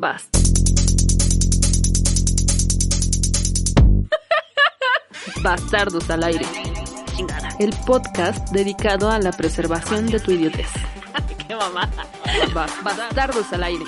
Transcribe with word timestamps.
Basta. 0.00 0.38
Bastardos 5.42 6.08
al 6.10 6.24
aire. 6.24 6.44
El 7.58 7.70
podcast 7.86 8.50
dedicado 8.50 9.10
a 9.10 9.18
la 9.18 9.32
preservación 9.32 10.06
de 10.06 10.20
tu 10.20 10.32
idiotez. 10.32 10.68
Qué 11.48 11.54
mamada. 11.54 12.06
Bas- 12.54 12.82
Bastardos 12.82 13.52
al 13.52 13.62
aire. 13.64 13.84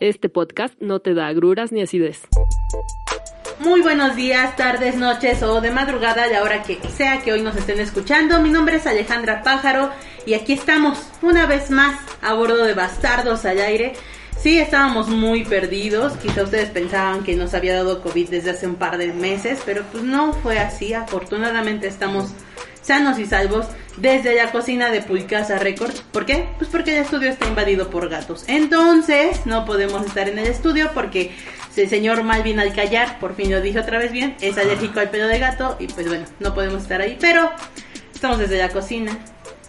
Este 0.00 0.28
podcast 0.28 0.74
no 0.80 1.00
te 1.00 1.14
da 1.14 1.28
agruras 1.28 1.72
ni 1.72 1.80
acidez. 1.80 2.22
Muy 3.62 3.80
buenos 3.80 4.16
días, 4.16 4.56
tardes, 4.56 4.96
noches 4.96 5.40
o 5.44 5.60
de 5.60 5.70
madrugada, 5.70 6.26
la 6.26 6.42
hora 6.42 6.64
que 6.64 6.80
sea 6.96 7.22
que 7.22 7.32
hoy 7.32 7.42
nos 7.42 7.54
estén 7.54 7.78
escuchando. 7.78 8.40
Mi 8.40 8.50
nombre 8.50 8.76
es 8.76 8.88
Alejandra 8.88 9.44
Pájaro 9.44 9.92
y 10.26 10.34
aquí 10.34 10.52
estamos 10.52 10.98
una 11.22 11.46
vez 11.46 11.70
más 11.70 11.96
a 12.22 12.34
bordo 12.34 12.64
de 12.64 12.74
Bastardos 12.74 13.44
al 13.44 13.60
aire. 13.60 13.92
Sí, 14.36 14.58
estábamos 14.58 15.08
muy 15.08 15.44
perdidos. 15.44 16.14
Quizá 16.14 16.42
ustedes 16.42 16.70
pensaban 16.70 17.22
que 17.22 17.36
nos 17.36 17.54
había 17.54 17.76
dado 17.76 18.02
COVID 18.02 18.30
desde 18.30 18.50
hace 18.50 18.66
un 18.66 18.74
par 18.74 18.98
de 18.98 19.12
meses, 19.12 19.60
pero 19.64 19.84
pues 19.92 20.02
no 20.02 20.32
fue 20.32 20.58
así. 20.58 20.92
Afortunadamente 20.92 21.86
estamos 21.86 22.30
sanos 22.82 23.18
y 23.18 23.26
salvos 23.26 23.66
desde 23.96 24.34
la 24.34 24.50
cocina 24.52 24.90
de 24.90 25.00
Pulcasa 25.02 25.58
Records. 25.58 26.02
¿Por 26.12 26.26
qué? 26.26 26.48
Pues 26.58 26.70
porque 26.70 26.96
el 26.96 27.02
estudio 27.02 27.30
está 27.30 27.46
invadido 27.46 27.90
por 27.90 28.08
gatos. 28.08 28.44
Entonces, 28.48 29.46
no 29.46 29.64
podemos 29.64 30.04
estar 30.06 30.28
en 30.28 30.38
el 30.38 30.46
estudio 30.46 30.90
porque 30.92 31.34
el 31.76 31.88
señor 31.88 32.22
Malvin 32.22 32.60
Alcayar, 32.60 33.18
por 33.18 33.34
fin 33.34 33.50
lo 33.50 33.60
dije 33.60 33.80
otra 33.80 33.98
vez 33.98 34.12
bien, 34.12 34.36
es 34.40 34.58
alérgico 34.58 35.00
al 35.00 35.10
pelo 35.10 35.26
de 35.26 35.38
gato 35.38 35.76
y 35.78 35.86
pues 35.86 36.06
bueno, 36.06 36.26
no 36.40 36.54
podemos 36.54 36.82
estar 36.82 37.00
ahí. 37.00 37.16
Pero 37.20 37.50
estamos 38.14 38.38
desde 38.38 38.58
la 38.58 38.68
cocina, 38.68 39.16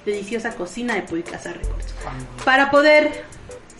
deliciosa 0.05 0.55
cocina 0.55 0.95
de 0.95 1.03
Pulcasa 1.03 1.53
Records. 1.53 1.93
Para 2.43 2.71
poder 2.71 3.25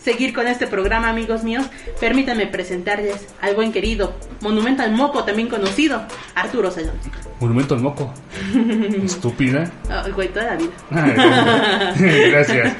seguir 0.02 0.34
con 0.34 0.46
este 0.46 0.66
programa, 0.66 1.08
amigos 1.08 1.44
míos, 1.44 1.66
permítanme 1.98 2.46
presentarles 2.46 3.26
al 3.40 3.54
buen 3.54 3.72
querido 3.72 4.14
Monumento 4.40 4.82
al 4.82 4.92
Moco, 4.92 5.24
también 5.24 5.48
conocido, 5.48 6.02
Arturo 6.34 6.70
Salón. 6.70 6.98
Monumento 7.44 7.74
al 7.74 7.82
moco. 7.82 8.10
Estúpida. 9.04 9.70
Ay, 9.90 10.12
güey, 10.12 10.28
toda 10.28 10.46
la 10.46 10.56
vida. 10.56 10.72
Ay, 10.90 12.30
Gracias. 12.30 12.74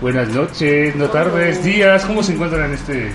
Buenas 0.00 0.28
noches, 0.28 0.94
no 0.94 1.10
tardes, 1.10 1.64
días. 1.64 2.04
¿Cómo 2.04 2.22
se 2.22 2.34
encuentran 2.34 2.66
en 2.66 2.74
este, 2.74 3.10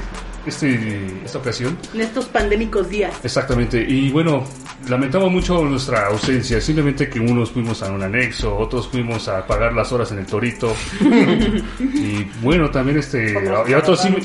este, 0.46 1.22
esta 1.24 1.38
ocasión? 1.38 1.78
En 1.94 2.02
estos 2.02 2.26
pandémicos 2.26 2.90
días. 2.90 3.16
Exactamente. 3.24 3.82
Y 3.82 4.12
bueno, 4.12 4.44
lamentamos 4.90 5.32
mucho 5.32 5.64
nuestra 5.64 6.08
ausencia. 6.08 6.60
Simplemente 6.60 7.10
que 7.10 7.20
unos 7.20 7.52
fuimos 7.52 7.82
a 7.84 7.92
un 7.92 8.02
anexo, 8.02 8.58
otros 8.58 8.88
fuimos 8.88 9.28
a 9.28 9.46
pagar 9.46 9.74
las 9.74 9.92
horas 9.92 10.12
en 10.12 10.20
el 10.20 10.26
torito. 10.26 10.76
y 11.80 12.24
bueno, 12.42 12.70
también 12.70 13.00
este. 13.00 13.34
Y 13.68 13.74
otros 13.74 14.02
sí. 14.02 14.16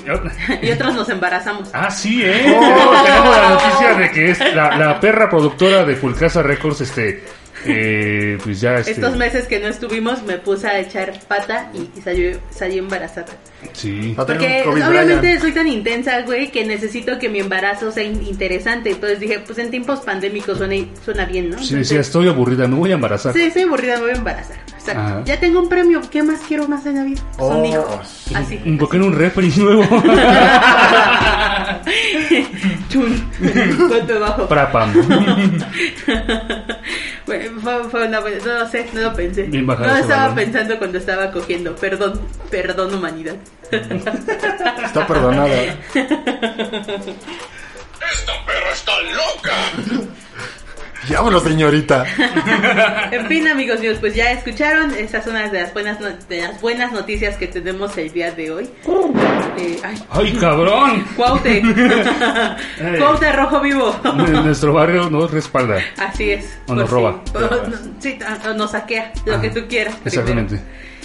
Y 0.62 0.70
otros 0.70 0.94
nos 0.94 1.08
embarazamos. 1.08 1.70
Ah, 1.72 1.90
sí, 1.90 2.22
¿eh? 2.22 2.42
Tenemos, 2.44 3.02
tenemos 3.04 3.36
la 3.36 3.48
noticia 3.50 3.94
de 3.94 4.10
que 4.10 4.30
es 4.30 4.40
la, 4.54 4.76
la 4.76 5.00
perra 5.00 5.28
productora 5.28 5.84
de 5.84 5.96
Fulcasa 5.96 6.42
Records, 6.42 6.80
este, 6.80 7.22
eh, 7.66 8.38
pues 8.42 8.60
ya, 8.60 8.76
este, 8.76 8.92
Estos 8.92 9.16
meses 9.16 9.46
que 9.46 9.60
no 9.60 9.68
estuvimos 9.68 10.22
me 10.22 10.38
puse 10.38 10.68
a 10.68 10.78
echar 10.78 11.12
pata 11.26 11.70
y, 11.72 11.90
y 11.98 12.02
salió, 12.02 12.38
salí 12.50 12.78
embarazada. 12.78 13.32
Sí. 13.72 14.14
Porque 14.16 14.62
un 14.66 14.72
COVID 14.72 14.88
obviamente 14.88 15.20
Brian. 15.20 15.40
soy 15.40 15.52
tan 15.52 15.66
intensa, 15.66 16.20
güey, 16.22 16.50
que 16.50 16.64
necesito 16.64 17.18
que 17.18 17.28
mi 17.28 17.40
embarazo 17.40 17.90
sea 17.90 18.04
in- 18.04 18.22
interesante. 18.26 18.90
Entonces 18.90 19.20
dije, 19.20 19.40
pues 19.40 19.58
en 19.58 19.70
tiempos 19.70 20.00
pandémicos 20.00 20.58
suena, 20.58 20.74
suena 21.04 21.24
bien, 21.24 21.50
¿no? 21.50 21.58
Sí, 21.58 21.64
Entonces, 21.74 21.88
decía, 21.88 22.00
estoy 22.00 22.28
aburrida, 22.28 22.68
me 22.68 22.76
voy 22.76 22.92
a 22.92 22.94
embarazar. 22.94 23.32
Sí, 23.32 23.42
estoy 23.42 23.62
aburrida, 23.62 23.96
me 23.96 24.02
voy 24.02 24.10
a 24.10 24.14
embarazar. 24.16 24.56
Exacto. 24.74 25.00
Ajá. 25.00 25.22
Ya 25.24 25.40
tengo 25.40 25.60
un 25.60 25.68
premio, 25.68 26.00
¿qué 26.10 26.22
más 26.22 26.40
quiero 26.46 26.68
más 26.68 26.84
en 26.86 26.96
la 26.96 27.04
vida? 27.04 27.20
Son 27.38 27.62
Oh, 27.62 27.64
hijos. 27.64 28.24
Así. 28.34 28.56
¿Por 28.78 28.88
qué 28.90 28.98
no 28.98 29.06
un 29.06 29.14
refri 29.18 29.50
nuevo? 29.56 29.82
Chun. 32.90 33.30
Golpe 33.88 34.14
bajo. 34.18 34.46
Prapam. 34.48 34.92
Bueno, 37.26 37.58
fue, 37.62 37.84
fue 37.90 38.06
una 38.06 38.20
buena- 38.20 38.36
no 38.44 38.52
lo 38.58 38.68
sé, 38.68 38.86
no 38.92 39.00
lo 39.00 39.14
pensé. 39.14 39.48
No 39.48 39.96
estaba 39.96 40.34
pensando 40.34 40.76
cuando 40.76 40.98
estaba 40.98 41.30
cogiendo. 41.30 41.74
Perdón, 41.74 42.20
perdón 42.50 42.92
humanidad. 42.94 43.36
Está 43.70 45.06
perdonada. 45.06 45.76
Diablo, 51.08 51.38
señorita. 51.40 52.06
En 53.10 53.26
fin, 53.26 53.46
amigos 53.46 53.78
míos, 53.80 53.98
pues 54.00 54.14
ya 54.14 54.32
escucharon. 54.32 54.94
Esas 54.94 55.22
son 55.24 55.34
una 55.34 55.48
de 55.50 55.60
las 55.60 55.74
buenas, 55.74 56.00
no- 56.00 56.08
de 56.28 56.40
las 56.40 56.58
buenas 56.62 56.92
noticias 56.92 57.36
que 57.36 57.46
tenemos 57.46 57.96
el 57.98 58.10
día 58.10 58.30
de 58.32 58.50
hoy. 58.50 58.70
Eh, 59.58 59.78
ay, 59.82 60.02
¡Ay, 60.10 60.32
cabrón! 60.40 61.04
Cuaute. 61.14 61.62
Cuaute 62.98 63.32
rojo 63.32 63.60
vivo. 63.60 63.94
Nuestro 64.42 64.72
barrio 64.72 65.10
nos 65.10 65.30
respalda. 65.30 65.78
Así 65.98 66.30
es. 66.30 66.58
O 66.68 66.74
nos 66.74 66.88
Pues 66.88 66.90
roba. 66.90 67.20
Sí, 67.26 67.32
O- 67.36 67.40
no- 67.68 67.76
sí, 68.00 68.18
o 68.48 68.54
nos 68.54 68.70
saquea, 68.70 69.12
lo 69.26 69.36
Ah, 69.36 69.40
que 69.42 69.50
tú 69.50 69.66
quieras. 69.68 69.96
primero. 69.96 70.48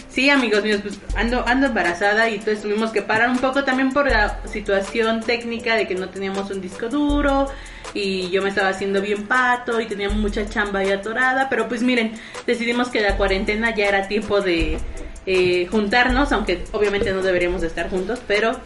Sí, 0.10 0.30
amigos 0.32 0.64
míos, 0.64 0.80
pues 0.82 1.00
ando, 1.16 1.48
ando 1.48 1.68
embarazada 1.68 2.28
y 2.30 2.36
entonces 2.36 2.64
tuvimos 2.64 2.92
que 2.92 3.04
parar 3.04 3.30
un 3.30 3.38
poco 3.38 3.64
también 3.64 3.94
por 3.94 4.10
la 4.10 4.40
situación 4.48 5.22
técnica 5.22 5.76
de 5.76 5.88
que 5.88 5.94
no 5.94 6.10
teníamos 6.10 6.50
un 6.50 6.62
disco 6.62 6.90
duro 6.90 7.48
y 7.94 8.30
yo 8.32 8.42
me 8.42 8.50
estaba 8.50 8.70
haciendo 8.70 9.02
bien 9.02 9.28
pato 9.28 9.80
y 9.80 9.86
tenía 9.86 10.10
mucha 10.10 10.50
chamba 10.50 10.80
ahí 10.80 10.92
atorada, 10.92 11.48
pero 11.48 11.68
pues 11.68 11.84
miren, 11.84 12.14
decidimos 12.48 12.90
que 12.90 13.02
la 13.02 13.18
cuarentena 13.18 13.76
ya 13.76 13.86
era 13.86 14.08
tiempo 14.08 14.42
de 14.42 14.80
eh, 15.32 15.68
juntarnos, 15.70 16.32
aunque 16.32 16.64
obviamente 16.72 17.14
no 17.14 17.22
deberíamos 17.22 17.62
de 17.62 17.68
estar 17.68 17.88
juntos, 17.88 18.20
pero 18.28 18.60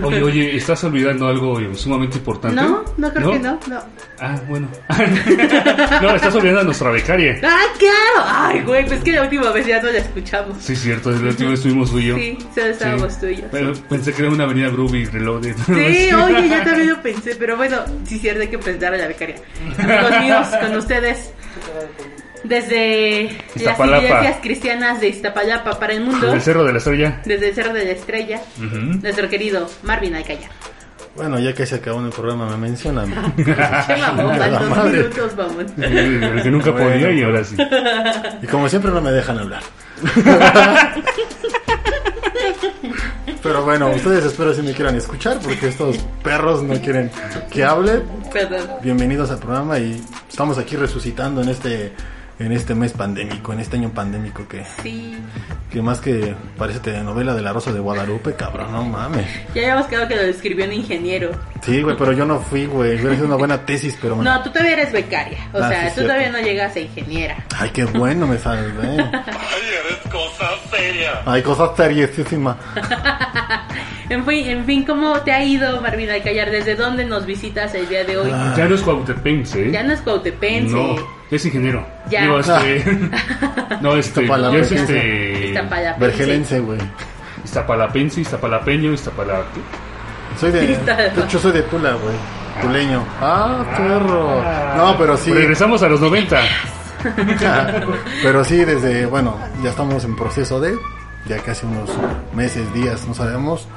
Oye, 0.00 0.22
oye, 0.22 0.56
¿estás 0.56 0.84
olvidando 0.84 1.26
algo 1.26 1.58
sumamente 1.74 2.18
importante? 2.18 2.54
no, 2.62 2.84
no 2.96 3.12
creo 3.12 3.32
que 3.32 3.38
no, 3.40 3.58
no. 3.68 3.80
Ah, 4.20 4.40
bueno. 4.46 4.68
no, 6.02 6.14
estás 6.14 6.32
olvidando 6.32 6.60
a 6.60 6.64
nuestra 6.64 6.90
becaria. 6.90 7.40
¡Ah, 7.42 7.64
claro! 7.76 8.24
Ay, 8.24 8.62
güey, 8.62 8.86
pues 8.86 9.02
que 9.02 9.10
la 9.10 9.22
última 9.22 9.50
vez 9.50 9.66
ya 9.66 9.82
no 9.82 9.90
la 9.90 9.98
escuchamos. 9.98 10.56
Sí, 10.60 10.76
cierto, 10.76 11.10
la 11.10 11.16
última 11.16 11.50
vez 11.50 11.58
estuvimos 11.58 11.90
tú 11.90 11.98
y 11.98 12.06
yo. 12.06 12.16
Sí, 12.16 12.38
solo 12.54 12.66
estábamos 12.68 13.12
Sí. 13.12 13.18
tú 13.20 13.26
y 13.26 13.36
yo. 13.38 13.48
Pero 13.50 13.72
pensé 13.88 14.12
que 14.12 14.22
era 14.22 14.30
una 14.30 14.44
avenida 14.44 14.68
Groovy 14.68 15.06
Reloaded. 15.06 15.56
Sí, 15.66 16.12
oye, 16.12 16.48
ya 16.48 16.62
también 16.62 16.88
lo 16.88 17.02
pensé, 17.02 17.34
pero 17.34 17.56
bueno, 17.56 17.78
sí, 18.04 18.20
cierto, 18.20 18.42
hay 18.42 18.48
que 18.48 18.58
presentar 18.58 18.94
a 18.94 18.96
la 18.96 19.08
becaria. 19.08 19.36
Amigos 19.76 20.20
míos, 20.20 20.46
con 20.60 20.76
ustedes, 20.76 21.32
desde 22.48 23.36
las 23.56 23.78
iglesias 23.78 24.36
cristianas 24.42 25.00
de 25.00 25.08
Iztapalapa 25.08 25.78
para 25.78 25.92
el 25.94 26.00
mundo, 26.02 26.32
El 26.32 26.40
Cerro 26.40 26.64
de 26.64 26.72
la 26.72 26.78
Estrella. 26.78 27.20
desde 27.24 27.48
el 27.48 27.54
Cerro 27.54 27.72
de 27.72 27.84
la 27.84 27.90
Estrella, 27.92 28.40
nuestro 28.58 29.28
querido 29.28 29.68
Marvin 29.82 30.14
Alcayar. 30.14 30.50
Bueno, 31.14 31.38
ya 31.38 31.54
que 31.54 31.64
se 31.64 31.76
acabó 31.76 32.04
el 32.04 32.10
programa, 32.10 32.46
me 32.50 32.58
mencionan. 32.58 33.32
Qué 33.36 33.96
mamón, 33.96 34.38
van 34.38 34.52
dos 34.52 34.84
minutos, 34.92 35.32
el 35.78 36.42
que 36.42 36.50
nunca 36.50 36.70
Bueno. 36.72 36.90
podía 36.90 37.10
y 37.10 37.22
ahora 37.22 37.42
sí. 37.42 37.56
Y 38.42 38.46
como 38.46 38.68
siempre, 38.68 38.90
no 38.90 39.00
me 39.00 39.10
dejan 39.12 39.38
hablar. 39.38 39.62
Pero 43.42 43.64
bueno, 43.64 43.90
ustedes 43.90 44.24
espero 44.24 44.52
si 44.52 44.62
me 44.62 44.72
quieran 44.72 44.96
escuchar, 44.96 45.38
porque 45.38 45.68
estos 45.68 45.96
perros 46.22 46.62
no 46.62 46.74
quieren 46.80 47.10
que 47.50 47.64
hable. 47.64 48.02
Perdón. 48.32 48.68
Bienvenidos 48.82 49.30
al 49.30 49.38
programa 49.38 49.78
y 49.78 50.02
estamos 50.28 50.58
aquí 50.58 50.76
resucitando 50.76 51.42
en 51.42 51.48
este 51.50 51.92
en 52.38 52.52
este 52.52 52.74
mes 52.74 52.92
pandémico, 52.92 53.52
en 53.52 53.60
este 53.60 53.76
año 53.76 53.90
pandémico 53.90 54.46
que, 54.46 54.62
Sí, 54.82 55.16
que 55.70 55.80
más 55.80 56.00
que 56.00 56.34
parece 56.58 56.80
telenovela 56.80 57.34
de 57.34 57.40
la 57.42 57.52
Rosa 57.52 57.72
de 57.72 57.80
Guadalupe, 57.80 58.34
cabrón, 58.34 58.72
no 58.72 58.84
mames. 58.84 59.26
ya 59.54 59.62
habíamos 59.62 59.86
quedado 59.86 60.06
que 60.08 60.16
lo 60.16 60.22
escribió 60.22 60.66
un 60.66 60.72
ingeniero. 60.74 61.30
Sí, 61.62 61.82
güey, 61.82 61.96
pero 61.96 62.12
yo 62.12 62.26
no 62.26 62.38
fui, 62.40 62.66
güey. 62.66 62.96
Hubiera 62.96 63.14
sido 63.14 63.26
una 63.26 63.36
buena 63.36 63.64
tesis, 63.64 63.96
pero 64.00 64.16
bueno. 64.16 64.32
No, 64.32 64.42
tú 64.42 64.50
todavía 64.50 64.74
eres 64.74 64.92
becaria, 64.92 65.38
o 65.52 65.58
Ah, 65.58 65.68
sea, 65.68 65.80
sí, 65.80 65.86
tú 65.88 65.94
cierto. 65.94 66.12
todavía 66.12 66.30
no 66.30 66.40
llegas 66.40 66.76
a 66.76 66.80
ingeniera. 66.80 67.36
Ay, 67.56 67.70
qué 67.70 67.84
bueno 67.86 68.26
me 68.26 68.36
güey. 68.36 68.98
Ay, 69.00 69.62
eres 69.86 70.12
cosa 70.12 70.50
seria. 70.70 71.22
Hay 71.24 71.42
cosas 71.42 71.70
seriosísimas. 71.76 72.56
En 74.08 74.24
fin, 74.24 74.46
en 74.48 74.64
fin, 74.64 74.84
¿cómo 74.84 75.20
te 75.22 75.32
ha 75.32 75.42
ido, 75.42 75.80
Marvin 75.80 76.08
Alcayar? 76.10 76.50
¿Desde 76.52 76.76
dónde 76.76 77.04
nos 77.04 77.26
visitas 77.26 77.74
el 77.74 77.88
día 77.88 78.04
de 78.04 78.16
hoy? 78.16 78.30
Ah. 78.32 78.54
Ya 78.56 78.66
no 78.68 78.76
es 78.76 78.82
Cuauhtepense, 78.82 79.66
¿eh? 79.68 79.72
Ya 79.72 79.82
no 79.82 79.92
es 79.94 80.00
Cuautepense. 80.00 80.72
No, 80.72 80.94
es 81.30 81.44
ingeniero. 81.46 81.86
Ya. 82.08 82.22
Digo, 82.22 82.38
este... 82.40 82.84
no, 83.80 83.96
este... 83.96 84.22
Iztapalapa, 84.22 84.54
ya 84.56 84.60
es 84.62 84.68
¿qué 84.68 84.74
es 84.74 84.80
este... 84.82 85.62
Vergelense, 85.98 86.60
güey. 86.60 86.78
iztapalapense, 87.44 88.20
iztapalapeño, 88.20 88.92
iztapala... 88.92 89.42
Soy 90.38 90.50
de, 90.52 90.66
de 90.66 91.22
hecho 91.24 91.38
soy 91.38 91.52
de 91.52 91.62
Tula, 91.62 91.92
güey. 91.94 92.14
Tuleño. 92.60 93.02
Ah, 93.20 93.64
perro. 93.76 94.42
No, 94.76 94.96
pero 94.98 95.16
sí. 95.16 95.32
Regresamos 95.32 95.82
a 95.82 95.88
los 95.88 96.00
90. 96.00 96.40
Pero 98.22 98.44
sí, 98.44 98.64
desde, 98.64 99.06
bueno, 99.06 99.36
ya 99.62 99.70
estamos 99.70 100.04
en 100.04 100.16
proceso 100.16 100.60
de, 100.60 100.76
ya 101.26 101.36
casi 101.38 101.64
unos 101.66 101.90
meses, 102.34 102.72
días, 102.74 103.06
no 103.06 103.14
sabemos. 103.14 103.68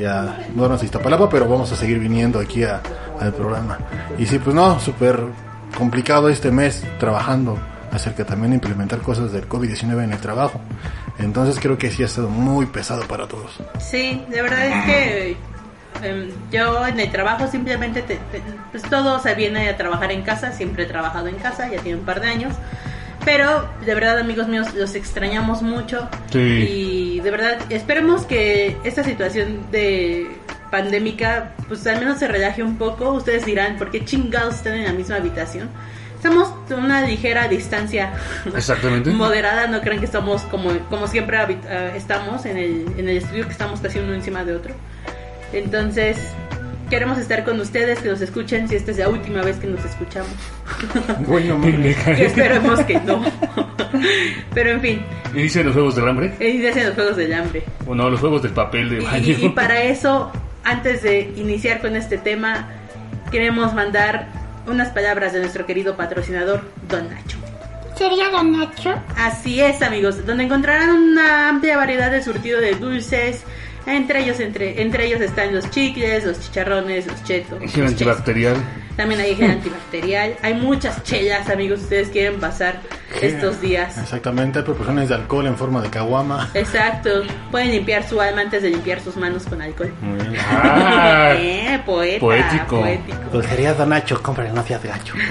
Ya 0.00 0.46
no 0.54 0.68
nos 0.68 0.82
Iztapalapa, 0.84 1.28
pero 1.28 1.48
vamos 1.48 1.72
a 1.72 1.76
seguir 1.76 1.98
viniendo 1.98 2.38
aquí 2.38 2.62
a- 2.62 2.80
al 3.20 3.32
programa. 3.34 3.76
Y 4.18 4.26
sí, 4.26 4.38
pues 4.38 4.54
no, 4.54 4.78
súper 4.78 5.18
complicado 5.76 6.28
este 6.28 6.50
mes 6.50 6.82
trabajando 6.98 7.58
acerca 7.92 8.24
también 8.24 8.50
de 8.50 8.56
implementar 8.56 9.00
cosas 9.00 9.32
del 9.32 9.48
COVID-19 9.48 10.04
en 10.04 10.12
el 10.12 10.18
trabajo. 10.18 10.60
Entonces 11.18 11.58
creo 11.60 11.76
que 11.76 11.90
sí 11.90 12.02
ha 12.02 12.06
estado 12.06 12.28
muy 12.28 12.66
pesado 12.66 13.02
para 13.08 13.26
todos. 13.26 13.58
Sí, 13.80 14.22
de 14.28 14.42
verdad 14.42 14.66
es 14.66 14.84
que 14.84 15.36
em, 16.02 16.30
yo 16.52 16.86
en 16.86 17.00
el 17.00 17.10
trabajo 17.10 17.46
simplemente, 17.50 18.02
te- 18.02 18.16
te- 18.32 18.42
pues 18.70 18.82
todo 18.84 19.18
se 19.20 19.34
viene 19.34 19.68
a 19.68 19.76
trabajar 19.76 20.12
en 20.12 20.22
casa, 20.22 20.52
siempre 20.52 20.84
he 20.84 20.86
trabajado 20.86 21.26
en 21.28 21.34
casa, 21.36 21.68
ya 21.68 21.80
tiene 21.80 21.98
un 21.98 22.04
par 22.04 22.20
de 22.20 22.28
años. 22.28 22.54
Pero 23.22 23.68
de 23.84 23.94
verdad 23.94 24.18
amigos 24.18 24.48
míos, 24.48 24.68
los 24.74 24.94
extrañamos 24.94 25.60
mucho. 25.60 26.08
Sí. 26.32 26.38
Y 27.16 27.20
de 27.20 27.30
verdad 27.30 27.58
esperemos 27.68 28.24
que 28.24 28.78
esta 28.82 29.04
situación 29.04 29.58
de 29.70 30.26
pandémica 30.70 31.52
pues 31.68 31.86
al 31.86 31.98
menos 32.00 32.18
se 32.18 32.28
relaje 32.28 32.62
un 32.62 32.76
poco. 32.76 33.10
Ustedes 33.12 33.44
dirán, 33.44 33.76
¿por 33.76 33.90
qué 33.90 34.04
chingados 34.04 34.56
están 34.56 34.74
en 34.74 34.84
la 34.84 34.92
misma 34.92 35.16
habitación? 35.16 35.68
Estamos 36.16 36.52
a 36.70 36.74
una 36.74 37.00
ligera 37.06 37.48
distancia 37.48 38.12
Exactamente. 38.54 39.10
moderada, 39.10 39.66
no 39.68 39.80
crean 39.80 40.00
que 40.00 40.04
estamos 40.04 40.42
como, 40.42 40.70
como 40.90 41.06
siempre 41.06 41.38
ah, 41.38 41.92
estamos 41.96 42.44
en 42.44 42.58
el, 42.58 42.86
en 42.98 43.08
el 43.08 43.16
estudio 43.18 43.46
que 43.46 43.52
estamos 43.52 43.80
casi 43.80 43.98
uno 44.00 44.12
encima 44.12 44.44
de 44.44 44.54
otro. 44.54 44.74
Entonces, 45.52 46.18
queremos 46.90 47.16
estar 47.18 47.42
con 47.44 47.58
ustedes, 47.58 48.00
que 48.00 48.08
nos 48.10 48.20
escuchen 48.20 48.68
si 48.68 48.76
esta 48.76 48.90
es 48.90 48.98
la 48.98 49.08
última 49.08 49.40
vez 49.42 49.56
que 49.56 49.66
nos 49.66 49.84
escuchamos. 49.84 50.30
Bueno. 51.26 51.58
Que 52.04 52.26
esperemos 52.26 52.80
que 52.80 53.00
no. 53.00 53.22
Pero 54.54 54.70
en 54.70 54.80
fin, 54.80 55.02
¿Y 55.34 55.42
dicen 55.42 55.64
los 55.66 55.74
juegos 55.74 55.96
del 55.96 56.08
hambre? 56.08 56.34
inician 56.40 56.86
los 56.86 56.94
juegos 56.94 57.16
del 57.16 57.32
hambre. 57.34 57.62
O 57.86 57.94
no, 57.94 58.08
los 58.10 58.20
juegos 58.20 58.42
del 58.42 58.52
papel 58.52 58.88
de 58.90 59.02
Y, 59.02 59.04
baño. 59.04 59.36
y 59.40 59.48
para 59.50 59.82
eso, 59.82 60.30
antes 60.64 61.02
de 61.02 61.32
iniciar 61.36 61.80
con 61.80 61.96
este 61.96 62.18
tema, 62.18 62.68
queremos 63.30 63.74
mandar 63.74 64.28
unas 64.66 64.88
palabras 64.90 65.32
de 65.32 65.40
nuestro 65.40 65.66
querido 65.66 65.96
patrocinador, 65.96 66.62
Don 66.88 67.08
Nacho. 67.08 67.38
¿Sería 67.96 68.30
Don 68.30 68.52
Nacho? 68.52 68.94
Así 69.16 69.60
es, 69.60 69.82
amigos, 69.82 70.24
donde 70.26 70.44
encontrarán 70.44 70.90
una 70.90 71.48
amplia 71.48 71.76
variedad 71.76 72.10
de 72.10 72.22
surtido 72.22 72.60
de 72.60 72.74
dulces. 72.74 73.42
Entre 73.86 74.22
ellos, 74.22 74.40
entre, 74.40 74.82
entre 74.82 75.06
ellos 75.06 75.20
están 75.20 75.54
los 75.54 75.70
chicles, 75.70 76.24
los 76.24 76.40
chicharrones, 76.40 77.06
los 77.06 77.22
chetos. 77.24 77.58
Gel 77.72 77.86
antibacterial. 77.86 78.56
También 78.96 79.20
hay 79.20 79.34
gel 79.34 79.50
antibacterial. 79.50 80.36
Hay 80.42 80.54
muchas 80.54 81.02
chelas, 81.02 81.48
amigos, 81.48 81.80
ustedes 81.80 82.08
quieren 82.08 82.38
pasar 82.38 82.80
estos 83.20 83.60
días. 83.60 83.98
Exactamente, 83.98 84.58
hay 84.60 84.64
proporciones 84.64 85.08
de 85.08 85.14
alcohol 85.14 85.46
en 85.46 85.56
forma 85.56 85.80
de 85.82 85.90
caguama. 85.90 86.50
Exacto. 86.54 87.22
Pueden 87.50 87.70
limpiar 87.72 88.08
su 88.08 88.20
alma 88.20 88.42
antes 88.42 88.62
de 88.62 88.70
limpiar 88.70 89.00
sus 89.00 89.16
manos 89.16 89.44
con 89.44 89.60
alcohol. 89.62 89.92
Muy 90.00 90.18
bien. 90.28 90.42
Ah, 90.48 91.34
Eh, 91.38 91.80
poeta, 91.86 92.20
poético. 92.20 92.80
poético. 92.80 93.18
Dulcería 93.32 93.74
Don 93.74 93.88
Nacho, 93.90 94.22
cómprale, 94.22 94.52
no 94.52 94.62
seas 94.64 94.82
gacho. 94.82 95.14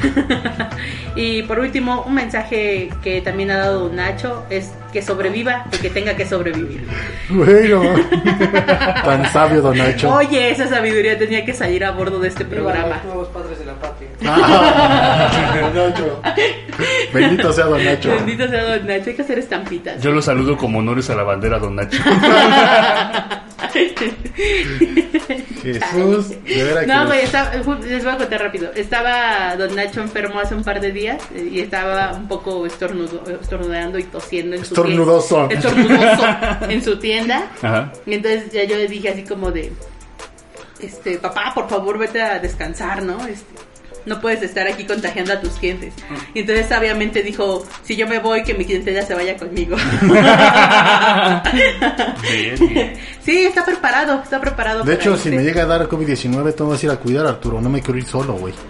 Y 1.16 1.44
por 1.44 1.60
último, 1.60 2.04
un 2.04 2.14
mensaje 2.14 2.90
que 3.04 3.22
también 3.22 3.52
ha 3.52 3.58
dado 3.58 3.90
Nacho 3.90 4.46
es 4.50 4.72
que 4.94 5.02
sobreviva 5.02 5.66
el 5.72 5.80
que 5.80 5.90
tenga 5.90 6.16
que 6.16 6.26
sobrevivir. 6.26 6.88
Bueno, 7.30 7.82
tan 9.04 9.26
sabio 9.32 9.62
Don 9.62 9.78
Nacho. 9.78 10.14
Oye, 10.14 10.52
esa 10.52 10.68
sabiduría 10.68 11.18
tenía 11.18 11.44
que 11.46 11.54
salir 11.54 11.84
a 11.84 11.92
bordo 11.92 12.20
de 12.20 12.28
este 12.30 12.46
programa. 12.46 13.02
Nuevos 13.06 13.28
padres 13.30 13.60
de 13.60 13.66
la 13.66 13.74
patria. 13.74 14.09
Ah, 14.26 15.72
Nacho. 15.74 16.22
Bendito 17.14 17.54
sea 17.54 17.66
Don 17.66 17.84
Nacho. 17.84 18.10
Bendito 18.10 18.48
sea 18.48 18.64
Don 18.64 18.88
Nacho, 18.88 19.10
hay 19.10 19.16
que 19.16 19.22
hacer 19.22 19.40
estampitas. 19.40 20.02
Yo 20.02 20.12
lo 20.12 20.22
saludo 20.22 20.58
como 20.58 20.80
honores 20.80 21.10
a 21.10 21.16
la 21.16 21.24
bandera, 21.24 21.60
don 21.60 21.76
Nacho. 21.76 21.98
Jesús, 25.62 26.30
de 26.44 26.64
veras 26.64 26.88
No, 26.88 27.06
güey, 27.08 27.22
les 27.88 28.04
voy 28.04 28.14
a 28.14 28.18
contar 28.18 28.42
rápido. 28.42 28.72
Estaba 28.76 29.56
Don 29.58 29.76
Nacho 29.76 30.02
enfermo 30.02 30.40
hace 30.40 30.56
un 30.56 30.64
par 30.64 30.80
de 30.82 30.92
días 30.92 31.22
eh, 31.36 31.50
y 31.52 31.60
estaba 31.60 32.14
un 32.14 32.28
poco 32.28 32.66
estornudo, 32.66 33.24
estornudeando 33.42 34.00
y 34.00 34.04
tosiendo 34.04 34.56
en 34.56 34.66
su 34.66 34.74
tienda. 34.74 34.92
Estornudoso 34.92 35.50
en 36.70 36.84
su 36.84 36.98
tienda. 37.00 37.52
Ajá. 37.62 37.92
Y 38.06 38.14
entonces 38.16 38.52
ya 38.52 38.64
yo 38.64 38.76
le 38.78 38.88
dije 38.88 39.10
así 39.10 39.24
como 39.24 39.52
de, 39.52 39.72
este, 40.80 41.18
papá, 41.18 41.52
por 41.54 41.70
favor 41.70 41.98
vete 41.98 42.22
a 42.22 42.40
descansar, 42.40 43.04
¿no? 43.04 43.26
Este, 43.28 43.69
no 44.06 44.22
puedes 44.22 44.42
estar 44.42 44.68
aquí 44.68 44.86
contagiando 44.86 45.34
a 45.34 45.42
tus 45.42 45.54
clientes. 45.54 45.94
Y 46.34 46.40
entonces 46.40 46.68
sabiamente 46.68 47.24
dijo, 47.24 47.66
si 47.84 47.96
yo 47.96 48.08
me 48.08 48.20
voy, 48.20 48.44
que 48.44 48.54
mi 48.54 48.66
clientela 48.66 49.02
se 49.04 49.14
vaya 49.14 49.38
conmigo. 49.38 49.78
sí, 53.24 53.46
está 53.46 53.66
preparado, 53.66 54.22
está 54.24 54.42
preparado. 54.42 54.84
De 54.84 54.94
hecho, 54.94 55.18
si 55.18 55.30
me 55.30 55.44
llega 55.44 55.64
a 55.64 55.66
dar 55.66 55.88
COVID-19, 55.88 56.56
te 56.56 56.64
vas 56.64 56.82
a 56.82 56.86
ir 56.86 56.92
a 56.92 56.98
cuidar, 56.98 57.28
Arturo. 57.28 57.62
No 57.62 57.70
me 57.70 57.82
quiero 57.82 57.98
ir 57.98 58.06
solo, 58.06 58.34
güey. 58.34 58.54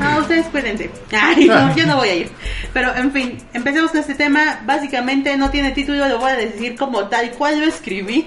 No, 0.00 0.18
ustedes 0.18 0.46
cuídense. 0.46 0.90
Ay, 1.12 1.46
no, 1.46 1.76
yo 1.76 1.86
no 1.86 1.98
voy 1.98 2.08
a 2.08 2.14
ir. 2.16 2.30
Pero, 2.72 2.92
en 2.96 3.12
fin, 3.12 3.38
empecemos 3.52 3.92
con 3.92 4.00
este 4.00 4.14
tema. 4.14 4.60
Básicamente 4.64 5.36
no 5.36 5.50
tiene 5.50 5.70
título, 5.70 6.08
lo 6.08 6.18
voy 6.18 6.32
a 6.32 6.36
decir 6.36 6.76
como 6.76 7.08
tal 7.08 7.30
cual 7.32 7.60
lo 7.60 7.66
escribí. 7.66 8.26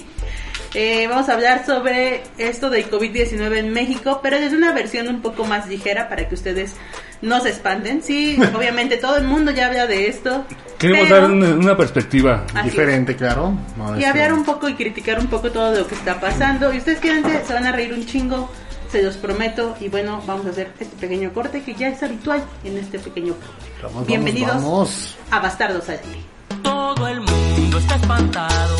Eh, 0.75 1.05
vamos 1.07 1.29
a 1.29 1.33
hablar 1.33 1.65
sobre 1.67 2.23
esto 2.39 2.69
del 2.71 2.89
COVID-19 2.89 3.57
en 3.57 3.71
México, 3.71 4.19
pero 4.23 4.39
desde 4.39 4.57
una 4.57 4.73
versión 4.73 5.07
un 5.07 5.21
poco 5.21 5.45
más 5.45 5.67
ligera 5.67 6.09
para 6.09 6.27
que 6.27 6.33
ustedes 6.33 6.73
no 7.21 7.39
se 7.41 7.49
espanten. 7.49 8.01
Sí, 8.01 8.37
obviamente 8.55 8.97
todo 8.97 9.17
el 9.17 9.25
mundo 9.25 9.51
ya 9.51 9.67
habla 9.67 9.85
de 9.85 10.07
esto. 10.07 10.45
Queremos 10.79 11.03
pero- 11.09 11.21
dar 11.21 11.31
una, 11.31 11.49
una 11.49 11.77
perspectiva. 11.77 12.43
Así 12.49 12.57
es. 12.59 12.63
Diferente, 12.73 13.15
claro. 13.15 13.53
No, 13.77 13.91
y 13.95 13.99
este, 13.99 14.07
hablar 14.07 14.33
un 14.33 14.43
poco 14.43 14.67
y 14.67 14.73
criticar 14.73 15.19
un 15.19 15.27
poco 15.27 15.51
todo 15.51 15.75
lo 15.75 15.85
que 15.87 15.93
está 15.93 16.19
pasando. 16.19 16.73
Y 16.73 16.77
ustedes 16.77 16.99
quédense, 16.99 17.45
se 17.45 17.53
van 17.53 17.67
a 17.67 17.71
reír 17.71 17.93
un 17.93 18.05
chingo, 18.07 18.49
se 18.91 19.03
los 19.03 19.15
prometo. 19.17 19.77
Y 19.79 19.89
bueno, 19.89 20.23
vamos 20.25 20.47
a 20.47 20.49
hacer 20.49 20.71
este 20.79 20.95
pequeño 20.95 21.31
corte 21.33 21.61
que 21.61 21.75
ya 21.75 21.89
es 21.89 22.01
habitual 22.01 22.43
en 22.63 22.77
este 22.79 22.97
pequeño. 22.97 23.35
Vamos, 23.83 24.07
Bienvenidos 24.07 24.55
vamos. 24.55 25.17
a 25.29 25.39
Bastardos 25.39 25.87
al 25.89 25.99
Aire. 25.99 26.21
Todo 26.63 27.07
el 27.07 27.19
mundo 27.21 27.77
está 27.77 27.95
espantado 27.95 28.77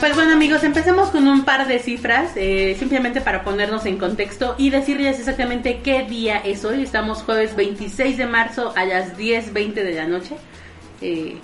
Pues 0.00 0.14
bueno 0.14 0.32
amigos, 0.32 0.64
empecemos 0.64 1.10
con 1.10 1.28
un 1.28 1.44
par 1.44 1.68
de 1.68 1.78
cifras, 1.78 2.32
eh, 2.34 2.74
simplemente 2.78 3.20
para 3.20 3.44
ponernos 3.44 3.86
en 3.86 3.96
contexto 3.96 4.56
y 4.58 4.70
decirles 4.70 5.18
exactamente 5.18 5.80
qué 5.82 6.02
día 6.04 6.38
es 6.38 6.64
hoy. 6.64 6.82
Estamos 6.82 7.22
jueves 7.22 7.54
26 7.54 8.16
de 8.16 8.26
marzo 8.26 8.72
a 8.76 8.84
las 8.84 9.16
10.20 9.16 9.74
de 9.74 9.92
la 9.92 10.06
noche. 10.06 10.36
Eh, 11.02 11.38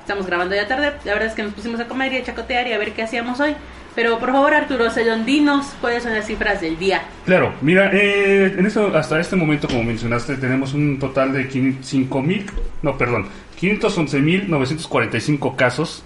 estamos 0.00 0.26
grabando 0.26 0.54
ya 0.54 0.66
tarde, 0.66 0.92
la 1.04 1.12
verdad 1.12 1.28
es 1.28 1.34
que 1.34 1.44
nos 1.44 1.54
pusimos 1.54 1.80
a 1.80 1.88
comer 1.88 2.12
y 2.12 2.18
a 2.18 2.24
chacotear 2.24 2.66
y 2.66 2.72
a 2.72 2.78
ver 2.78 2.92
qué 2.92 3.02
hacíamos 3.02 3.40
hoy. 3.40 3.54
Pero 3.94 4.18
por 4.18 4.30
favor 4.30 4.54
Arturo 4.54 4.88
Cellón, 4.90 5.26
dinos 5.26 5.66
cuáles 5.80 6.02
son 6.04 6.14
las 6.14 6.26
cifras 6.26 6.60
del 6.60 6.78
día. 6.78 7.02
Claro, 7.26 7.52
mira, 7.60 7.90
eh, 7.92 8.54
en 8.56 8.64
eso, 8.66 8.94
hasta 8.96 9.18
este 9.20 9.34
momento, 9.36 9.66
como 9.68 9.82
mencionaste, 9.82 10.36
tenemos 10.36 10.74
un 10.74 10.98
total 10.98 11.32
de 11.32 11.50
5 11.82 12.22
mil, 12.22 12.46
no, 12.82 12.96
perdón, 12.96 13.26
511.945 13.60 15.56
casos 15.56 16.02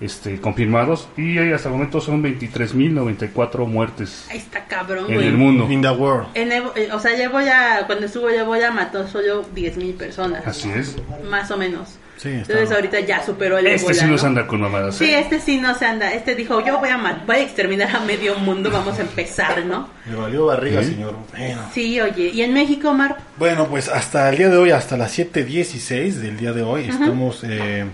este, 0.00 0.40
confirmados 0.40 1.08
y 1.16 1.38
hasta 1.38 1.68
el 1.68 1.74
momento 1.74 2.00
son 2.00 2.22
23.094 2.22 3.66
muertes 3.66 4.26
Ahí 4.30 4.38
está 4.38 4.64
cabrón, 4.66 5.06
en 5.08 5.14
güey. 5.14 5.26
el 5.26 5.36
mundo. 5.36 5.66
In 5.70 5.82
the 5.82 5.90
world. 5.90 6.28
En 6.34 6.50
Evo- 6.50 6.72
eh, 6.76 6.88
o 6.92 7.00
sea, 7.00 7.16
llevo 7.16 7.40
ya, 7.40 7.84
cuando 7.86 8.06
estuvo 8.06 8.28
llevo 8.28 8.56
ya 8.56 8.70
mató 8.70 9.08
solo 9.08 9.44
10.000 9.54 9.96
personas. 9.96 10.46
Así 10.46 10.70
es. 10.70 10.96
Más 11.28 11.50
o 11.50 11.56
menos. 11.56 11.98
Sí, 12.18 12.28
está. 12.30 12.52
Entonces 12.52 12.72
ahorita 12.76 13.00
ya 13.00 13.24
superó 13.24 13.56
el 13.58 13.66
Este 13.68 13.86
ébola, 13.86 14.00
sí 14.00 14.06
nos 14.06 14.22
¿no? 14.22 14.28
anda 14.28 14.46
con 14.46 14.60
mamadas. 14.60 14.96
Sí, 14.96 15.04
¿eh? 15.06 15.20
este 15.20 15.40
sí 15.40 15.56
no 15.58 15.74
se 15.74 15.86
anda. 15.86 16.12
Este 16.12 16.34
dijo, 16.34 16.62
yo 16.66 16.78
voy 16.80 16.88
a, 16.90 17.22
voy 17.26 17.36
a 17.36 17.40
exterminar 17.40 17.94
a 17.94 18.00
medio 18.00 18.34
mundo, 18.38 18.70
vamos 18.70 18.98
a 18.98 19.02
empezar, 19.02 19.64
¿no? 19.64 19.88
Me 20.04 20.16
valió 20.16 20.46
barriga, 20.46 20.82
Sí. 20.82 20.90
señor. 20.94 21.14
Bueno. 21.30 21.62
Sí, 21.72 22.00
oye. 22.00 22.30
¿Y 22.34 22.42
en 22.42 22.52
México, 22.52 22.92
Mar? 22.92 23.16
Bueno, 23.38 23.66
pues 23.68 23.88
hasta 23.88 24.28
el 24.28 24.36
día 24.36 24.48
de 24.48 24.56
hoy, 24.56 24.70
hasta 24.72 24.96
las 24.96 25.16
7.16 25.16 26.14
del 26.14 26.36
día 26.36 26.52
de 26.52 26.62
hoy, 26.62 26.88
estamos 26.88 27.42
eh, 27.44 27.84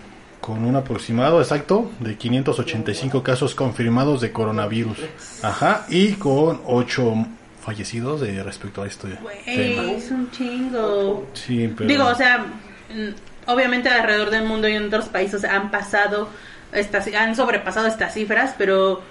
con 0.41 0.65
un 0.65 0.75
aproximado 0.77 1.41
exacto 1.41 1.91
de 2.01 2.17
585 2.17 3.23
casos 3.23 3.55
confirmados 3.55 4.21
de 4.23 4.33
coronavirus. 4.33 4.99
Ajá, 5.43 5.85
y 5.89 6.13
con 6.13 6.61
8 6.67 7.27
fallecidos 7.65 8.21
de 8.21 8.43
respecto 8.43 8.83
a 8.83 8.87
este 8.87 9.09
Güey, 9.23 9.45
tema. 9.45 9.93
es 9.93 10.11
un 10.11 10.31
chingo. 10.31 11.27
Sí, 11.33 11.73
pero... 11.77 11.89
Digo, 11.89 12.05
o 12.07 12.15
sea, 12.15 12.45
obviamente 13.47 13.89
alrededor 13.89 14.31
del 14.31 14.45
mundo 14.45 14.69
y 14.69 14.73
en 14.73 14.87
otros 14.87 15.07
países 15.09 15.45
han 15.45 15.71
pasado, 15.71 16.29
estas, 16.73 17.07
han 17.15 17.37
sobrepasado 17.37 17.87
estas 17.87 18.15
cifras, 18.15 18.55
pero 18.57 19.03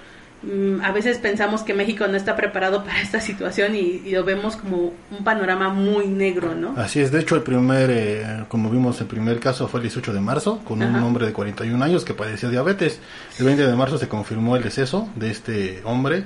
mm, 0.43 0.81
a 0.81 0.91
veces 0.91 1.17
pensamos 1.17 1.63
que 1.63 1.73
México 1.73 2.07
no 2.07 2.17
está 2.17 2.35
preparado 2.35 2.83
para 2.83 3.01
esta 3.01 3.19
situación 3.19 3.75
y, 3.75 4.01
y 4.05 4.11
lo 4.11 4.23
vemos 4.23 4.55
como 4.55 4.93
un 5.11 5.23
panorama 5.23 5.69
muy 5.69 6.07
negro, 6.07 6.55
¿no? 6.55 6.73
Así 6.77 6.99
es, 6.99 7.11
de 7.11 7.21
hecho 7.21 7.35
el 7.35 7.43
primer, 7.43 7.89
eh, 7.91 8.45
como 8.47 8.69
vimos, 8.69 8.99
el 9.01 9.07
primer 9.07 9.39
caso 9.39 9.67
fue 9.67 9.79
el 9.79 9.83
18 9.83 10.13
de 10.13 10.19
marzo, 10.19 10.59
con 10.63 10.81
un 10.81 10.95
hombre 10.95 11.25
de 11.25 11.33
41 11.33 11.83
años 11.83 12.05
que 12.05 12.13
padecía 12.13 12.49
diabetes. 12.49 12.99
El 13.39 13.45
20 13.45 13.67
de 13.67 13.75
marzo 13.75 13.97
se 13.97 14.07
confirmó 14.07 14.55
el 14.55 14.63
deceso 14.63 15.09
de 15.15 15.31
este 15.31 15.81
hombre 15.83 16.25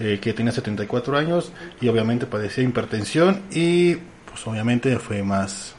eh, 0.00 0.18
que 0.20 0.32
tenía 0.32 0.50
74 0.50 1.16
años 1.16 1.52
y 1.80 1.86
obviamente 1.86 2.26
padecía 2.26 2.64
hipertensión 2.64 3.42
y 3.52 3.94
pues 3.94 4.44
obviamente 4.46 4.98
fue 4.98 5.22
más... 5.22 5.76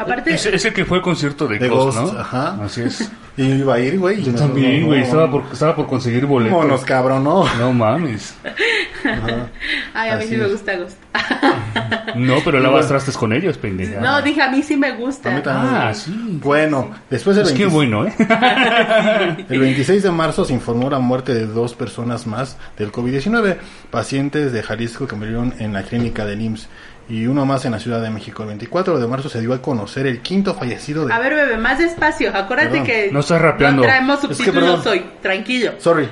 Aparte, 0.00 0.34
Ese, 0.34 0.54
ese 0.54 0.72
que 0.72 0.84
fue 0.84 0.96
el 0.98 1.02
concierto 1.02 1.46
de, 1.46 1.58
De 1.58 1.68
Ghost, 1.68 1.98
Ghost, 1.98 2.14
¿no? 2.14 2.20
ajá. 2.20 2.58
Así 2.64 2.82
es. 2.82 3.10
Y 3.36 3.44
iba 3.44 3.74
a 3.74 3.80
ir, 3.80 3.98
güey. 3.98 4.22
Yo 4.22 4.32
me- 4.32 4.38
también, 4.38 4.80
no, 4.82 4.86
güey. 4.88 4.98
no, 4.98 5.04
Estaba 5.06 5.30
por, 5.30 5.44
estaba 5.50 5.74
por 5.76 5.86
conseguir 5.86 6.26
boletos. 6.26 6.58
Vámonos, 6.58 6.84
cabrón, 6.84 7.24
no. 7.24 7.44
No 7.58 7.72
mames. 7.72 8.34
Ajá. 8.44 9.46
ay, 9.94 10.10
a 10.10 10.16
mí 10.16 10.24
así 10.24 10.28
sí 10.32 10.36
me 10.36 10.44
es. 10.44 10.50
gusta 10.52 10.76
Ghost. 10.76 10.96
No, 12.16 12.34
pero 12.44 12.58
lavas 12.58 12.88
trastes 12.88 13.16
con 13.16 13.32
ellos, 13.32 13.56
pendeja. 13.56 14.00
No, 14.00 14.20
dije, 14.20 14.42
a 14.42 14.50
mí 14.50 14.62
sí 14.64 14.76
me 14.76 14.92
gusta. 14.96 15.30
A 15.32 15.36
mí 15.36 15.42
también. 15.42 15.74
Ah, 15.74 15.94
sí. 15.94 16.12
Bueno, 16.42 16.90
después 17.08 17.36
del 17.36 17.46
Es 17.46 17.52
que 17.52 17.66
26 17.66 17.72
bueno, 17.72 18.04
¿eh? 18.06 19.46
El 19.48 19.60
26 19.60 20.02
de 20.02 20.10
marzo 20.10 20.44
se 20.44 20.52
informó 20.52 20.90
la 20.90 20.98
muerte 20.98 21.32
de 21.32 21.46
dos 21.46 21.74
personas 21.74 22.26
más 22.26 22.56
del 22.76 22.90
COVID-19, 22.90 23.58
pacientes 23.90 24.52
de 24.52 24.62
Jalisco 24.62 25.06
que 25.06 25.14
murieron 25.14 25.54
en 25.60 25.72
la 25.72 25.82
clínica 25.84 26.24
del 26.26 26.42
IMSS 26.42 26.68
y 27.10 27.26
uno 27.26 27.44
más 27.44 27.64
en 27.64 27.72
la 27.72 27.78
Ciudad 27.80 28.00
de 28.00 28.08
México. 28.08 28.42
El 28.44 28.48
24 28.50 28.98
de 29.00 29.06
marzo 29.08 29.28
se 29.28 29.40
dio 29.40 29.52
a 29.52 29.60
conocer 29.60 30.06
el 30.06 30.20
quinto 30.20 30.54
fallecido 30.54 31.04
de... 31.06 31.12
A 31.12 31.18
ver, 31.18 31.34
bebé, 31.34 31.56
más 31.56 31.78
despacio. 31.78 32.30
Acuérdate 32.34 32.70
Perdón. 32.70 32.86
que 32.86 33.10
No 33.12 33.20
estás 33.20 33.42
rapeando. 33.42 33.82
no 33.82 33.88
traemos 33.88 34.22
Es 34.22 34.28
que, 34.28 34.34
subtítulos 34.36 34.80
perdón. 34.84 34.92
hoy. 34.92 35.04
Tranquilo. 35.20 35.72
Sorry. 35.78 36.08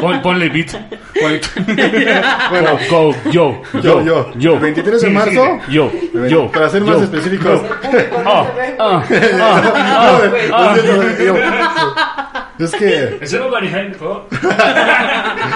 Pon- 0.00 0.20
ponle 0.22 0.48
beat. 0.48 0.72
bueno, 2.50 2.78
Go, 2.90 3.14
yo, 3.30 3.62
Yo, 3.74 3.80
yo, 3.80 4.02
yo. 4.04 4.32
yo. 4.36 4.54
El 4.54 4.60
23 4.60 5.00
de 5.02 5.10
marzo. 5.10 5.58
Yo, 5.68 5.90
yo. 6.28 6.50
para 6.50 6.68
ser 6.68 6.82
más 6.82 6.96
yo, 6.98 7.04
específicos... 7.04 7.60
Ah, 8.26 8.44
ah. 8.78 9.02
Es 12.58 12.72
que, 12.72 13.18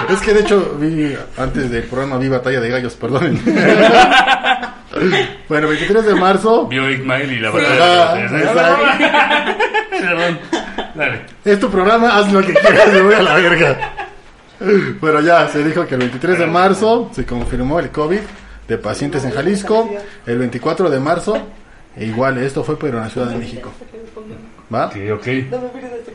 ¿Es 0.09 0.21
que 0.21 0.33
de 0.33 0.41
hecho 0.41 0.77
vi, 0.81 1.15
antes 1.37 1.71
del 1.71 1.83
programa 1.85 2.17
vi 2.17 2.29
Batalla 2.29 2.61
de 2.61 2.69
Gallos, 2.71 2.95
perdonen. 2.95 3.41
bueno, 5.49 5.69
23 5.69 6.05
de 6.05 6.15
marzo 6.15 6.67
Vio 6.67 6.91
Igmael 6.91 7.33
y 7.33 7.41
la 7.41 7.51
verdad. 7.51 8.23
exacto. 8.23 8.85
Perdón. 9.91 10.39
Dale. 10.95 11.21
Es 11.45 11.61
tu 11.61 11.71
programa, 11.71 12.17
haz 12.17 12.33
lo 12.33 12.41
que 12.41 12.53
quieras, 12.53 12.93
me 12.93 13.03
voy 13.03 13.15
a 13.15 13.23
la 13.23 13.35
verga. 13.35 13.93
Pero 15.01 15.21
ya, 15.21 15.49
se 15.49 15.65
dijo 15.65 15.87
que 15.87 15.95
el 15.95 16.01
23 16.01 16.39
de 16.39 16.47
marzo 16.47 17.11
se 17.13 17.27
confirmó 17.27 17.81
el 17.81 17.91
COVID 17.91 18.21
de 18.69 18.79
pacientes 18.79 19.25
en 19.25 19.33
Jalisco. 19.33 19.91
El 20.27 20.39
24 20.39 20.91
de 20.91 21.01
marzo, 21.01 21.37
e 21.97 22.07
igual, 22.07 22.39
esto 22.39 22.63
fue 22.63 22.79
pero 22.79 22.99
en 22.99 23.05
la 23.05 23.11
Ciudad 23.11 23.29
de 23.29 23.37
México. 23.37 23.73
¿Va? 24.73 24.87
Ok, 24.87 24.97
ok. 25.15 25.27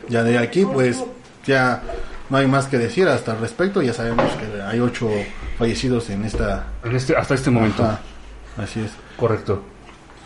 Ya 0.08 0.22
de 0.22 0.38
aquí, 0.38 0.64
pues, 0.64 1.04
ya 1.46 1.82
no 2.30 2.38
hay 2.38 2.46
más 2.46 2.66
que 2.66 2.78
decir 2.78 3.06
hasta 3.08 3.32
el 3.32 3.40
respecto. 3.40 3.82
Ya 3.82 3.92
sabemos 3.92 4.26
que 4.32 4.62
hay 4.62 4.80
ocho 4.80 5.10
fallecidos 5.58 6.08
en 6.10 6.24
esta... 6.24 6.66
En 6.84 6.96
este, 6.96 7.16
hasta 7.16 7.34
este 7.34 7.50
momento. 7.50 7.84
Ajá, 7.84 8.00
así 8.56 8.80
es. 8.80 8.92
Correcto. 9.16 9.62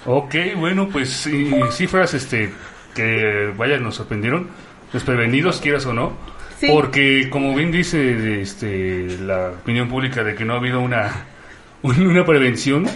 Ok, 0.06 0.34
bueno, 0.56 0.88
pues 0.90 1.10
sí, 1.10 1.50
cifras 1.72 2.14
este 2.14 2.52
que 2.94 3.52
vaya 3.56 3.78
nos 3.78 3.94
sorprendieron, 3.96 4.48
desprevenidos 4.92 5.60
quieras 5.60 5.86
o 5.86 5.92
no, 5.94 6.12
Sí. 6.58 6.68
porque 6.70 7.28
como 7.30 7.54
bien 7.54 7.72
dice 7.72 8.40
este 8.42 9.18
la 9.20 9.48
opinión 9.50 9.88
pública 9.88 10.22
de 10.22 10.34
que 10.36 10.44
no 10.44 10.54
ha 10.54 10.58
habido 10.58 10.80
una 10.80 11.24
una 11.82 12.24
prevención, 12.24 12.86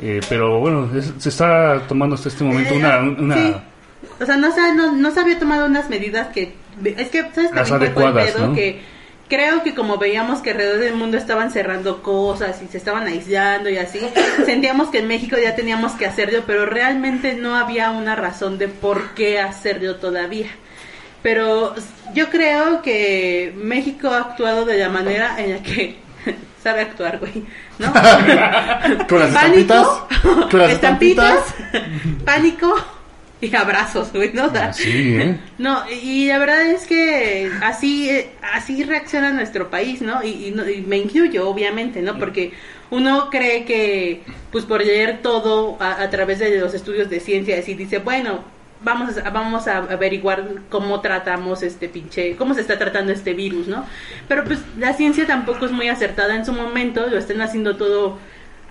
eh, 0.00 0.20
pero 0.28 0.60
bueno 0.60 0.88
es- 0.96 1.12
se 1.18 1.28
está 1.30 1.80
tomando 1.88 2.14
hasta 2.14 2.28
este 2.28 2.44
momento 2.44 2.74
una, 2.74 3.00
una 3.00 3.34
Sí. 3.36 3.56
O 4.20 4.24
sea, 4.24 4.36
no 4.36 4.50
se, 4.52 4.74
no, 4.74 4.92
no 4.92 5.10
se 5.10 5.20
había 5.20 5.38
tomado 5.38 5.66
unas 5.66 5.90
medidas 5.90 6.28
que... 6.28 6.54
Es 6.84 7.08
que, 7.08 7.22
¿sabes? 7.34 7.50
Las 7.54 7.70
adecuadas, 7.70 8.30
pedo? 8.30 8.48
¿no? 8.48 8.54
Que 8.54 8.80
creo 9.30 9.62
que 9.62 9.74
como 9.74 9.96
veíamos 9.96 10.40
que 10.40 10.50
alrededor 10.50 10.80
del 10.80 10.94
mundo 10.96 11.16
estaban 11.16 11.50
cerrando 11.50 12.02
cosas 12.02 12.60
y 12.62 12.66
se 12.66 12.76
estaban 12.76 13.06
aislando 13.06 13.70
y 13.70 13.78
así, 13.78 14.00
sentíamos 14.44 14.90
que 14.90 14.98
en 14.98 15.08
México 15.08 15.36
ya 15.42 15.54
teníamos 15.54 15.92
que 15.92 16.04
hacerlo, 16.04 16.42
pero 16.46 16.66
realmente 16.66 17.34
no 17.34 17.54
había 17.54 17.90
una 17.90 18.16
razón 18.16 18.58
de 18.58 18.68
por 18.68 19.14
qué 19.14 19.40
hacerlo 19.40 19.96
todavía. 19.96 20.48
Pero 21.22 21.74
yo 22.12 22.28
creo 22.28 22.82
que 22.82 23.54
México 23.56 24.08
ha 24.08 24.18
actuado 24.18 24.64
de 24.64 24.78
la 24.78 24.88
manera 24.88 25.36
en 25.38 25.52
la 25.52 25.62
que 25.62 25.98
sabe 26.62 26.82
actuar, 26.82 27.18
güey, 27.18 27.44
¿no? 27.78 27.92
Con 29.08 29.20
las 29.20 29.32
Pánico, 29.32 29.74
estampitas. 29.74 30.50
Con 30.50 30.58
las 30.60 30.70
estampitas, 30.72 31.54
pánico 32.24 32.74
y 33.42 33.54
abrazos, 33.54 34.12
güey, 34.12 34.32
¿no? 34.32 34.46
O 34.46 34.50
sea, 34.50 34.66
así, 34.68 35.16
¿eh? 35.18 35.40
no, 35.58 35.82
y 35.90 36.28
la 36.28 36.38
verdad 36.38 36.62
es 36.66 36.86
que 36.86 37.58
así 37.62 38.08
eh, 38.10 38.30
así 38.52 38.84
reacciona 38.84 39.30
nuestro 39.32 39.70
país, 39.70 40.02
¿no? 40.02 40.22
Y, 40.22 40.48
y 40.48 40.50
no- 40.52 40.68
y 40.68 40.82
me 40.82 40.98
incluyo, 40.98 41.48
obviamente, 41.48 42.02
¿no? 42.02 42.18
Porque 42.18 42.52
uno 42.90 43.30
cree 43.30 43.64
que, 43.64 44.22
pues 44.50 44.64
por 44.64 44.84
leer 44.84 45.22
todo 45.22 45.76
a, 45.80 46.02
a 46.02 46.10
través 46.10 46.38
de 46.38 46.58
los 46.58 46.74
estudios 46.74 47.08
de 47.08 47.20
ciencia, 47.20 47.58
así 47.58 47.74
dice, 47.74 47.98
bueno, 47.98 48.44
vamos 48.80 49.16
a, 49.18 49.30
vamos 49.30 49.68
a 49.68 49.78
averiguar 49.78 50.62
cómo 50.68 51.00
tratamos 51.00 51.62
este 51.62 51.88
pinche, 51.88 52.36
cómo 52.36 52.54
se 52.54 52.62
está 52.62 52.78
tratando 52.78 53.12
este 53.12 53.34
virus, 53.34 53.68
¿no? 53.68 53.86
Pero 54.28 54.44
pues 54.44 54.60
la 54.76 54.92
ciencia 54.94 55.26
tampoco 55.26 55.66
es 55.66 55.72
muy 55.72 55.88
acertada 55.88 56.34
en 56.34 56.44
su 56.46 56.52
momento, 56.52 57.06
lo 57.06 57.18
están 57.18 57.40
haciendo 57.42 57.76
todo 57.76 58.18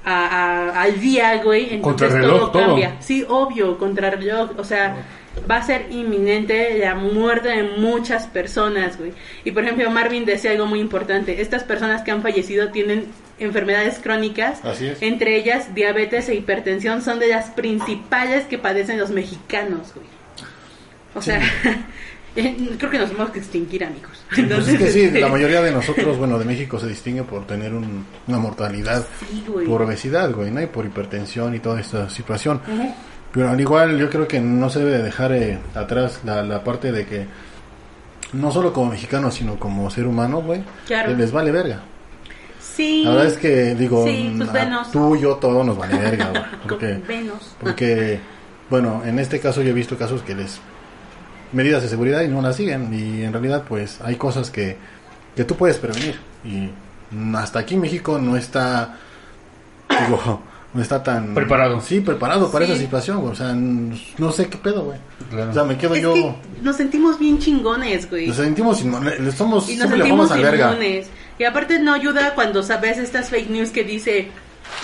a- 0.05 0.25
a- 0.73 0.81
al 0.81 0.99
día, 0.99 1.41
güey, 1.43 1.73
entonces 1.75 2.21
todo 2.21 2.49
todo. 2.51 2.65
cambia. 2.67 2.95
Sí, 2.99 3.25
obvio, 3.27 3.77
contrarreloj, 3.77 4.51
o 4.57 4.63
sea, 4.63 4.95
va 5.49 5.57
a 5.57 5.63
ser 5.63 5.87
inminente 5.91 6.77
la 6.79 6.95
muerte 6.95 7.49
de 7.49 7.63
muchas 7.63 8.27
personas, 8.27 8.97
güey. 8.97 9.13
Y 9.45 9.51
por 9.51 9.63
ejemplo, 9.63 9.89
Marvin 9.91 10.25
decía 10.25 10.51
algo 10.51 10.65
muy 10.65 10.79
importante, 10.79 11.41
estas 11.41 11.63
personas 11.63 12.01
que 12.01 12.11
han 12.11 12.21
fallecido 12.21 12.69
tienen 12.69 13.07
enfermedades 13.39 13.99
crónicas, 13.99 14.59
entre 15.01 15.37
ellas 15.37 15.73
diabetes 15.73 16.27
e 16.29 16.35
hipertensión 16.35 17.01
son 17.01 17.19
de 17.19 17.27
las 17.27 17.51
principales 17.51 18.45
que 18.45 18.57
padecen 18.57 18.97
los 18.99 19.11
mexicanos, 19.11 19.93
güey. 19.95 20.07
O 21.15 21.21
sea, 21.21 21.39
creo 22.35 22.89
que 22.91 22.99
nos 22.99 23.09
tenemos 23.09 23.31
que 23.31 23.39
extinguir, 23.39 23.83
amigos. 23.83 24.23
Pues 24.29 24.39
Entonces, 24.39 24.73
es 24.75 24.79
que 24.79 24.91
sí, 24.91 25.01
este, 25.01 25.19
la 25.19 25.27
mayoría 25.29 25.61
de 25.61 25.71
nosotros, 25.79 26.17
bueno, 26.17 26.37
de 26.39 26.45
México 26.45 26.79
se 26.79 26.87
distingue 26.87 27.23
por 27.23 27.45
tener 27.47 27.73
un- 27.73 28.05
una 28.27 28.37
mortalidad 28.37 29.05
sí, 29.19 29.43
por 29.67 29.81
obesidad, 29.81 30.31
güey, 30.33 30.51
¿no? 30.51 30.61
Y 30.61 30.67
por 30.67 30.85
hipertensión 30.85 31.55
y 31.55 31.59
toda 31.59 31.79
esta 31.81 32.09
situación. 32.09 32.61
Pero 33.31 33.49
al 33.49 33.59
igual 33.61 33.97
yo 33.99 34.09
creo 34.09 34.27
que 34.27 34.39
no 34.39 34.69
se 34.69 34.79
debe 34.79 34.99
dejar 35.03 35.31
eh, 35.33 35.59
atrás 35.75 36.21
la, 36.23 36.41
la 36.43 36.63
parte 36.63 36.91
de 36.91 37.05
que 37.05 37.25
no 38.33 38.51
solo 38.51 38.71
como 38.73 38.91
mexicano, 38.91 39.31
sino 39.31 39.57
como 39.59 39.89
ser 39.89 40.05
humano, 40.07 40.41
güey, 40.41 40.61
Claro. 40.87 41.15
les 41.15 41.31
vale 41.31 41.51
verga. 41.51 41.81
Sí. 42.59 43.03
La 43.03 43.11
verdad 43.11 43.27
es 43.27 43.37
que, 43.37 43.75
digo, 43.75 44.05
Sí, 44.05 44.33
pues 44.37 44.49
a 44.49 44.83
tú, 44.91 45.17
yo, 45.17 45.35
todo 45.35 45.63
nos 45.63 45.77
vale 45.77 45.97
verga, 45.97 46.29
güey. 46.29 46.43
Porque, 46.67 47.01
porque, 47.61 48.19
bueno, 48.69 49.01
en 49.05 49.19
este 49.19 49.39
caso 49.39 49.61
yo 49.61 49.69
he 49.71 49.73
visto 49.73 49.97
casos 49.97 50.21
que 50.21 50.35
les 50.35 50.59
medidas 51.53 51.81
de 51.83 51.89
seguridad 51.89 52.21
y 52.21 52.27
no 52.27 52.41
las 52.41 52.55
siguen 52.55 52.93
y 52.93 53.23
en 53.23 53.31
realidad 53.33 53.63
pues 53.67 53.99
hay 54.03 54.15
cosas 54.15 54.49
que, 54.49 54.77
que 55.35 55.43
tú 55.43 55.55
puedes 55.55 55.77
prevenir 55.77 56.19
y 56.43 56.69
hasta 57.35 57.59
aquí 57.59 57.75
México 57.77 58.19
no 58.19 58.35
está 58.37 58.97
digo 60.07 60.41
no 60.71 60.81
está 60.83 61.01
tan 61.01 61.33
Preparado. 61.33 61.81
sí 61.81 61.99
preparado 62.01 62.51
para 62.51 62.65
Sí. 62.67 62.73
esa 62.73 62.81
situación 62.81 63.21
güey. 63.21 63.31
o 63.31 63.35
sea 63.35 63.49
n- 63.51 63.99
no 64.19 64.31
sé 64.31 64.47
qué 64.47 64.57
pedo 64.57 64.83
güey 64.83 64.99
Claro. 65.31 65.49
o 65.49 65.53
sea 65.53 65.63
me 65.63 65.77
quedo 65.77 65.95
Es 65.95 66.01
yo 66.03 66.13
que 66.13 66.35
nos 66.61 66.75
sentimos 66.75 67.17
bien 67.17 67.39
chingones, 67.39 68.07
güey. 68.09 68.27
nos 68.27 68.37
sentimos 68.37 68.83
inmo- 68.85 69.01
le- 69.03 69.19
le 69.19 69.31
somos 69.31 69.67
y 69.69 69.71
nos 69.71 69.77
siempre 69.77 69.97
le 69.97 70.03
sentimos 70.05 70.29
vamos 70.29 70.31
a 70.45 70.49
verga 70.51 70.69
inmunes. 70.71 71.07
Y 71.39 71.45
aparte 71.45 71.79
no 71.79 71.93
ayuda 71.93 72.35
cuando 72.35 72.61
sabes 72.63 72.97
estas 72.97 73.29
fake 73.29 73.49
news 73.49 73.69
que 73.71 73.83
dice 73.83 74.27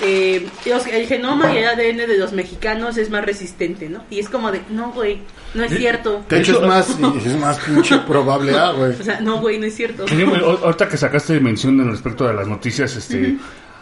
eh, 0.02 0.48
los- 0.66 0.88
el 0.88 1.08
genoma 1.08 1.54
y 1.54 1.58
el 1.58 1.68
ADN 1.68 2.06
de 2.08 2.18
los 2.18 2.34
mexicanos 2.34 2.98
es 2.98 3.10
más 3.10 3.26
resistente, 3.26 3.90
¿no? 3.90 4.04
Y 4.10 4.20
es 4.20 4.28
como 4.30 4.52
de, 4.52 4.62
no, 4.70 4.92
güey, 4.92 5.20
no 5.54 5.64
es 5.64 5.76
cierto. 5.78 6.24
de 6.30 6.40
hecho 6.40 6.62
es 6.62 6.68
más 6.68 6.90
es 7.26 7.38
más 7.40 7.60
pinche 7.60 7.98
probable 8.00 8.54
ah, 8.58 8.74
güey 8.76 8.92
O 9.00 9.04
sea, 9.04 9.22
no, 9.22 9.40
güey, 9.40 9.58
no 9.58 9.66
es 9.66 9.76
cierto. 9.76 10.06
Ahorita 10.64 10.90
que 10.90 10.98
sacaste 10.98 11.40
mención 11.40 11.80
en 11.80 11.90
respecto 11.92 12.28
a 12.28 12.34
las 12.34 12.48
noticias, 12.48 12.96
este, 12.96 13.38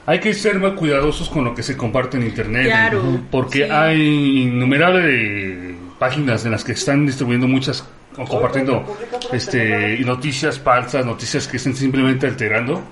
hay 0.05 0.19
que 0.19 0.33
ser 0.33 0.59
más 0.59 0.73
cuidadosos 0.73 1.29
con 1.29 1.45
lo 1.45 1.55
que 1.55 1.63
se 1.63 1.75
comparte 1.77 2.17
en 2.17 2.23
internet, 2.23 2.65
Claro, 2.65 3.19
porque 3.31 3.65
sí. 3.65 3.71
hay 3.71 4.43
innumerables 4.43 5.75
páginas 5.99 6.45
en 6.45 6.51
las 6.51 6.63
que 6.63 6.73
están 6.73 7.05
distribuyendo 7.05 7.47
muchas 7.47 7.85
o 8.17 8.25
compartiendo 8.25 8.85
este 9.31 9.97
noticias 9.99 10.59
falsas, 10.59 11.05
noticias 11.05 11.47
que 11.47 11.57
estén 11.57 11.75
simplemente 11.75 12.27
alterando. 12.27 12.83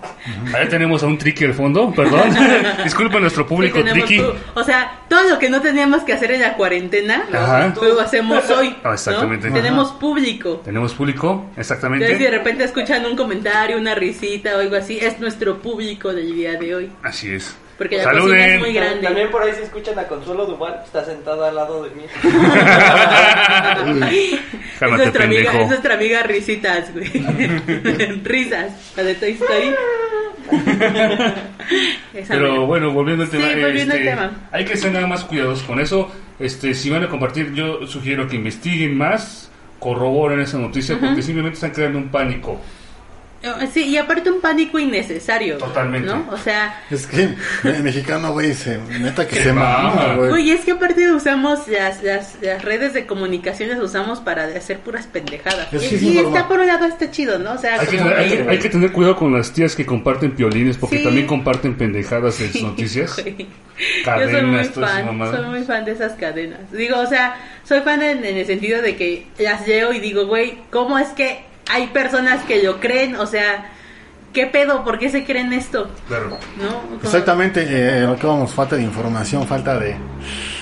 Ahí 0.56 0.68
tenemos 0.68 1.04
a 1.04 1.08
un 1.08 1.18
tricky 1.18 1.46
al 1.46 1.54
fondo, 1.54 1.92
perdón. 1.94 2.30
Disculpen 2.84 3.22
nuestro 3.22 3.46
público 3.48 3.80
Sí, 3.80 3.90
tricky. 3.92 4.18
tu- 4.18 4.34
o 4.60 4.64
sea, 4.64 5.00
todo 5.08 5.28
lo 5.30 5.40
que 5.40 5.50
no 5.50 5.62
teníamos 5.62 6.04
que 6.04 6.14
hacer 6.14 6.32
en 6.32 6.42
la 6.42 6.54
cuarentena, 6.56 7.24
Ajá. 7.34 7.74
lo 7.82 8.00
hacemos 8.00 8.50
hoy. 8.50 8.76
Ah, 8.84 8.94
exactamente. 8.94 9.50
¿no? 9.50 9.56
Tenemos 9.56 9.92
público. 9.94 10.62
Tenemos 10.64 10.94
público, 10.94 11.46
Entonces, 11.56 11.68
si 11.68 11.74
de 11.74 11.76
exactamente. 11.76 12.30
repente 12.30 12.64
escuchan 12.64 13.06
un 13.06 13.16
comentario, 13.16 13.78
una 13.78 13.96
risita 13.96 14.56
o 14.56 14.60
algo 14.60 14.76
así, 14.76 14.98
es 15.00 15.20
nuestro 15.20 15.60
público 15.60 16.14
del 16.14 16.34
día 16.36 16.58
de 16.58 16.76
hoy. 16.76 16.92
Así 17.04 17.34
es. 17.34 17.56
Porque 17.82 17.98
la 17.98 18.12
cocina 18.12 18.46
es 18.46 18.60
muy 18.60 18.68
Saluden. 18.68 18.74
grande. 18.76 19.02
También 19.08 19.32
por 19.32 19.42
ahí 19.42 19.54
se 19.54 19.64
escuchan 19.64 19.98
a 19.98 20.04
Consuelo 20.04 20.46
Duval, 20.46 20.82
está 20.86 21.04
sentada 21.04 21.50
al 21.50 21.56
lado 21.56 21.84
de 21.84 21.90
mí. 21.96 22.04
es, 24.80 24.92
nuestra 24.92 25.24
amiga, 25.24 25.52
es 25.52 25.68
nuestra 25.68 25.96
amiga 25.96 26.22
Risitas, 26.22 26.94
güey. 26.94 27.08
Risas, 28.24 28.94
la 28.96 29.02
de 29.02 29.16
Toy 29.16 29.32
Story. 29.32 29.72
Pero 32.28 32.68
bueno, 32.68 32.92
volviendo 32.92 33.24
al 33.24 33.32
Sí, 33.32 33.38
tema, 33.38 33.48
al 33.48 33.76
este, 33.76 33.98
tema. 33.98 34.32
hay 34.52 34.64
que 34.64 34.78
ser 34.78 34.92
nada 34.92 35.08
más 35.08 35.24
cuidadosos 35.24 35.64
con 35.64 35.80
eso. 35.80 36.12
Este, 36.38 36.76
si 36.76 36.92
van 36.92 37.04
a 37.06 37.10
compartir, 37.10 37.52
yo 37.56 37.88
sugiero 37.88 38.28
que 38.28 38.36
investiguen 38.36 38.96
más, 38.96 39.50
corroboren 39.80 40.40
esa 40.40 40.60
noticia, 40.60 41.00
porque 41.00 41.24
simplemente 41.24 41.56
están 41.56 41.72
creando 41.72 41.98
un 41.98 42.10
pánico. 42.10 42.62
Eh, 43.44 43.68
Sí, 43.74 43.84
y 43.88 43.98
aparte 43.98 44.30
un 44.30 44.40
pánico 44.40 44.78
innecesario. 44.78 45.58
Totalmente. 45.58 46.08
¿no? 46.08 46.28
O 46.32 46.38
sea, 46.38 46.84
Es 46.92 47.08
que 47.08 47.30
el 47.64 47.84
mexicano, 47.84 48.34
güey, 48.34 48.54
se, 48.54 48.78
neta 49.00 49.28
que 49.28 49.36
Se 49.38 49.52
mama. 49.54 50.14
güey. 50.16 50.30
Güey, 50.30 50.52
es 50.52 50.62
que 50.62 50.72
aparte 50.74 51.12
usamos 51.12 51.68
las, 51.68 52.04
las, 52.04 52.36
las 52.42 52.64
redes 52.64 52.94
de 52.94 53.06
comunicación, 53.08 53.70
las 53.70 53.80
usamos 53.80 54.20
para 54.20 54.44
hacer 54.46 54.80
puras 54.80 55.08
pendejadas. 55.08 55.74
Es 55.74 55.92
y 55.92 55.96
es 55.96 56.04
y 56.04 56.18
está 56.20 56.48
por 56.48 56.60
un 56.60 56.68
lado 56.68 56.86
está 56.86 57.10
chido, 57.10 57.40
¿no? 57.40 57.54
O 57.54 57.58
sea, 57.58 57.80
Hay 57.80 57.88
que, 57.88 57.98
como 57.98 58.10
hay, 58.12 58.30
que- 58.30 58.44
que- 58.44 58.50
hay 58.52 58.60
que 58.60 58.70
tener 58.70 58.92
cuidado 58.92 59.16
con 59.16 59.34
las 59.36 59.52
tías 59.52 59.76
que 59.76 59.86
comparten 59.86 60.32
piolines, 60.36 60.78
porque 60.78 61.00
Sí. 61.00 61.04
también 61.04 61.26
comparten 61.26 61.76
pendejadas 61.76 62.40
en 62.42 62.52
sus 62.52 62.62
noticias. 62.62 63.16
Güey. 63.24 63.38
Yo 63.48 64.06
Cadenas, 64.06 64.32
soy 64.32 64.44
muy 64.44 64.64
fan, 64.66 65.32
soy 65.36 65.46
muy 65.48 65.64
fan 65.64 65.86
de 65.86 65.92
esas 65.94 66.12
cadenas. 66.14 66.60
Digo, 66.72 67.00
o 67.00 67.08
sea, 67.08 67.36
soy 67.64 67.80
fan 67.82 68.04
en, 68.04 68.24
en 68.24 68.38
el 68.38 68.46
sentido 68.46 68.80
de 68.84 68.96
que 68.96 69.26
las 69.40 69.68
leo 69.68 69.92
y 69.94 70.00
digo, 70.00 70.28
güey, 70.28 70.58
¿cómo 70.70 71.00
es 71.00 71.08
que 71.10 71.50
hay 71.72 71.88
personas 71.88 72.44
que 72.44 72.62
lo 72.62 72.80
creen? 72.80 73.16
O 73.16 73.26
sea, 73.26 73.72
¿qué 74.34 74.46
pedo? 74.48 74.84
¿Por 74.84 75.00
qué 75.00 75.10
se 75.10 75.24
creen 75.24 75.54
esto? 75.54 75.90
Claro, 76.08 76.38
¿No? 76.58 76.98
Exactamente, 77.04 77.66
eh, 77.68 78.02
lo 78.02 78.18
que 78.18 78.28
vamos, 78.28 78.52
falta 78.54 78.76
de 78.76 78.84
información, 78.84 79.48
falta 79.48 79.80
de 79.80 79.96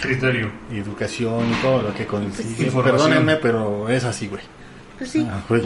criterio. 0.01 0.51
educación 0.72 1.51
y 1.51 1.56
todo 1.62 1.82
lo 1.82 1.94
que 1.94 2.06
consigue. 2.06 2.66
Información. 2.66 2.98
Perdónenme, 3.10 3.36
pero 3.38 3.89
es 3.89 4.04
así, 4.04 4.28
güey. 4.28 4.44
Pues 4.98 5.10
sí. 5.12 5.28
Ah, 5.30 5.42
güey. 5.50 5.63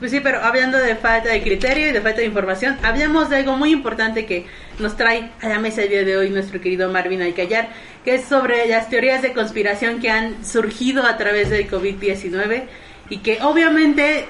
Pues 0.00 0.12
sí, 0.12 0.20
pero 0.20 0.42
hablando 0.42 0.78
de 0.78 0.96
falta 0.96 1.28
de 1.28 1.42
criterio 1.42 1.90
y 1.90 1.92
de 1.92 2.00
falta 2.00 2.20
de 2.20 2.26
información, 2.26 2.78
hablamos 2.82 3.28
de 3.28 3.36
algo 3.36 3.56
muy 3.58 3.70
importante 3.70 4.24
que 4.24 4.46
nos 4.78 4.96
trae 4.96 5.30
a 5.42 5.48
la 5.48 5.58
mesa 5.58 5.82
el 5.82 5.90
día 5.90 6.04
de 6.04 6.16
hoy 6.16 6.30
nuestro 6.30 6.58
querido 6.58 6.90
Marvin 6.90 7.20
Alcayar, 7.20 7.68
que 8.02 8.14
es 8.14 8.24
sobre 8.24 8.66
las 8.66 8.88
teorías 8.88 9.20
de 9.20 9.34
conspiración 9.34 10.00
que 10.00 10.10
han 10.10 10.42
surgido 10.42 11.04
a 11.04 11.18
través 11.18 11.50
del 11.50 11.70
COVID-19 11.70 12.62
y 13.10 13.18
que 13.18 13.42
obviamente 13.42 14.24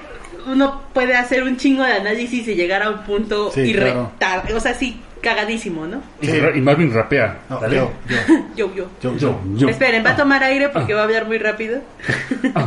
uno 0.47 0.81
puede 0.93 1.15
hacer 1.15 1.43
un 1.43 1.57
chingo 1.57 1.83
de 1.83 1.93
análisis 1.93 2.47
y 2.47 2.55
llegar 2.55 2.83
a 2.83 2.89
un 2.89 3.03
punto 3.03 3.51
Sí, 3.51 3.73
claro. 3.73 4.11
o 4.55 4.59
sea, 4.59 4.73
sí, 4.73 4.99
cagadísimo, 5.21 5.85
¿no? 5.87 6.01
Y, 6.21 6.27
Sí. 6.27 6.39
y 6.55 6.61
Marvin 6.61 6.93
rapea. 6.93 7.39
No, 7.49 7.59
Dale. 7.59 7.75
yo, 7.77 7.91
yo, 8.07 8.17
Yo, 8.55 8.75
yo. 8.75 8.87
yo, 9.01 9.17
Yo, 9.17 9.39
yo. 9.55 9.69
Esperen, 9.69 10.03
va 10.05 10.11
a 10.11 10.15
tomar 10.15 10.43
aire 10.43 10.69
porque 10.69 10.93
va 10.93 11.01
a 11.01 11.03
hablar 11.05 11.25
muy 11.27 11.37
rápido. 11.37 11.81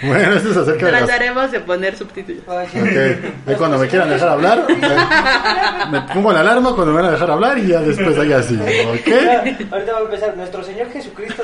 Bueno, 0.00 0.34
esto 0.34 0.50
es 0.52 0.56
acerca 0.56 0.86
de 0.86 0.92
las... 0.92 1.06
Trataremos 1.06 1.50
de 1.50 1.58
poner 1.58 1.96
subtítulos. 1.96 2.42
Ok, 2.46 2.68
ahí 3.48 3.54
cuando 3.56 3.78
me 3.78 3.88
quieran 3.88 4.08
dejar 4.08 4.28
hablar, 4.28 4.64
me, 4.68 5.90
me 6.00 6.06
pongo 6.14 6.32
la 6.32 6.38
alarma 6.38 6.72
cuando 6.72 6.92
me 6.92 7.00
van 7.00 7.06
a 7.06 7.10
dejar 7.10 7.28
hablar 7.32 7.58
y 7.58 7.66
ya 7.66 7.80
después 7.80 8.16
ahí 8.16 8.32
así, 8.32 8.54
¿ok? 8.54 9.72
Ahorita 9.72 9.92
va 9.92 9.98
a 9.98 10.02
empezar 10.02 10.36
nuestro 10.36 10.62
Señor 10.62 10.88
Jesucristo. 10.92 11.42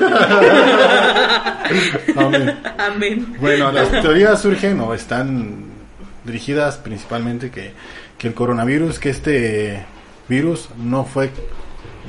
Amén. 2.15 2.57
Amén. 2.77 3.35
Bueno, 3.39 3.71
las 3.71 3.89
teorías 3.91 4.41
surgen 4.41 4.79
o 4.79 4.93
están 4.93 5.65
dirigidas 6.23 6.77
principalmente 6.77 7.51
que, 7.51 7.73
que 8.17 8.27
el 8.29 8.33
coronavirus, 8.33 8.99
que 8.99 9.09
este 9.09 9.85
virus 10.29 10.69
no 10.77 11.03
fue 11.05 11.31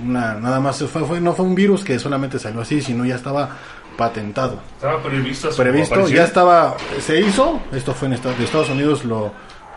una, 0.05 0.35
nada 0.35 0.61
más, 0.61 0.83
fue, 0.85 1.05
fue- 1.05 1.21
no 1.21 1.33
fue 1.33 1.45
un 1.47 1.55
virus 1.55 1.85
que 1.85 1.99
solamente 1.99 2.39
salió 2.39 2.61
así, 2.61 2.81
sino 2.83 3.05
ya 3.05 3.15
estaba 3.17 3.51
patentado. 3.97 4.61
Estaba 4.77 5.03
previsto. 5.03 5.49
Previsto, 5.57 6.09
ya 6.09 6.25
estaba, 6.25 6.77
se 7.01 7.21
hizo, 7.21 7.61
esto 7.73 7.95
fue 7.95 8.09
en 8.09 8.15
Estados, 8.15 8.69
Unidos, 8.71 9.05
lo, 9.05 9.33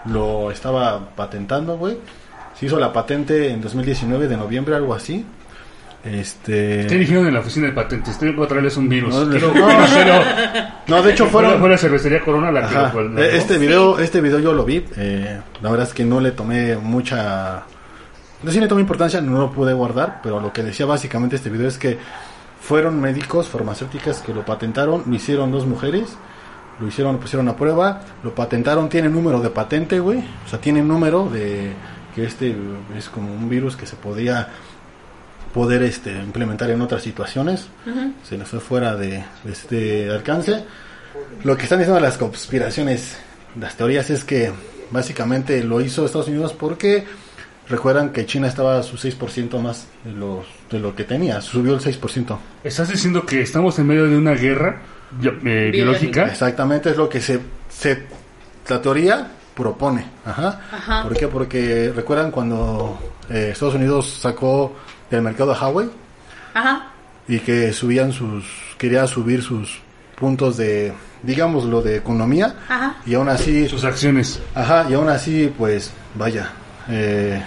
lo 0.06 0.52
estaba 0.52 1.10
patentando, 1.16 1.78
güey. 1.78 1.98
Se 2.60 2.66
hizo 2.66 2.78
la 2.78 2.92
patente 2.92 3.50
en 3.52 3.62
2019 3.62 4.28
de 4.28 4.36
noviembre, 4.36 4.76
algo 4.76 4.94
así. 4.94 5.26
Este... 6.04 6.86
¿Qué 6.88 6.96
dijeron 6.96 7.28
en 7.28 7.34
la 7.34 7.40
oficina 7.42 7.68
de 7.68 7.74
patentes? 7.74 8.18
Tengo 8.20 8.42
que 8.42 8.48
traerles 8.48 8.76
un 8.78 8.88
virus. 8.90 9.14
No, 9.16 9.26
no. 9.26 9.32
quiero- 9.32 9.54
No, 10.88 11.02
de 11.04 11.12
hecho 11.12 11.26
fueron... 11.28 11.60
fue 11.60 11.70
la 11.70 11.78
cervecería 11.78 12.22
Corona 12.24 12.52
la 12.52 12.68
que 12.68 12.76
Ajá. 12.76 12.92
lo- 12.94 13.10
la- 13.10 13.22
Eh, 13.22 13.38
Este 13.38 13.58
video, 13.58 14.00
este 14.00 14.22
video 14.22 14.40
yo 14.40 14.54
lo 14.54 14.64
vi. 14.66 14.86
eh, 14.98 15.40
la 15.62 15.70
verdad 15.70 15.88
es 15.88 15.94
que 15.94 16.06
no 16.06 16.20
le 16.20 16.32
tomé 16.32 16.76
mucha, 16.78 17.64
no 18.44 18.52
le 18.52 18.68
tomé 18.68 18.82
importancia, 18.82 19.22
no 19.22 19.40
lo 19.40 19.52
pude 19.52 19.74
guardar, 19.74 20.22
pero 20.24 20.40
lo 20.40 20.54
que 20.54 20.64
decía 20.64 20.86
básicamente 20.86 21.36
este 21.36 21.50
video 21.50 21.68
es 21.68 21.78
que 21.78 21.98
fueron 22.62 23.00
médicos 23.00 23.48
farmacéuticas 23.48 24.20
que 24.20 24.34
lo 24.34 24.46
patentaron, 24.46 25.04
lo 25.06 25.16
hicieron 25.16 25.52
dos 25.52 25.66
mujeres, 25.66 26.10
lo 26.80 26.88
hicieron, 26.88 27.14
lo 27.14 27.20
pusieron 27.20 27.48
a 27.50 27.56
prueba, 27.56 28.02
lo 28.24 28.34
patentaron, 28.34 28.90
tiene 28.90 29.10
número 29.10 29.42
de 29.42 29.50
patente, 29.50 30.00
güey, 30.00 30.20
o 30.46 30.50
sea, 30.50 30.60
tiene 30.60 30.82
número 30.82 31.30
de 31.30 31.74
que 32.16 32.26
este 32.26 32.56
es 32.98 33.10
como 33.10 33.34
un 33.34 33.50
virus 33.50 33.76
que 33.76 33.86
se 33.86 33.96
podía 33.96 34.50
poder 35.54 35.84
este 35.84 36.12
implementar 36.12 36.70
en 36.70 36.82
otras 36.82 37.02
situaciones. 37.02 37.68
Se 38.28 38.38
les 38.38 38.48
fue 38.48 38.60
fuera 38.60 38.96
de 38.96 39.24
este 39.46 40.10
alcance. 40.10 40.64
Lo 41.44 41.58
que 41.58 41.64
están 41.64 41.80
diciendo 41.80 42.00
las 42.00 42.18
conspiraciones, 42.18 43.18
las 43.60 43.76
teorías 43.76 44.10
es 44.10 44.24
que 44.24 44.52
básicamente 44.92 45.64
lo 45.64 45.82
hizo 45.82 46.06
Estados 46.06 46.28
Unidos 46.28 46.54
porque 46.54 47.06
recuerdan 47.70 48.10
que 48.10 48.26
China 48.26 48.48
estaba 48.48 48.80
a 48.80 48.84
su 48.84 48.98
6% 48.98 49.60
más 49.62 49.88
de, 50.04 50.12
los, 50.12 50.46
de 50.70 50.80
lo 50.80 50.96
que 50.96 51.04
tenía, 51.04 51.42
subió 51.42 51.74
el 51.76 51.80
6%. 51.80 52.38
¿Estás 52.64 52.90
diciendo 52.90 53.26
que 53.26 53.42
estamos 53.42 53.78
en 53.80 53.88
medio 53.88 54.08
de 54.08 54.18
una 54.18 54.34
guerra 54.34 54.82
eh, 55.24 55.70
biológica? 55.72 56.26
Exactamente 56.26 56.90
es 56.90 56.98
lo 56.98 57.08
que 57.08 57.22
se, 57.22 57.40
se 57.70 58.04
la 58.68 58.82
teoría 58.82 59.28
propone. 59.56 60.06
Ajá. 60.26 60.62
Ajá. 60.72 61.04
¿Por 61.04 61.18
qué? 61.18 61.28
Porque 61.28 61.92
recuerdan 61.96 62.32
cuando 62.32 62.98
eh, 63.30 63.50
Estados 63.52 63.76
Unidos 63.76 64.20
sacó 64.22 64.76
del 65.10 65.22
mercado 65.22 65.54
a 65.54 65.60
Huawei 65.60 65.90
Ajá. 66.54 66.88
y 67.28 67.40
que 67.40 67.74
subían 67.74 68.12
sus 68.12 68.46
quería 68.78 69.06
subir 69.08 69.42
sus 69.44 69.80
puntos 70.16 70.56
de 70.58 70.94
digámoslo 71.24 71.82
de 71.82 71.98
economía 71.98 72.56
Ajá. 72.70 72.96
y 73.06 73.16
aún 73.16 73.30
así 73.30 73.68
Sus 73.68 73.84
acciones. 73.84 74.40
Ajá, 74.56 74.88
y 74.90 74.94
aún 74.94 75.10
así, 75.10 75.54
pues, 75.58 75.92
vaya, 76.16 76.52
eh, 76.90 77.42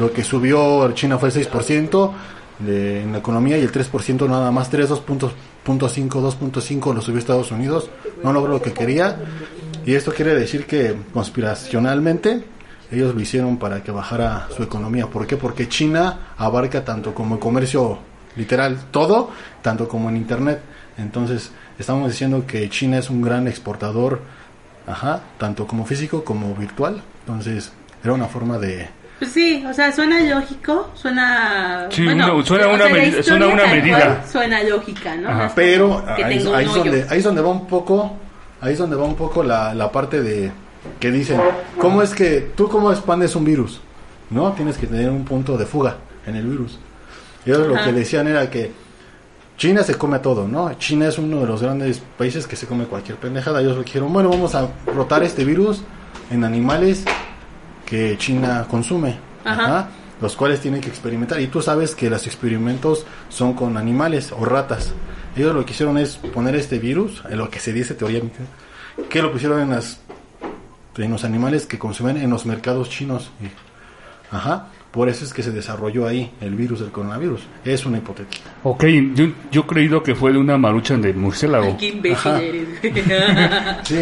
lo 0.00 0.12
que 0.12 0.24
subió 0.24 0.90
China 0.92 1.18
fue 1.18 1.28
el 1.28 1.34
6% 1.34 2.10
de, 2.58 3.02
en 3.02 3.12
la 3.12 3.18
economía 3.18 3.56
y 3.56 3.62
el 3.62 3.70
3% 3.70 4.28
nada 4.28 4.50
más, 4.50 4.68
3, 4.70 4.90
2.5, 4.90 5.32
2.5 5.64 6.94
lo 6.94 7.00
subió 7.00 7.18
Estados 7.18 7.52
Unidos, 7.52 7.90
no 8.24 8.32
logró 8.32 8.54
lo 8.54 8.62
que 8.62 8.72
quería, 8.72 9.18
y 9.86 9.94
esto 9.94 10.12
quiere 10.12 10.34
decir 10.34 10.66
que 10.66 10.96
conspiracionalmente 11.12 12.44
ellos 12.90 13.14
lo 13.14 13.20
hicieron 13.20 13.58
para 13.58 13.84
que 13.84 13.92
bajara 13.92 14.48
su 14.56 14.64
economía. 14.64 15.06
¿Por 15.06 15.26
qué? 15.28 15.36
Porque 15.36 15.68
China 15.68 16.32
abarca 16.36 16.84
tanto 16.84 17.14
como 17.14 17.36
el 17.36 17.40
comercio 17.40 17.98
literal, 18.34 18.78
todo, 18.90 19.30
tanto 19.62 19.86
como 19.86 20.08
en 20.08 20.16
Internet. 20.16 20.60
Entonces, 20.98 21.52
estamos 21.78 22.10
diciendo 22.10 22.44
que 22.48 22.68
China 22.68 22.98
es 22.98 23.08
un 23.08 23.22
gran 23.22 23.46
exportador 23.46 24.20
Ajá, 24.90 25.20
tanto 25.38 25.66
como 25.66 25.84
físico 25.86 26.24
como 26.24 26.54
virtual. 26.54 27.02
Entonces, 27.20 27.72
era 28.02 28.12
una 28.12 28.26
forma 28.26 28.58
de... 28.58 28.88
Pues 29.20 29.30
sí, 29.32 29.62
o 29.68 29.72
sea, 29.72 29.92
suena 29.92 30.18
lógico, 30.20 30.90
suena... 30.94 31.86
Sí, 31.90 32.04
bueno, 32.06 32.34
una- 32.36 32.44
suena 32.44 32.66
una 32.68 32.84
sea, 32.86 32.92
medida- 32.92 33.22
suena 33.22 33.46
una 33.46 33.62
tal 33.64 33.70
medida. 33.76 33.98
cual 33.98 34.20
Suena 34.32 34.62
lógica, 34.64 35.14
¿no? 35.16 35.28
Ajá. 35.28 35.52
Pero 35.54 36.02
que 36.16 36.24
ahí, 36.24 36.36
es 36.38 36.44
donde, 36.44 37.06
ahí 37.10 37.18
es 37.18 37.24
donde 37.24 37.42
va 37.42 37.48
un 37.50 37.66
poco, 37.68 38.16
ahí 38.62 38.72
es 38.72 38.78
donde 38.78 38.96
va 38.96 39.04
un 39.04 39.14
poco 39.16 39.42
la, 39.44 39.74
la 39.74 39.92
parte 39.92 40.22
de 40.22 40.50
que 40.98 41.10
dicen, 41.10 41.38
¿cómo 41.78 42.02
es 42.02 42.14
que 42.14 42.50
tú 42.56 42.68
cómo 42.68 42.90
expandes 42.90 43.36
un 43.36 43.44
virus? 43.44 43.80
¿No? 44.30 44.52
Tienes 44.52 44.78
que 44.78 44.86
tener 44.86 45.10
un 45.10 45.24
punto 45.24 45.58
de 45.58 45.66
fuga 45.66 45.96
en 46.26 46.36
el 46.36 46.46
virus. 46.46 46.78
Y 47.44 47.50
ellos 47.50 47.66
lo 47.68 47.74
que 47.84 47.92
decían 47.92 48.26
era 48.26 48.48
que 48.48 48.72
China 49.58 49.82
se 49.82 49.96
come 49.96 50.20
todo, 50.20 50.48
¿no? 50.48 50.72
China 50.78 51.08
es 51.08 51.18
uno 51.18 51.40
de 51.40 51.46
los 51.46 51.60
grandes 51.62 52.00
países 52.16 52.46
que 52.46 52.56
se 52.56 52.66
come 52.66 52.84
cualquier 52.84 53.18
pendejada. 53.18 53.60
Ellos 53.60 53.84
dijeron, 53.84 54.10
bueno, 54.12 54.30
vamos 54.30 54.54
a 54.54 54.66
rotar 54.86 55.22
este 55.22 55.44
virus 55.44 55.82
en 56.30 56.42
animales 56.44 57.04
que 57.90 58.16
China 58.16 58.66
consume. 58.70 59.18
Ajá. 59.44 59.64
Ajá. 59.64 59.88
los 60.20 60.36
cuales 60.36 60.60
tienen 60.60 60.80
que 60.82 60.90
experimentar. 60.90 61.40
Y 61.40 61.46
tú 61.46 61.62
sabes 61.62 61.94
que 61.94 62.10
los 62.10 62.26
experimentos 62.26 63.06
son 63.30 63.54
con 63.54 63.76
animales 63.78 64.32
o 64.32 64.44
ratas. 64.44 64.92
Ellos 65.34 65.54
lo 65.54 65.64
que 65.64 65.72
hicieron 65.72 65.96
es 65.96 66.16
poner 66.16 66.54
este 66.56 66.78
virus, 66.78 67.22
en 67.28 67.38
lo 67.38 67.48
que 67.48 67.58
se 67.58 67.72
dice 67.72 67.94
teoría, 67.94 68.20
que 69.08 69.22
lo 69.22 69.32
pusieron 69.32 69.60
en, 69.60 69.70
las, 69.70 70.00
en 70.96 71.10
los 71.10 71.24
animales 71.24 71.66
que 71.66 71.78
consumen 71.78 72.18
en 72.18 72.28
los 72.28 72.44
mercados 72.44 72.90
chinos. 72.90 73.30
Ajá. 74.30 74.66
Por 74.90 75.08
eso 75.08 75.24
es 75.24 75.32
que 75.32 75.44
se 75.44 75.52
desarrolló 75.52 76.08
ahí 76.08 76.32
el 76.40 76.56
virus 76.56 76.80
del 76.80 76.90
coronavirus. 76.90 77.42
Es 77.64 77.86
una 77.86 77.98
hipotética. 77.98 78.50
Ok, 78.64 78.84
yo, 79.14 79.26
yo 79.52 79.60
he 79.60 79.66
creído 79.66 80.02
que 80.02 80.16
fue 80.16 80.32
de 80.32 80.38
una 80.38 80.58
marucha 80.58 80.96
de 80.96 81.12
murciélago. 81.12 81.64
Ay, 81.64 81.76
qué 81.78 81.86
imbécil 81.86 82.32
Ajá. 82.32 82.42
eres. 82.42 82.68
Sí, 83.84 84.00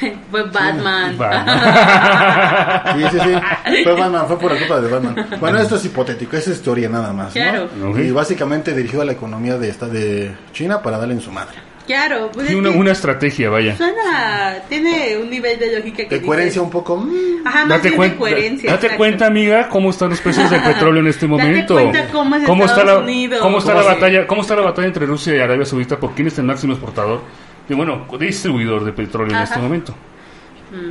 Fue 0.30 0.42
Batman. 0.44 1.16
sí, 2.94 3.04
sí. 3.10 3.18
sí. 3.20 3.82
Fue 3.82 3.92
Batman, 3.92 4.26
fue 4.26 4.38
por 4.38 4.52
la 4.52 4.58
culpa 4.58 4.80
de 4.80 4.88
Batman. 4.88 5.26
Bueno, 5.38 5.58
esto 5.58 5.76
es 5.76 5.84
hipotético, 5.84 6.36
es 6.36 6.48
historia 6.48 6.88
nada 6.88 7.12
más. 7.12 7.28
¿no? 7.28 7.32
Claro. 7.32 7.68
Y 8.02 8.10
básicamente 8.10 8.74
dirigió 8.74 9.02
a 9.02 9.04
la 9.04 9.12
economía 9.12 9.58
de 9.58 9.68
esta 9.68 9.86
de 9.86 10.34
China 10.52 10.82
para 10.82 10.96
darle 10.98 11.14
en 11.14 11.20
su 11.20 11.30
madre. 11.30 11.56
Claro, 11.86 12.30
pues 12.32 12.52
una, 12.52 12.70
una 12.70 12.90
estrategia, 12.92 13.48
vaya. 13.48 13.76
suena, 13.76 14.56
tiene 14.68 15.16
un 15.18 15.30
nivel 15.30 15.56
de 15.58 15.78
lógica 15.78 16.08
que 16.08 16.18
De 16.18 16.26
coherencia 16.26 16.60
un 16.60 16.70
poco. 16.70 16.96
mm, 16.96 17.46
Ajá, 17.46 17.60
más 17.60 17.68
Date, 17.68 17.90
bien 17.90 18.10
de 18.10 18.16
coherencia. 18.16 18.70
date 18.72 18.86
exacto. 18.86 18.96
cuenta, 18.98 19.26
amiga, 19.26 19.68
cómo 19.68 19.90
están 19.90 20.10
los 20.10 20.20
precios 20.20 20.50
del 20.50 20.62
petróleo 20.64 21.00
en 21.00 21.06
este 21.06 21.26
Date 21.28 21.42
momento. 21.42 21.74
cuenta 21.74 22.08
cómo 22.10 22.36
es 22.36 22.42
está 22.42 22.80
Estados 22.80 22.86
la, 22.86 23.04
Unidos. 23.04 23.40
cómo 23.40 23.58
está 23.58 23.72
¿Cómo 23.72 23.84
la 23.84 23.94
batalla, 23.94 24.26
cómo 24.26 24.40
está 24.42 24.56
la 24.56 24.62
batalla 24.62 24.88
entre 24.88 25.06
Rusia 25.06 25.36
y 25.36 25.38
Arabia 25.38 25.64
Saudita 25.64 25.98
por 26.00 26.12
quién 26.14 26.26
es 26.28 26.36
el 26.38 26.44
máximo 26.44 26.72
exportador 26.72 27.20
y 27.68 27.74
bueno, 27.74 28.06
distribuidor 28.18 28.84
de 28.84 28.92
petróleo 28.92 29.30
en 29.30 29.36
Ajá. 29.36 29.44
este 29.44 29.58
momento. 29.60 29.94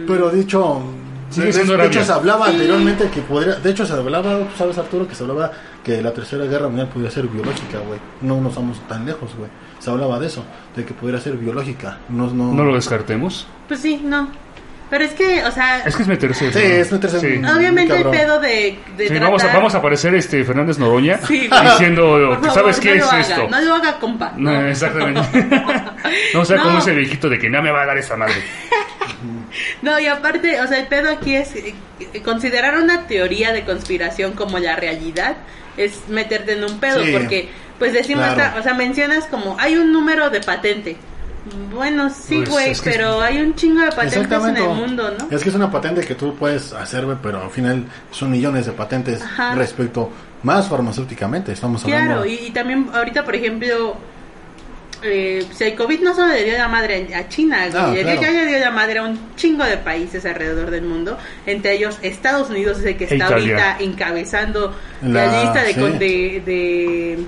Pero 0.08 0.30
dicho. 0.30 0.82
Sigue 1.30 1.52
de, 1.52 1.88
hecho, 1.88 2.04
se 2.04 2.12
hablaba 2.12 2.48
anteriormente 2.48 3.10
que 3.10 3.22
podría. 3.22 3.56
De 3.56 3.72
hecho, 3.72 3.86
se 3.86 3.94
hablaba, 3.94 4.40
tú 4.40 4.58
sabes, 4.58 4.78
Arturo, 4.78 5.08
que 5.08 5.16
se 5.16 5.24
hablaba 5.24 5.52
que 5.84 6.02
la 6.02 6.14
tercera 6.14 6.46
guerra 6.46 6.68
mundial 6.68 6.88
podría 6.88 7.10
ser 7.12 7.28
biológica, 7.28 7.80
güey. 7.80 8.00
No 8.22 8.40
nos 8.40 8.56
vamos 8.56 8.80
tan 8.88 9.06
lejos, 9.06 9.36
güey. 9.36 9.50
Se 9.80 9.90
hablaba 9.90 10.20
de 10.20 10.28
eso, 10.28 10.44
de 10.76 10.86
que 10.86 10.94
pudiera 10.94 11.20
ser 11.20 11.36
biológica. 11.36 11.98
No, 12.10 12.28
no, 12.32 12.54
No 12.54 12.64
lo 12.64 12.76
descartemos. 12.76 13.48
Pues 13.68 13.82
sí, 13.82 14.02
no. 14.04 14.30
Pero 14.90 15.04
es 15.04 15.14
que, 15.14 15.44
o 15.44 15.52
sea, 15.52 15.80
Es 15.80 15.96
que 15.96 16.04
es 16.04 16.08
meterse. 16.08 16.52
Sí, 16.52 16.60
¿no? 16.60 16.64
es 16.64 16.92
meterse 16.92 17.20
Sí. 17.20 17.28
en- 17.28 17.46
obviamente 17.46 17.96
el 17.98 18.06
pedo 18.10 18.40
de, 18.40 18.78
de 18.98 19.04
Sí, 19.04 19.08
tratar... 19.08 19.22
vamos, 19.24 19.44
a, 19.44 19.48
vamos 19.54 19.76
a 19.76 19.78
aparecer 19.80 20.14
este 20.14 20.44
Fernández 20.44 20.78
Noroña 20.78 21.20
Sí, 21.28 21.50
diciendo, 21.72 22.38
favor, 22.40 22.54
¿sabes 22.54 22.80
qué 22.80 22.90
no 22.90 22.94
es 22.96 23.02
lo 23.02 23.08
haga, 23.10 23.20
esto? 23.22 23.48
No 23.50 23.62
lo 23.62 23.74
haga, 23.76 23.94
compa. 24.00 24.34
No, 24.38 24.52
no. 24.62 24.68
exactamente. 24.68 25.22
no, 26.34 26.42
o 26.42 26.46
sea, 26.46 26.58
No. 26.58 26.64
como 26.64 26.78
ese 26.80 26.94
viejito 26.94 27.30
de 27.30 27.40
que 27.40 27.50
no 27.50 27.62
me 27.64 27.72
va 27.72 27.82
a 27.82 27.86
dar 27.88 27.98
esa 27.98 28.16
madre. 28.16 28.36
No, 29.82 29.98
y 30.00 30.08
aparte, 30.08 30.60
o 30.62 30.68
sea, 30.68 30.80
el 30.80 30.88
pedo 30.88 31.10
aquí 31.10 31.36
es 31.36 31.56
eh, 31.56 31.74
eh, 32.14 32.22
considerar 32.22 32.78
una 32.78 33.08
teoría 33.08 33.54
de 33.54 33.64
conspiración 33.64 34.34
como 34.34 34.60
la 34.60 34.76
realidad 34.76 35.38
es 35.78 36.08
meterte 36.10 36.54
en 36.54 36.64
un 36.66 36.80
pedo, 36.80 37.04
Sí, 37.04 37.12
porque 37.14 37.50
pues 37.80 37.94
decimos, 37.94 38.26
claro. 38.34 38.60
o 38.60 38.64
sea, 38.64 38.74
mencionas 38.74 39.26
como 39.26 39.58
hay 39.60 39.76
un 39.76 39.92
número 39.94 40.30
de 40.30 40.42
patente. 40.42 40.98
Bueno, 41.72 42.10
sí, 42.10 42.38
Pues, 42.38 42.50
güey, 42.50 42.70
es 42.72 42.82
que- 42.82 42.90
pero 42.92 43.22
hay 43.22 43.40
un 43.40 43.54
chingo 43.54 43.82
de 43.82 43.92
patentes 43.92 44.44
en 44.44 44.58
el 44.58 44.64
mundo, 44.70 45.12
¿no? 45.20 45.28
Es 45.36 45.44
que 45.44 45.50
es 45.50 45.56
una 45.56 45.70
patente 45.70 46.02
que 46.02 46.16
tú 46.16 46.34
puedes 46.36 46.74
hacer, 46.74 47.06
güey, 47.06 47.18
pero 47.22 47.44
al 47.44 47.52
final 47.52 47.86
son 48.12 48.32
millones 48.32 48.66
de 48.66 48.72
patentes 48.72 49.22
Ajá. 49.22 49.54
respecto 49.54 50.10
más 50.42 50.68
farmacéuticamente. 50.68 51.52
Estamos 51.52 51.84
hablando. 51.84 52.14
Claro, 52.14 52.26
y, 52.26 52.34
y 52.48 52.50
también 52.52 52.90
ahorita, 52.94 53.24
por 53.24 53.36
ejemplo, 53.36 53.96
eh, 55.04 55.46
si 55.54 55.64
el 55.66 55.76
COVID 55.76 56.00
no 56.02 56.16
solo 56.16 56.34
le 56.34 56.44
dio 56.46 56.58
la 56.58 56.68
madre 56.68 57.14
a 57.14 57.28
China, 57.30 57.68
güey, 57.70 57.78
Ah, 57.84 57.88
le, 57.92 58.04
dio, 58.04 58.04
claro. 58.20 58.22
ya 58.22 58.32
le 58.32 58.46
dio 58.48 58.60
la 58.60 58.72
madre 58.72 59.00
a 59.00 59.04
un 59.04 59.20
chingo 59.36 59.64
de 59.66 59.78
países 59.78 60.26
alrededor 60.26 60.72
del 60.72 60.84
mundo, 60.84 61.16
entre 61.46 61.74
ellos 61.74 62.00
Estados 62.02 62.50
Unidos 62.50 62.80
es 62.80 62.86
el 62.86 62.98
que 62.98 63.04
está 63.04 63.16
Italia. 63.18 63.36
ahorita 63.36 63.78
encabezando 63.84 64.74
la, 65.04 65.26
La- 65.28 65.44
lista 65.44 65.64
de, 65.64 65.74
sí. 65.76 65.80
con- 65.80 66.00
de, 66.00 66.42
de, 66.44 67.20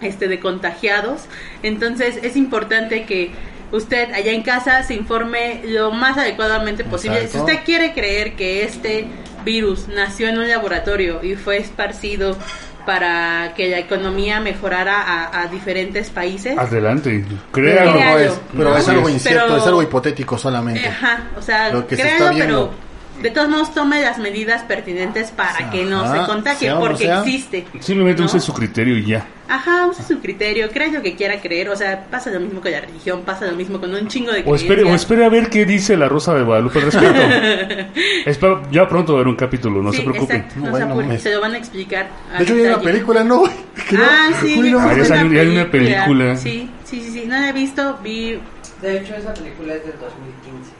este 0.00 0.28
de 0.28 0.40
contagiados. 0.40 1.22
Entonces 1.62 2.18
es 2.22 2.36
importante 2.36 3.04
que 3.04 3.30
usted 3.72 4.12
allá 4.12 4.32
en 4.32 4.42
casa 4.42 4.82
se 4.82 4.94
informe 4.94 5.62
lo 5.64 5.90
más 5.90 6.16
adecuadamente 6.18 6.84
posible. 6.84 7.22
Exacto. 7.22 7.46
Si 7.46 7.52
usted 7.52 7.64
quiere 7.64 7.92
creer 7.94 8.34
que 8.36 8.62
este 8.64 9.06
virus 9.44 9.88
nació 9.88 10.28
en 10.28 10.38
un 10.38 10.48
laboratorio 10.48 11.22
y 11.22 11.34
fue 11.36 11.58
esparcido 11.58 12.36
para 12.84 13.52
que 13.56 13.68
la 13.68 13.78
economía 13.80 14.38
mejorara 14.38 15.00
a, 15.02 15.42
a 15.42 15.46
diferentes 15.48 16.08
países. 16.10 16.56
Adelante, 16.56 17.24
créalo. 17.50 18.18
Es, 18.18 18.40
pero 18.56 18.70
¿no? 18.70 18.76
es 18.76 18.88
algo 18.88 19.02
Pero- 19.02 19.14
incierto, 19.14 19.56
es 19.56 19.66
algo 19.66 19.82
hipotético 19.82 20.38
solamente. 20.38 20.86
Ajá, 20.86 21.24
o 21.36 21.42
sea, 21.42 21.70
Lo 21.72 21.84
que 21.86 21.96
se 21.96 22.06
está 22.08 22.30
viendo. 22.30 22.70
pero 22.70 22.85
de 23.22 23.30
todos 23.30 23.48
modos 23.48 23.72
tome 23.74 24.00
las 24.02 24.18
medidas 24.18 24.62
pertinentes 24.62 25.30
para 25.30 25.70
que 25.70 25.84
no 25.84 26.02
Ajá, 26.02 26.20
se 26.22 26.26
contagie, 26.26 26.58
sea 26.68 26.74
no 26.74 26.80
porque 26.80 27.04
sea. 27.04 27.20
existe. 27.20 27.64
Simplemente 27.80 28.20
¿no? 28.20 28.26
use 28.26 28.40
su 28.40 28.52
criterio 28.52 28.96
y 28.98 29.04
ya. 29.06 29.26
Ajá, 29.48 29.86
use 29.86 30.02
su 30.02 30.18
criterio, 30.20 30.68
crea 30.70 30.88
lo 30.88 31.02
que 31.02 31.14
quiera 31.14 31.40
creer, 31.40 31.68
o 31.70 31.76
sea, 31.76 32.04
pasa 32.10 32.30
lo 32.30 32.40
mismo 32.40 32.60
con 32.60 32.70
la 32.72 32.80
religión, 32.80 33.22
pasa 33.24 33.46
lo 33.46 33.52
mismo 33.52 33.80
con 33.80 33.94
un 33.94 34.08
chingo 34.08 34.32
de 34.32 34.42
O 34.44 34.54
espere, 34.56 34.82
o 34.82 34.92
espere 34.94 35.24
a 35.24 35.28
ver 35.28 35.48
qué 35.48 35.64
dice 35.64 35.96
la 35.96 36.08
Rosa 36.08 36.34
de 36.34 36.42
Guadalupe 36.42 36.80
al 36.80 36.84
respecto. 36.86 37.20
Espero 38.26 38.62
ya 38.70 38.88
pronto 38.88 39.16
ver 39.16 39.28
un 39.28 39.36
capítulo, 39.36 39.82
no 39.82 39.92
Sí, 39.92 39.98
se 39.98 40.02
preocupe. 40.04 40.34
exacto, 40.36 40.54
no 40.60 40.70
Bueno, 40.70 40.86
se 40.86 40.92
apuren, 40.92 41.20
se 41.20 41.32
lo 41.32 41.40
van 41.40 41.54
a 41.54 41.58
explicar. 41.58 42.08
a 42.34 42.38
De 42.38 42.44
hecho, 42.44 42.54
ya 42.56 42.62
hay 42.62 42.68
una 42.74 42.80
película, 42.80 43.24
¿no? 43.24 43.42
Que 43.88 43.96
no- 43.96 44.04
Ah, 44.04 44.30
sí, 44.40 44.56
Uy, 44.58 44.70
no, 44.72 44.78
ya 44.78 44.84
Ah, 44.84 44.86
ya 44.86 44.92
existe 44.94 45.16
salió- 45.16 45.32
ya 45.32 45.40
hay 45.42 45.48
una 45.48 45.70
película. 45.70 46.36
Sí, 46.36 46.70
sí, 46.84 47.00
sí, 47.02 47.10
sí, 47.12 47.24
no 47.26 47.38
la 47.38 47.48
he 47.48 47.52
visto, 47.52 47.98
vi... 48.02 48.38
De 48.82 48.98
hecho, 48.98 49.14
esa 49.14 49.32
película 49.32 49.74
es 49.74 49.84
del 49.86 49.94
2015. 50.00 50.70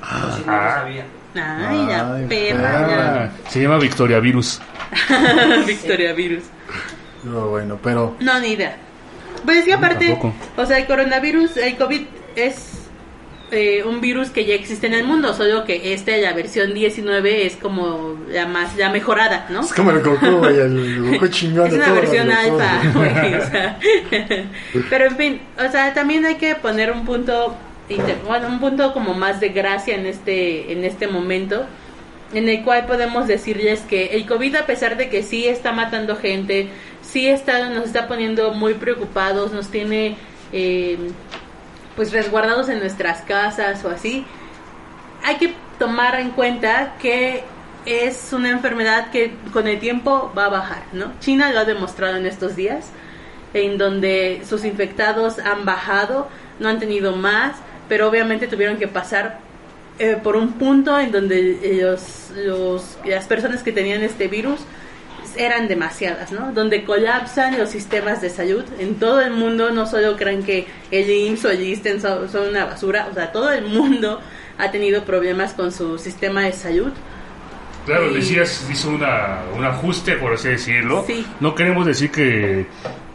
Por 0.00 0.32
si 0.32 0.40
no 0.46 0.52
Ah. 0.52 0.62
lo 0.76 0.82
sabía. 0.82 1.04
Ay, 1.38 1.86
la 1.86 2.14
Ay, 2.14 2.26
perra, 2.26 3.24
Ah, 3.24 3.30
se 3.48 3.62
llama 3.62 3.78
Victoria 3.78 4.20
Virus. 4.20 4.60
Victoria 5.66 6.12
Virus. 6.12 6.44
No, 7.24 7.48
bueno, 7.48 7.78
pero 7.82 8.16
No, 8.20 8.38
ni 8.40 8.48
idea. 8.52 8.76
Pues 9.44 9.58
es 9.58 9.64
que 9.66 9.72
aparte, 9.74 10.06
tampoco. 10.08 10.34
o 10.56 10.66
sea, 10.66 10.78
el 10.78 10.86
coronavirus, 10.86 11.56
el 11.58 11.76
COVID 11.76 12.02
es 12.36 12.72
eh, 13.50 13.82
un 13.84 14.00
virus 14.00 14.30
que 14.30 14.44
ya 14.44 14.54
existe 14.54 14.86
en 14.88 14.94
el 14.94 15.04
mundo, 15.04 15.32
solo 15.32 15.64
que 15.64 15.94
este, 15.94 16.20
la 16.20 16.32
versión 16.32 16.74
19, 16.74 17.46
es 17.46 17.56
como 17.56 18.16
la 18.28 18.46
más, 18.46 18.76
la 18.76 18.90
mejorada, 18.90 19.46
¿no? 19.50 19.60
es 19.60 19.72
como 19.72 19.90
el 19.90 20.00
Goku, 20.00 20.26
güey, 20.38 20.58
el 20.58 21.12
Goku 21.12 21.28
chingón 21.28 21.68
Es 21.68 21.74
una 21.74 21.92
versión 21.92 22.30
alfa, 22.30 22.80
güey. 22.94 23.34
o 23.34 23.46
sea. 23.50 23.78
Pero 24.90 25.06
en 25.06 25.16
fin, 25.16 25.40
o 25.56 25.70
sea, 25.70 25.94
también 25.94 26.26
hay 26.26 26.34
que 26.34 26.56
poner 26.56 26.90
un 26.92 27.04
punto, 27.04 27.56
bueno, 28.26 28.48
un 28.48 28.60
punto 28.60 28.92
como 28.92 29.14
más 29.14 29.40
de 29.40 29.50
gracia 29.50 29.94
en 29.94 30.06
este, 30.06 30.72
en 30.72 30.84
este 30.84 31.06
momento, 31.06 31.66
en 32.32 32.48
el 32.48 32.62
cual 32.62 32.86
podemos 32.86 33.26
decirles 33.26 33.80
que 33.80 34.16
el 34.16 34.26
COVID, 34.26 34.56
a 34.56 34.66
pesar 34.66 34.96
de 34.96 35.08
que 35.08 35.22
sí 35.22 35.46
está 35.46 35.72
matando 35.72 36.16
gente, 36.16 36.68
sí 37.02 37.26
está, 37.26 37.68
nos 37.70 37.86
está 37.86 38.06
poniendo 38.06 38.52
muy 38.52 38.74
preocupados, 38.74 39.52
nos 39.52 39.68
tiene 39.68 40.16
eh, 40.52 40.98
pues 41.96 42.12
resguardados 42.12 42.68
en 42.68 42.78
nuestras 42.80 43.22
casas 43.22 43.84
o 43.84 43.90
así, 43.90 44.24
hay 45.24 45.36
que 45.36 45.54
tomar 45.78 46.20
en 46.20 46.30
cuenta 46.30 46.94
que 47.00 47.42
es 47.86 48.32
una 48.32 48.50
enfermedad 48.50 49.10
que 49.10 49.34
con 49.52 49.66
el 49.66 49.78
tiempo 49.78 50.32
va 50.36 50.46
a 50.46 50.48
bajar, 50.50 50.82
¿no? 50.92 51.12
China 51.20 51.50
lo 51.52 51.60
ha 51.60 51.64
demostrado 51.64 52.16
en 52.16 52.26
estos 52.26 52.54
días, 52.54 52.90
en 53.54 53.78
donde 53.78 54.42
sus 54.46 54.64
infectados 54.64 55.38
han 55.38 55.64
bajado, 55.64 56.28
no 56.58 56.68
han 56.68 56.78
tenido 56.78 57.16
más, 57.16 57.56
pero 57.88 58.08
obviamente 58.08 58.46
tuvieron 58.46 58.76
que 58.76 58.88
pasar 58.88 59.38
eh, 59.98 60.16
por 60.22 60.36
un 60.36 60.52
punto 60.54 60.98
en 60.98 61.10
donde 61.12 61.58
eh, 61.62 61.80
los, 61.82 62.30
los- 62.36 62.98
las 63.04 63.26
personas 63.26 63.62
que 63.62 63.72
tenían 63.72 64.02
este 64.02 64.28
virus 64.28 64.60
eran 65.36 65.68
demasiadas, 65.68 66.32
¿no? 66.32 66.52
Donde 66.52 66.84
colapsan 66.84 67.58
los 67.58 67.70
sistemas 67.70 68.20
de 68.20 68.30
salud 68.30 68.64
en 68.78 68.96
todo 68.96 69.20
el 69.20 69.30
mundo, 69.32 69.70
no 69.70 69.86
solo 69.86 70.16
crean 70.16 70.42
que 70.42 70.66
el 70.90 71.08
IMSS 71.10 71.44
o 71.44 71.50
el 71.50 71.62
ISTEN 71.62 72.00
son, 72.00 72.28
son 72.28 72.48
una 72.48 72.64
basura, 72.64 73.08
o 73.10 73.14
sea, 73.14 73.30
todo 73.30 73.52
el 73.52 73.64
mundo 73.66 74.20
ha 74.58 74.70
tenido 74.70 75.04
problemas 75.04 75.52
con 75.52 75.70
su 75.70 75.98
sistema 75.98 76.42
de 76.42 76.52
salud. 76.52 76.90
Claro, 77.86 78.12
decías, 78.12 78.66
hizo 78.70 78.90
una, 78.90 79.40
un 79.56 79.64
ajuste, 79.64 80.16
por 80.16 80.32
así 80.34 80.48
decirlo. 80.48 81.04
Sí. 81.06 81.24
No 81.40 81.54
queremos 81.54 81.86
decir 81.86 82.10
que 82.10 82.66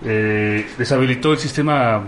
eh, 0.06 0.66
deshabilitó 0.78 1.34
el 1.34 1.38
sistema 1.40 2.04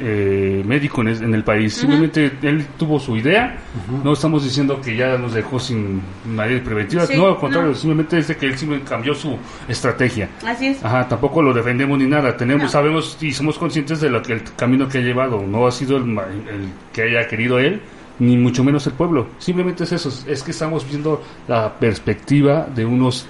eh, 0.00 0.62
médico 0.66 1.02
en, 1.02 1.08
es- 1.08 1.20
en 1.20 1.34
el 1.34 1.44
país. 1.44 1.74
Simplemente 1.74 2.32
él 2.42 2.66
tuvo 2.78 2.98
su 2.98 3.16
idea. 3.16 3.58
No 4.02 4.12
estamos 4.14 4.42
diciendo 4.44 4.80
que 4.80 4.96
ya 4.96 5.16
nos 5.18 5.34
dejó 5.34 5.58
sin 5.60 6.00
medidas 6.26 6.62
preventivas. 6.62 7.08
Sí, 7.08 7.16
no, 7.16 7.28
al 7.28 7.36
contrario, 7.36 7.68
no. 7.70 7.74
simplemente 7.74 8.18
es 8.18 8.28
de 8.28 8.36
que 8.36 8.46
él 8.46 8.56
simplemente 8.58 8.88
cambió 8.90 9.14
su 9.14 9.36
estrategia. 9.68 10.28
Así 10.46 10.68
es. 10.68 10.84
Ajá, 10.84 11.06
tampoco 11.08 11.42
lo 11.42 11.52
defendemos 11.52 11.98
ni 11.98 12.06
nada. 12.06 12.36
Tenemos, 12.36 12.64
No. 12.64 12.68
sabemos 12.68 13.16
y 13.20 13.32
somos 13.32 13.58
conscientes 13.58 14.00
de 14.00 14.10
lo 14.10 14.22
que 14.22 14.32
el 14.34 14.42
camino 14.56 14.88
que 14.88 14.98
ha 14.98 15.02
llevado. 15.02 15.42
No 15.46 15.66
ha 15.66 15.70
sido 15.72 15.96
el, 15.96 16.04
ma- 16.04 16.24
el 16.26 16.68
que 16.92 17.02
haya 17.02 17.26
querido 17.28 17.58
él, 17.58 17.80
ni 18.18 18.36
mucho 18.36 18.64
menos 18.64 18.86
el 18.86 18.94
pueblo. 18.94 19.28
Simplemente 19.38 19.84
es 19.84 19.92
eso. 19.92 20.10
Es 20.26 20.42
que 20.42 20.50
estamos 20.50 20.86
viendo 20.88 21.22
la 21.48 21.72
perspectiva 21.78 22.66
de 22.74 22.84
unos 22.84 23.26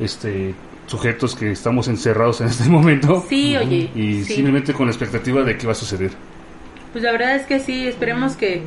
este 0.00 0.54
sujetos 0.88 1.36
que 1.36 1.52
estamos 1.52 1.86
encerrados 1.86 2.40
en 2.40 2.48
este 2.48 2.64
momento. 2.68 3.24
Sí, 3.28 3.56
oye. 3.56 3.90
Y 3.94 4.24
sí. 4.24 4.34
simplemente 4.34 4.72
con 4.72 4.86
la 4.86 4.92
expectativa 4.92 5.42
de 5.42 5.56
qué 5.56 5.66
va 5.66 5.72
a 5.72 5.76
suceder. 5.76 6.10
Pues 6.92 7.04
la 7.04 7.12
verdad 7.12 7.36
es 7.36 7.46
que 7.46 7.60
sí, 7.60 7.86
esperemos 7.86 8.34
que, 8.34 8.62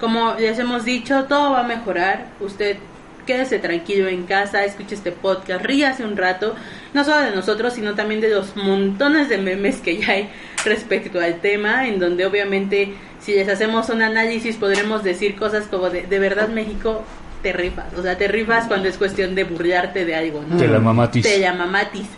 como 0.00 0.34
les 0.34 0.58
hemos 0.58 0.84
dicho, 0.84 1.24
todo 1.24 1.52
va 1.52 1.60
a 1.60 1.68
mejorar. 1.68 2.26
Usted 2.40 2.78
quédese 3.26 3.58
tranquilo 3.58 4.08
en 4.08 4.24
casa, 4.24 4.64
escuche 4.64 4.94
este 4.94 5.12
podcast, 5.12 5.64
ríase 5.64 6.04
un 6.04 6.16
rato, 6.16 6.54
no 6.94 7.04
solo 7.04 7.18
de 7.26 7.34
nosotros, 7.34 7.74
sino 7.74 7.94
también 7.94 8.20
de 8.20 8.30
los 8.30 8.56
montones 8.56 9.28
de 9.28 9.38
memes 9.38 9.80
que 9.80 9.98
ya 9.98 10.12
hay 10.12 10.30
respecto 10.64 11.20
al 11.20 11.40
tema, 11.40 11.88
en 11.88 11.98
donde 11.98 12.24
obviamente 12.24 12.94
si 13.20 13.34
les 13.34 13.48
hacemos 13.48 13.88
un 13.90 14.02
análisis 14.02 14.56
podremos 14.56 15.02
decir 15.02 15.34
cosas 15.34 15.66
como 15.66 15.90
de, 15.90 16.02
de 16.02 16.18
verdad 16.20 16.48
México 16.48 17.02
te 17.46 17.52
rifas, 17.52 17.94
o 17.96 18.02
sea, 18.02 18.18
te 18.18 18.26
rifas 18.26 18.66
cuando 18.66 18.88
es 18.88 18.96
cuestión 18.96 19.36
de 19.36 19.44
burlarte 19.44 20.04
de 20.04 20.16
algo, 20.16 20.44
¿no? 20.48 20.56
Te 20.56 20.66
la 20.66 20.80
mamatis. 20.80 21.22
Te 21.22 21.38
llama 21.38 21.66
Matis. 21.66 22.08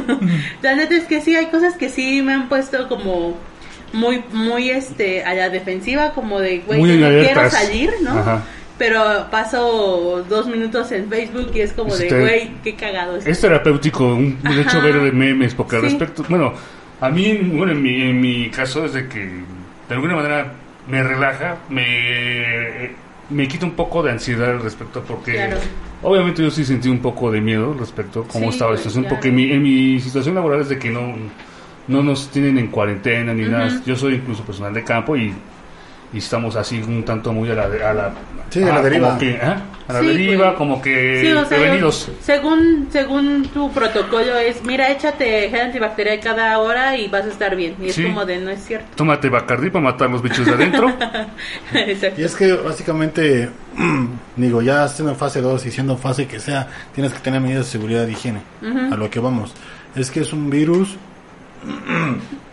la 0.62 0.74
neta 0.74 0.94
es 0.94 1.04
que 1.04 1.20
sí, 1.20 1.36
hay 1.36 1.48
cosas 1.48 1.74
que 1.74 1.90
sí 1.90 2.22
me 2.22 2.32
han 2.32 2.48
puesto 2.48 2.88
como 2.88 3.36
muy, 3.92 4.24
muy 4.32 4.70
este, 4.70 5.22
a 5.22 5.34
la 5.34 5.50
defensiva, 5.50 6.12
como 6.14 6.40
de, 6.40 6.60
güey, 6.60 6.80
no 6.96 7.08
quiero 7.08 7.50
salir, 7.50 7.92
¿no? 8.00 8.12
Ajá. 8.12 8.42
Pero 8.78 9.26
paso 9.30 10.24
dos 10.26 10.46
minutos 10.46 10.90
en 10.92 11.10
Facebook 11.10 11.50
y 11.54 11.60
es 11.60 11.74
como 11.74 11.94
de, 11.94 12.06
Este- 12.06 12.18
güey, 12.18 12.52
qué 12.64 12.74
cagado 12.74 13.16
es. 13.16 13.26
Es 13.26 13.38
terapéutico, 13.38 14.14
un, 14.14 14.40
de 14.40 14.62
hecho, 14.62 14.80
ver 14.80 15.12
memes, 15.12 15.52
porque 15.54 15.76
al 15.76 15.82
respecto, 15.82 16.24
bueno, 16.26 16.54
a 17.02 17.10
mí, 17.10 17.34
bueno, 17.34 17.72
en 17.72 17.82
mi, 17.82 18.00
en 18.00 18.18
mi 18.18 18.48
caso 18.48 18.86
es 18.86 18.94
de 18.94 19.06
que 19.08 19.26
de 19.26 19.94
alguna 19.94 20.16
manera 20.16 20.54
me 20.88 21.02
relaja, 21.02 21.58
me, 21.68 23.09
me 23.30 23.46
quita 23.48 23.64
un 23.66 23.72
poco 23.72 24.02
de 24.02 24.10
ansiedad 24.12 24.50
al 24.50 24.60
respecto, 24.62 25.02
porque 25.06 25.34
Claro. 25.34 25.56
obviamente 26.02 26.42
yo 26.42 26.50
sí 26.50 26.64
sentí 26.64 26.88
un 26.88 26.98
poco 27.00 27.30
de 27.30 27.40
miedo 27.40 27.74
respecto 27.78 28.20
a 28.20 28.28
cómo 28.28 28.46
Sí, 28.46 28.50
estaba 28.50 28.70
la 28.72 28.74
güey, 28.74 28.78
situación, 28.78 29.04
claro. 29.04 29.16
porque 29.16 29.30
mi, 29.30 29.50
en 29.52 29.62
mi 29.62 30.00
situación 30.00 30.34
laboral 30.34 30.60
es 30.62 30.68
de 30.68 30.78
que 30.78 30.90
no, 30.90 31.14
no 31.88 32.02
nos 32.02 32.28
tienen 32.30 32.58
en 32.58 32.68
cuarentena 32.68 33.32
ni 33.34 33.42
nada, 33.46 33.80
yo 33.86 33.96
soy 33.96 34.14
incluso 34.14 34.42
personal 34.44 34.74
de 34.74 34.82
campo 34.84 35.16
y, 35.16 35.32
y 36.12 36.18
estamos 36.18 36.56
así 36.56 36.80
un 36.82 37.04
tanto 37.04 37.32
muy 37.32 37.50
a 37.50 37.54
la, 37.54 37.64
a 37.64 37.94
la, 37.94 38.12
Sí, 38.50 38.60
a 38.64 38.66
la 38.66 38.70
como 38.72 38.82
deriva. 38.82 39.18
que, 39.18 39.38
¿ah? 39.40 39.62
a 39.86 39.92
la 39.92 40.00
Sí, 40.00 40.06
deriva, 40.06 40.44
güey. 40.46 40.56
como 40.56 40.82
que 40.82 41.20
Sí, 41.24 41.30
o 41.32 41.44
sea, 41.44 41.56
prevenidos. 41.58 42.10
según 42.20 42.88
según 42.90 43.44
tu 43.54 43.70
protocolo 43.70 44.36
es, 44.38 44.64
mira, 44.64 44.90
échate 44.90 45.48
gel 45.50 45.60
antibacterial 45.60 46.18
cada 46.18 46.58
hora 46.58 46.96
y 46.96 47.06
vas 47.06 47.26
a 47.26 47.28
estar 47.28 47.54
bien. 47.54 47.76
Y 47.80 47.90
es 47.90 48.00
como 48.00 48.24
de, 48.26 48.38
no 48.38 48.50
es 48.50 48.64
cierto. 48.64 48.86
Tómate 48.96 49.28
Bacardí 49.28 49.70
para 49.70 49.84
matar 49.84 50.10
los 50.10 50.20
bichos 50.20 50.44
de 50.46 50.52
adentro. 50.54 50.92
Y 52.16 52.22
es 52.24 52.34
que 52.34 52.52
básicamente, 52.54 53.48
digo, 54.36 54.62
ya 54.62 54.88
siendo 54.88 55.12
en 55.12 55.18
fase 55.18 55.40
2 55.40 55.66
y 55.66 55.70
siendo 55.70 55.92
en 55.92 55.98
fase 56.00 56.26
que 56.26 56.40
sea, 56.40 56.66
tienes 56.92 57.12
que 57.12 57.20
tener 57.20 57.40
medidas 57.40 57.66
de 57.66 57.70
seguridad 57.70 58.08
y 58.08 58.12
higiene. 58.12 58.40
Ujú. 58.62 58.92
A 58.94 58.96
lo 58.96 59.08
que 59.08 59.20
vamos. 59.20 59.54
Es 59.94 60.10
que 60.10 60.20
es 60.20 60.32
un 60.32 60.50
virus, 60.50 60.96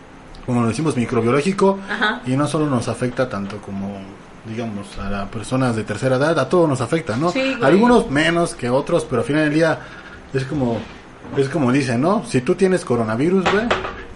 como 0.48 0.62
lo 0.62 0.68
decimos, 0.68 0.96
microbiológico. 0.96 1.78
Ajá. 1.90 2.22
Y 2.24 2.30
no 2.30 2.48
solo 2.48 2.64
nos 2.64 2.88
afecta 2.88 3.28
tanto 3.28 3.58
como, 3.58 3.98
digamos, 4.46 4.96
a 4.98 5.10
las 5.10 5.28
personas 5.28 5.76
de 5.76 5.84
tercera 5.84 6.16
edad, 6.16 6.38
a 6.38 6.48
todos 6.48 6.66
nos 6.66 6.80
afecta, 6.80 7.18
¿no? 7.18 7.30
Sí. 7.30 7.58
Algunos 7.60 8.10
menos 8.10 8.54
que 8.54 8.70
otros, 8.70 9.04
pero 9.04 9.20
al 9.20 9.26
final 9.26 9.44
del 9.44 9.52
día 9.52 9.78
es 10.32 10.44
como, 10.46 10.78
es 11.36 11.50
como 11.50 11.70
dicen, 11.70 12.00
¿no? 12.00 12.24
Si 12.24 12.40
tú 12.40 12.54
tienes 12.54 12.82
coronavirus, 12.82 13.44
güey, 13.44 13.66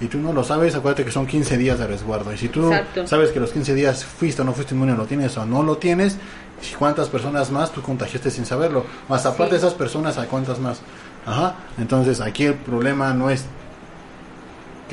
y 0.00 0.06
tú 0.06 0.20
no 0.20 0.32
lo 0.32 0.42
sabes, 0.42 0.74
acuérdate 0.74 1.04
que 1.04 1.10
son 1.10 1.26
15 1.26 1.58
días 1.58 1.78
de 1.78 1.86
resguardo. 1.86 2.32
Y 2.32 2.38
si 2.38 2.48
tú 2.48 2.72
Exacto. 2.72 3.06
sabes 3.06 3.30
que 3.30 3.38
los 3.38 3.50
15 3.50 3.74
días 3.74 4.02
fuiste 4.02 4.40
o 4.40 4.44
no 4.46 4.54
fuiste 4.54 4.74
inmune, 4.74 4.96
lo 4.96 5.04
tienes 5.04 5.36
o 5.36 5.44
no 5.44 5.62
lo 5.62 5.76
tienes, 5.76 6.16
¿y 6.62 6.74
cuántas 6.76 7.10
personas 7.10 7.50
más 7.50 7.72
tú 7.72 7.82
contagiaste 7.82 8.30
sin 8.30 8.46
saberlo? 8.46 8.86
Más 9.10 9.26
aparte 9.26 9.52
de 9.52 9.58
esas 9.58 9.74
personas, 9.74 10.16
¿a 10.16 10.24
cuántas 10.28 10.58
más? 10.58 10.80
Ajá. 11.26 11.56
Entonces 11.76 12.22
aquí 12.22 12.46
el 12.46 12.54
problema 12.54 13.12
no 13.12 13.28
es 13.28 13.44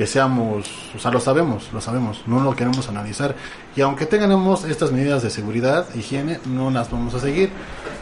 que 0.00 0.06
seamos, 0.06 0.64
o 0.96 0.98
sea, 0.98 1.10
lo 1.10 1.20
sabemos, 1.20 1.68
lo 1.74 1.80
sabemos, 1.82 2.22
no 2.26 2.40
lo 2.40 2.56
queremos 2.56 2.88
analizar. 2.88 3.34
Y 3.76 3.82
aunque 3.82 4.06
tengamos 4.06 4.64
estas 4.64 4.92
medidas 4.92 5.22
de 5.22 5.28
seguridad, 5.28 5.84
higiene, 5.94 6.40
no 6.46 6.70
las 6.70 6.90
vamos 6.90 7.12
a 7.12 7.20
seguir, 7.20 7.50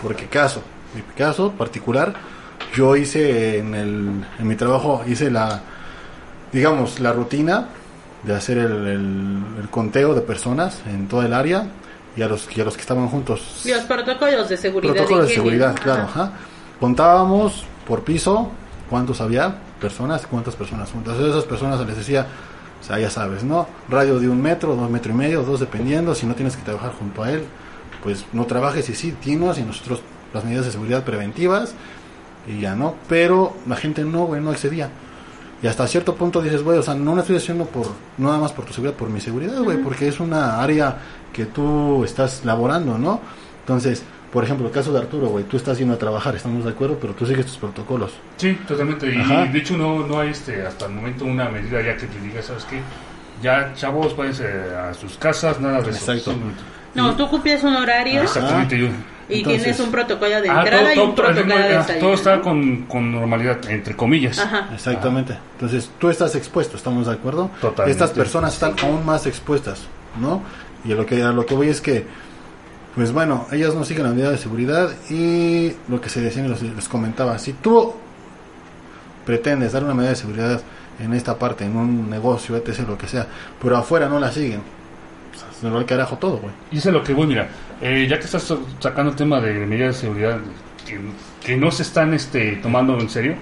porque 0.00 0.26
caso, 0.26 0.62
mi 0.94 1.02
caso 1.16 1.50
particular, 1.50 2.14
yo 2.72 2.94
hice 2.94 3.58
en, 3.58 3.74
el, 3.74 4.24
en 4.38 4.46
mi 4.46 4.54
trabajo, 4.54 5.02
hice 5.08 5.28
la, 5.28 5.60
digamos, 6.52 7.00
la 7.00 7.12
rutina 7.12 7.66
de 8.22 8.32
hacer 8.36 8.58
el, 8.58 8.86
el- 8.86 9.42
el 9.62 9.68
conteo 9.68 10.14
de 10.14 10.20
personas 10.20 10.80
en 10.86 11.08
toda 11.08 11.26
el 11.26 11.32
área 11.32 11.66
y 12.16 12.22
a 12.22 12.28
los, 12.28 12.46
y 12.56 12.60
a 12.60 12.64
los 12.64 12.76
que 12.76 12.82
estaban 12.82 13.08
juntos. 13.08 13.62
Y 13.64 13.72
los 13.72 13.82
protocolos 13.82 14.48
de 14.48 14.56
seguridad. 14.56 14.94
Protocolos 14.94 15.26
de 15.30 15.34
seguridad, 15.34 15.74
claro. 15.82 16.02
Ajá. 16.04 16.30
Contábamos 16.78 17.64
por 17.88 18.04
piso 18.04 18.52
cuántos 18.88 19.20
había, 19.20 19.56
personas, 19.80 20.26
cuántas 20.26 20.56
personas 20.56 20.90
juntas. 20.90 21.14
Entonces, 21.14 21.36
esas 21.36 21.48
personas 21.48 21.86
les 21.86 21.96
decía, 21.96 22.26
o 22.80 22.84
sea, 22.84 22.98
ya 22.98 23.10
sabes, 23.10 23.44
¿no? 23.44 23.66
Radio 23.88 24.18
de 24.18 24.28
un 24.28 24.40
metro, 24.40 24.76
dos 24.76 24.90
metros 24.90 25.14
y 25.14 25.18
medio, 25.18 25.42
dos 25.42 25.60
dependiendo. 25.60 26.14
Si 26.14 26.26
no 26.26 26.34
tienes 26.34 26.56
que 26.56 26.62
trabajar 26.62 26.92
junto 26.92 27.22
a 27.22 27.32
él, 27.32 27.44
pues 28.02 28.24
no 28.32 28.44
trabajes 28.44 28.88
y 28.88 28.94
sí, 28.94 29.12
tienes 29.20 29.58
y 29.58 29.62
nosotros 29.62 30.02
las 30.32 30.44
medidas 30.44 30.66
de 30.66 30.72
seguridad 30.72 31.04
preventivas 31.04 31.74
y 32.46 32.60
ya 32.60 32.74
no. 32.74 32.94
Pero 33.08 33.54
la 33.66 33.76
gente 33.76 34.04
no, 34.04 34.26
güey, 34.26 34.40
no 34.40 34.52
excedía. 34.52 34.90
Y 35.62 35.66
hasta 35.66 35.86
cierto 35.88 36.14
punto 36.14 36.40
dices, 36.40 36.62
güey, 36.62 36.78
o 36.78 36.82
sea, 36.82 36.94
no 36.94 37.14
lo 37.14 37.22
estoy 37.22 37.36
haciendo 37.36 37.64
por, 37.64 37.86
no 38.16 38.28
nada 38.28 38.38
más 38.38 38.52
por 38.52 38.64
tu 38.64 38.72
seguridad, 38.72 38.96
por 38.96 39.10
mi 39.10 39.20
seguridad, 39.20 39.60
güey, 39.60 39.78
porque 39.78 40.06
es 40.06 40.20
una 40.20 40.62
área 40.62 40.98
que 41.32 41.46
tú 41.46 42.04
estás 42.04 42.44
laborando, 42.44 42.96
¿no? 42.96 43.20
Entonces, 43.60 44.04
por 44.32 44.44
ejemplo, 44.44 44.66
el 44.66 44.72
caso 44.72 44.92
de 44.92 44.98
Arturo, 44.98 45.28
güey, 45.28 45.44
tú 45.44 45.56
estás 45.56 45.78
yendo 45.78 45.94
a 45.94 45.98
trabajar, 45.98 46.36
estamos 46.36 46.64
de 46.64 46.70
acuerdo, 46.70 46.98
pero 47.00 47.14
tú 47.14 47.24
sigues 47.26 47.46
tus 47.46 47.56
protocolos. 47.56 48.12
Sí, 48.36 48.58
totalmente. 48.66 49.12
Y 49.14 49.20
Ajá. 49.20 49.46
de 49.46 49.58
hecho 49.58 49.76
no, 49.76 50.06
no 50.06 50.20
hay 50.20 50.30
este, 50.30 50.66
hasta 50.66 50.86
el 50.86 50.92
momento 50.92 51.24
una 51.24 51.48
medida 51.48 51.80
ya 51.82 51.96
que 51.96 52.06
te 52.06 52.20
diga, 52.20 52.42
¿sabes 52.42 52.64
qué? 52.64 52.80
Ya, 53.42 53.72
chavos, 53.74 54.16
váyanse 54.16 54.46
a 54.46 54.92
sus 54.94 55.16
casas, 55.16 55.60
nada 55.60 55.80
de 55.80 55.90
eso. 55.90 56.12
Exacto. 56.12 56.34
No, 56.94 57.14
tú 57.16 57.28
cumples 57.28 57.62
un 57.62 57.76
horario 57.76 58.22
Exactamente. 58.22 58.78
yo- 58.78 58.86
y 59.30 59.38
Entonces- 59.40 59.62
tienes 59.62 59.80
un 59.80 59.90
protocolo 59.90 60.40
de 60.40 60.48
Ah, 60.48 60.60
entrada 60.62 60.92
y 60.92 60.96
todo, 60.96 61.04
un 61.04 61.14
todo- 61.14 61.26
protocolo 61.26 61.56
de 61.58 61.76
ah, 61.76 61.82
salida. 61.84 62.00
todo 62.00 62.14
está 62.14 62.40
con, 62.40 62.82
con 62.84 63.12
normalidad, 63.12 63.58
entre 63.70 63.94
comillas. 63.94 64.38
Ajá. 64.38 64.70
Exactamente. 64.72 65.36
Entonces, 65.54 65.90
tú 65.98 66.08
estás 66.08 66.34
expuesto, 66.34 66.76
¿estamos 66.78 67.06
de 67.06 67.12
acuerdo? 67.12 67.50
Totalmente. 67.60 67.90
Estas 67.92 68.10
personas 68.16 68.54
están 68.54 68.74
aún 68.82 69.04
más 69.04 69.26
expuestas, 69.26 69.82
¿no? 70.18 70.42
Y 70.84 70.92
a 70.92 70.94
lo 70.94 71.04
que 71.04 71.22
a 71.22 71.30
lo 71.30 71.44
que 71.44 71.54
voy 71.54 71.68
es 71.68 71.80
que 71.82 72.06
pues 72.94 73.12
bueno, 73.12 73.46
ellas 73.52 73.74
no 73.74 73.84
siguen 73.84 74.04
la 74.04 74.10
medida 74.10 74.30
de 74.30 74.38
seguridad 74.38 74.90
y 75.10 75.72
lo 75.88 76.00
que 76.00 76.08
se 76.08 76.20
decía 76.20 76.42
les, 76.46 76.62
les 76.62 76.88
comentaba, 76.88 77.38
si 77.38 77.52
tú 77.52 77.94
pretendes 79.24 79.72
dar 79.72 79.84
una 79.84 79.94
medida 79.94 80.10
de 80.10 80.16
seguridad 80.16 80.62
en 80.98 81.14
esta 81.14 81.38
parte, 81.38 81.64
en 81.64 81.76
un 81.76 82.10
negocio, 82.10 82.56
etc, 82.56 82.80
lo 82.88 82.98
que 82.98 83.06
sea, 83.06 83.26
pero 83.62 83.76
afuera 83.76 84.08
no 84.08 84.18
la 84.18 84.32
siguen, 84.32 84.62
pues, 85.30 85.44
se 85.60 85.66
nos 85.66 85.74
va 85.74 85.80
al 85.80 85.86
carajo 85.86 86.16
todo, 86.16 86.38
güey. 86.38 86.52
Y 86.72 86.78
eso 86.78 86.88
es 86.88 86.94
lo 86.94 87.02
que 87.02 87.12
voy, 87.12 87.26
mira, 87.26 87.48
eh, 87.80 88.06
ya 88.08 88.18
que 88.18 88.24
estás 88.24 88.52
sacando 88.80 89.10
el 89.10 89.16
tema 89.16 89.40
de 89.40 89.66
medidas 89.66 89.96
de 89.96 90.00
seguridad 90.00 90.38
que, 90.86 90.98
que 91.44 91.56
no 91.56 91.70
se 91.70 91.82
están 91.82 92.14
este, 92.14 92.56
tomando 92.56 92.98
en 92.98 93.08
serio, 93.08 93.34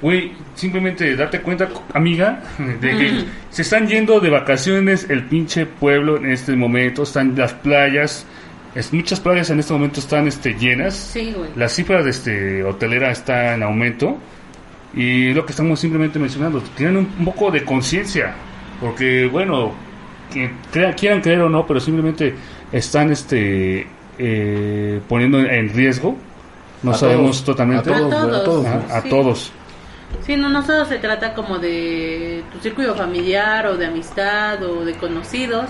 güey, 0.00 0.32
simplemente 0.54 1.16
date 1.16 1.40
cuenta, 1.40 1.68
amiga, 1.92 2.42
de 2.80 2.96
que 2.96 3.24
se 3.50 3.62
están 3.62 3.88
yendo 3.88 4.20
de 4.20 4.30
vacaciones 4.30 5.08
el 5.10 5.24
pinche 5.24 5.66
pueblo 5.66 6.16
en 6.16 6.30
este 6.30 6.54
momento, 6.56 7.02
están 7.02 7.34
las 7.36 7.54
playas, 7.54 8.26
es, 8.74 8.92
muchas 8.92 9.20
playas 9.20 9.50
en 9.50 9.60
este 9.60 9.72
momento 9.72 10.00
están 10.00 10.26
este, 10.28 10.54
llenas, 10.54 10.94
Sí, 10.94 11.32
güey. 11.36 11.50
la 11.56 11.68
cifra 11.68 12.02
de 12.02 12.10
este 12.10 12.64
hotelera 12.64 13.10
está 13.10 13.54
en 13.54 13.62
aumento 13.62 14.18
y 14.94 15.32
lo 15.32 15.44
que 15.46 15.52
estamos 15.52 15.80
simplemente 15.80 16.18
mencionando, 16.18 16.60
tienen 16.76 16.96
un, 16.96 17.08
un 17.18 17.24
poco 17.24 17.50
de 17.50 17.64
conciencia, 17.64 18.34
porque 18.80 19.26
bueno, 19.26 19.72
que 20.32 20.50
crea- 20.72 20.94
quieran 20.94 21.20
creer 21.20 21.40
o 21.42 21.48
no, 21.48 21.66
pero 21.66 21.80
simplemente 21.80 22.34
están 22.72 23.10
este 23.10 23.86
eh, 24.18 25.00
poniendo 25.08 25.40
en 25.40 25.68
riesgo, 25.74 26.16
no 26.82 26.92
A 26.92 26.94
sabemos 26.94 27.42
todos, 27.42 27.44
totalmente, 27.44 27.90
A 27.90 27.96
todos, 27.96 28.12
A 28.12 28.44
todos. 28.44 28.66
a 28.66 29.00
Sí. 29.02 29.08
todos. 29.08 29.52
Sí, 30.24 30.36
no, 30.36 30.48
no 30.48 30.62
solo 30.64 30.84
se 30.84 30.98
trata 30.98 31.34
como 31.34 31.58
de 31.58 32.42
tu 32.52 32.60
círculo 32.60 32.94
familiar 32.94 33.66
o 33.66 33.76
de 33.76 33.86
amistad 33.86 34.62
o 34.62 34.84
de 34.84 34.94
conocidos, 34.94 35.66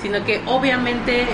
sino 0.00 0.24
que 0.24 0.40
obviamente 0.46 1.24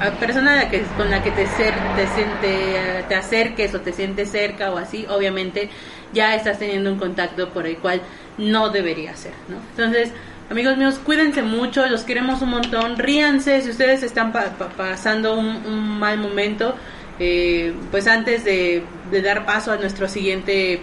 a 0.00 0.10
persona 0.12 0.68
que, 0.70 0.82
con 0.96 1.10
la 1.10 1.22
que 1.22 1.30
te, 1.30 1.46
cer- 1.46 1.74
te, 1.96 2.06
siente- 2.06 3.04
te 3.08 3.14
acerques 3.14 3.74
o 3.74 3.80
te 3.80 3.92
sientes 3.92 4.30
cerca 4.30 4.70
o 4.72 4.78
así, 4.78 5.06
obviamente 5.08 5.68
ya 6.12 6.34
estás 6.34 6.58
teniendo 6.58 6.92
un 6.92 6.98
contacto 6.98 7.50
por 7.50 7.66
el 7.66 7.76
cual 7.78 8.00
no 8.38 8.70
debería 8.70 9.14
ser, 9.16 9.32
¿no? 9.48 9.56
Entonces, 9.70 10.10
amigos 10.50 10.76
míos, 10.76 11.00
cuídense 11.04 11.42
mucho, 11.42 11.86
los 11.86 12.02
queremos 12.04 12.40
un 12.42 12.50
montón, 12.50 12.96
ríanse 12.96 13.60
si 13.62 13.70
ustedes 13.70 14.02
están 14.02 14.32
pa- 14.32 14.50
pa- 14.58 14.68
pasando 14.68 15.34
un, 15.34 15.98
mal 15.98 16.18
momento, 16.18 16.74
eh, 17.18 17.74
pues 17.90 18.06
antes 18.06 18.44
de, 18.44 18.82
de 19.10 19.22
dar 19.22 19.44
paso 19.44 19.72
a 19.72 19.76
nuestro 19.76 20.08
siguiente 20.08 20.74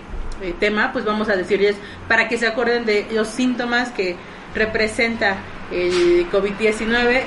eh, 0.42 0.54
tema, 0.60 0.92
pues 0.92 1.06
vamos 1.06 1.30
a 1.30 1.36
decirles 1.38 1.78
para 2.10 2.28
que 2.28 2.38
se 2.38 2.46
acuerden 2.48 2.86
de 2.86 3.08
los 3.14 3.30
síntomas 3.30 3.90
que 3.92 4.18
representa 4.54 5.38
el 5.72 6.30
COVID-19. 6.32 7.22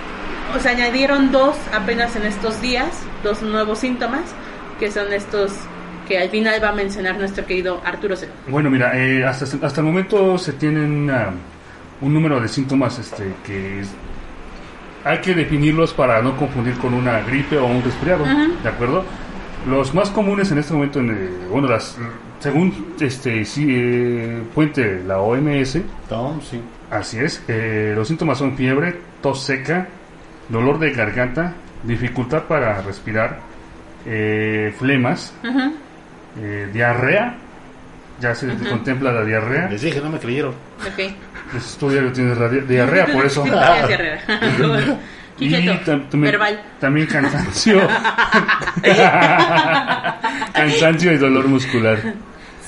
O 0.56 0.60
sea, 0.60 0.72
añadieron 0.72 1.30
dos 1.30 1.56
apenas 1.74 2.16
en 2.16 2.24
estos 2.24 2.60
días, 2.62 2.88
dos 3.22 3.42
nuevos 3.42 3.78
síntomas, 3.78 4.22
que 4.80 4.90
son 4.90 5.12
estos 5.12 5.52
que 6.08 6.18
al 6.18 6.30
final 6.30 6.58
va 6.62 6.70
a 6.70 6.72
mencionar 6.72 7.18
nuestro 7.18 7.44
querido 7.44 7.82
Arturo 7.84 8.16
Cero. 8.16 8.32
Bueno, 8.48 8.70
mira, 8.70 8.98
eh, 8.98 9.24
hasta, 9.24 9.44
hasta 9.66 9.80
el 9.82 9.86
momento 9.86 10.38
se 10.38 10.54
tienen 10.54 11.10
ah, 11.10 11.30
un 12.00 12.14
número 12.14 12.40
de 12.40 12.48
síntomas 12.48 12.98
este, 12.98 13.34
que 13.44 13.80
es- 13.80 13.90
hay 15.04 15.18
que 15.18 15.34
definirlos 15.34 15.92
para 15.92 16.20
no 16.22 16.36
confundir 16.36 16.74
con 16.78 16.94
una 16.94 17.20
gripe 17.20 17.56
o 17.58 17.66
un 17.66 17.82
resfriado, 17.82 18.24
Ujú. 18.24 18.52
¿de 18.62 18.68
acuerdo? 18.68 19.04
Los 19.68 19.92
más 19.94 20.08
comunes 20.10 20.50
en 20.50 20.58
este 20.58 20.72
momento, 20.72 20.98
en, 21.00 21.10
eh, 21.10 21.28
bueno, 21.50 21.68
las, 21.68 21.96
según 22.40 22.94
este 23.00 23.44
sí, 23.44 23.66
eh, 23.68 24.42
Puente, 24.54 25.02
la 25.06 25.18
OMS, 25.20 25.78
Tom, 26.08 26.40
sí. 26.40 26.58
así 26.90 27.18
es, 27.18 27.42
eh, 27.48 27.92
los 27.94 28.08
síntomas 28.08 28.38
son 28.38 28.56
fiebre, 28.56 28.98
tos 29.22 29.42
seca, 29.42 29.88
dolor 30.48 30.78
de 30.78 30.90
garganta, 30.92 31.52
dificultad 31.82 32.44
para 32.44 32.80
respirar, 32.82 33.40
eh, 34.06 34.74
flemas, 34.78 35.34
eh, 36.40 36.68
diarrea, 36.72 37.34
ya 38.20 38.34
se 38.34 38.48
contempla 38.68 39.12
la 39.12 39.24
diarrea, 39.24 39.68
Les 39.68 39.80
dije, 39.82 40.00
no 40.00 40.10
me 40.10 40.18
creyeron. 40.18 40.54
Ok. 40.80 41.12
pues 41.52 41.76
tú 41.78 41.88
diario 41.88 42.12
tienes 42.12 42.36
la 42.38 42.48
di- 42.48 42.60
diarrea, 42.60 43.06
por 43.06 43.24
eso. 43.24 43.42
Diarrea. 43.44 44.20
Y 45.40 45.50
tam- 45.84 46.02
Verbal. 46.10 46.60
también 46.80 47.06
cansancio. 47.06 47.80
cansancio 50.52 51.12
y 51.12 51.16
dolor 51.18 51.46
muscular. 51.46 51.98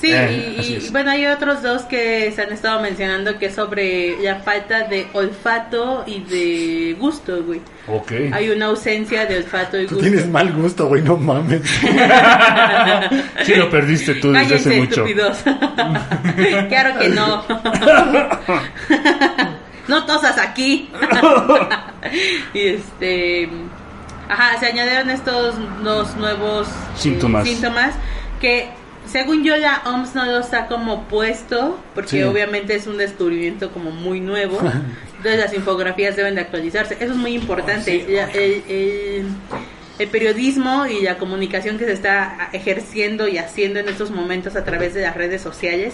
Sí, 0.01 0.09
Eh, 0.11 0.79
y- 0.83 0.89
bueno, 0.91 1.11
hay 1.11 1.27
otros 1.27 1.61
dos 1.61 1.83
que 1.83 2.31
se 2.35 2.41
han 2.41 2.51
estado 2.51 2.81
mencionando 2.81 3.37
que 3.37 3.45
es 3.45 3.55
sobre 3.55 4.17
la 4.23 4.37
falta 4.37 4.81
de 4.87 5.05
olfato 5.13 6.03
y 6.07 6.21
de 6.21 6.95
gusto, 6.99 7.43
güey. 7.43 7.61
Ok. 7.87 8.11
Hay 8.33 8.49
una 8.49 8.65
ausencia 8.65 9.27
de 9.27 9.37
olfato 9.37 9.79
y 9.79 9.85
Tú 9.85 9.95
gusto. 9.95 10.09
tienes 10.09 10.27
mal 10.27 10.51
gusto, 10.53 10.87
güey, 10.87 11.03
no 11.03 11.17
mames. 11.17 11.61
Sí, 13.45 13.55
lo 13.55 13.69
perdiste 13.69 14.15
tú 14.15 14.31
desde 14.31 14.55
hace 14.55 14.77
mucho. 14.77 15.05
estúpidos. 15.05 15.37
claro 16.69 16.99
que 16.99 17.09
no. 17.09 17.43
no 19.87 20.05
tosas 20.05 20.37
aquí. 20.37 20.89
y 22.53 22.59
este. 22.67 23.49
Ajá, 24.29 24.57
se 24.59 24.67
añadieron 24.67 25.09
estos 25.09 25.55
dos 25.83 26.15
nuevos 26.15 26.67
eh, 26.67 26.71
Síntomas. 26.95 27.43
síntomas 27.45 27.93
que, 28.39 28.69
según 29.11 29.43
yo, 29.43 29.55
la 29.57 29.81
OMS 29.85 30.15
no 30.15 30.25
los 30.25 30.53
ha 30.53 30.67
como 30.67 31.03
puesto, 31.03 31.79
porque 31.93 32.09
Sí. 32.09 32.23
obviamente 32.23 32.75
es 32.75 32.87
un 32.87 32.97
descubrimiento 32.97 33.71
como 33.71 33.91
muy 33.91 34.19
nuevo. 34.19 34.57
Entonces, 35.17 35.39
las 35.39 35.53
infografías 35.53 36.15
deben 36.15 36.35
de 36.35 36.41
actualizarse. 36.41 36.95
Eso 36.99 37.11
es 37.11 37.17
muy 37.17 37.33
importante. 37.33 38.05
La- 38.09 38.29
el- 38.31 38.63
el- 38.67 39.25
el 39.99 40.07
periodismo 40.07 40.87
y 40.87 41.01
la 41.01 41.17
comunicación 41.17 41.77
que 41.77 41.85
se 41.85 41.91
está 41.93 42.49
ejerciendo 42.53 43.27
y 43.27 43.37
haciendo 43.37 43.79
en 43.79 43.87
estos 43.89 44.09
momentos 44.09 44.55
a 44.55 44.63
través 44.63 44.93
de 44.95 45.01
las 45.01 45.15
redes 45.15 45.41
sociales 45.41 45.93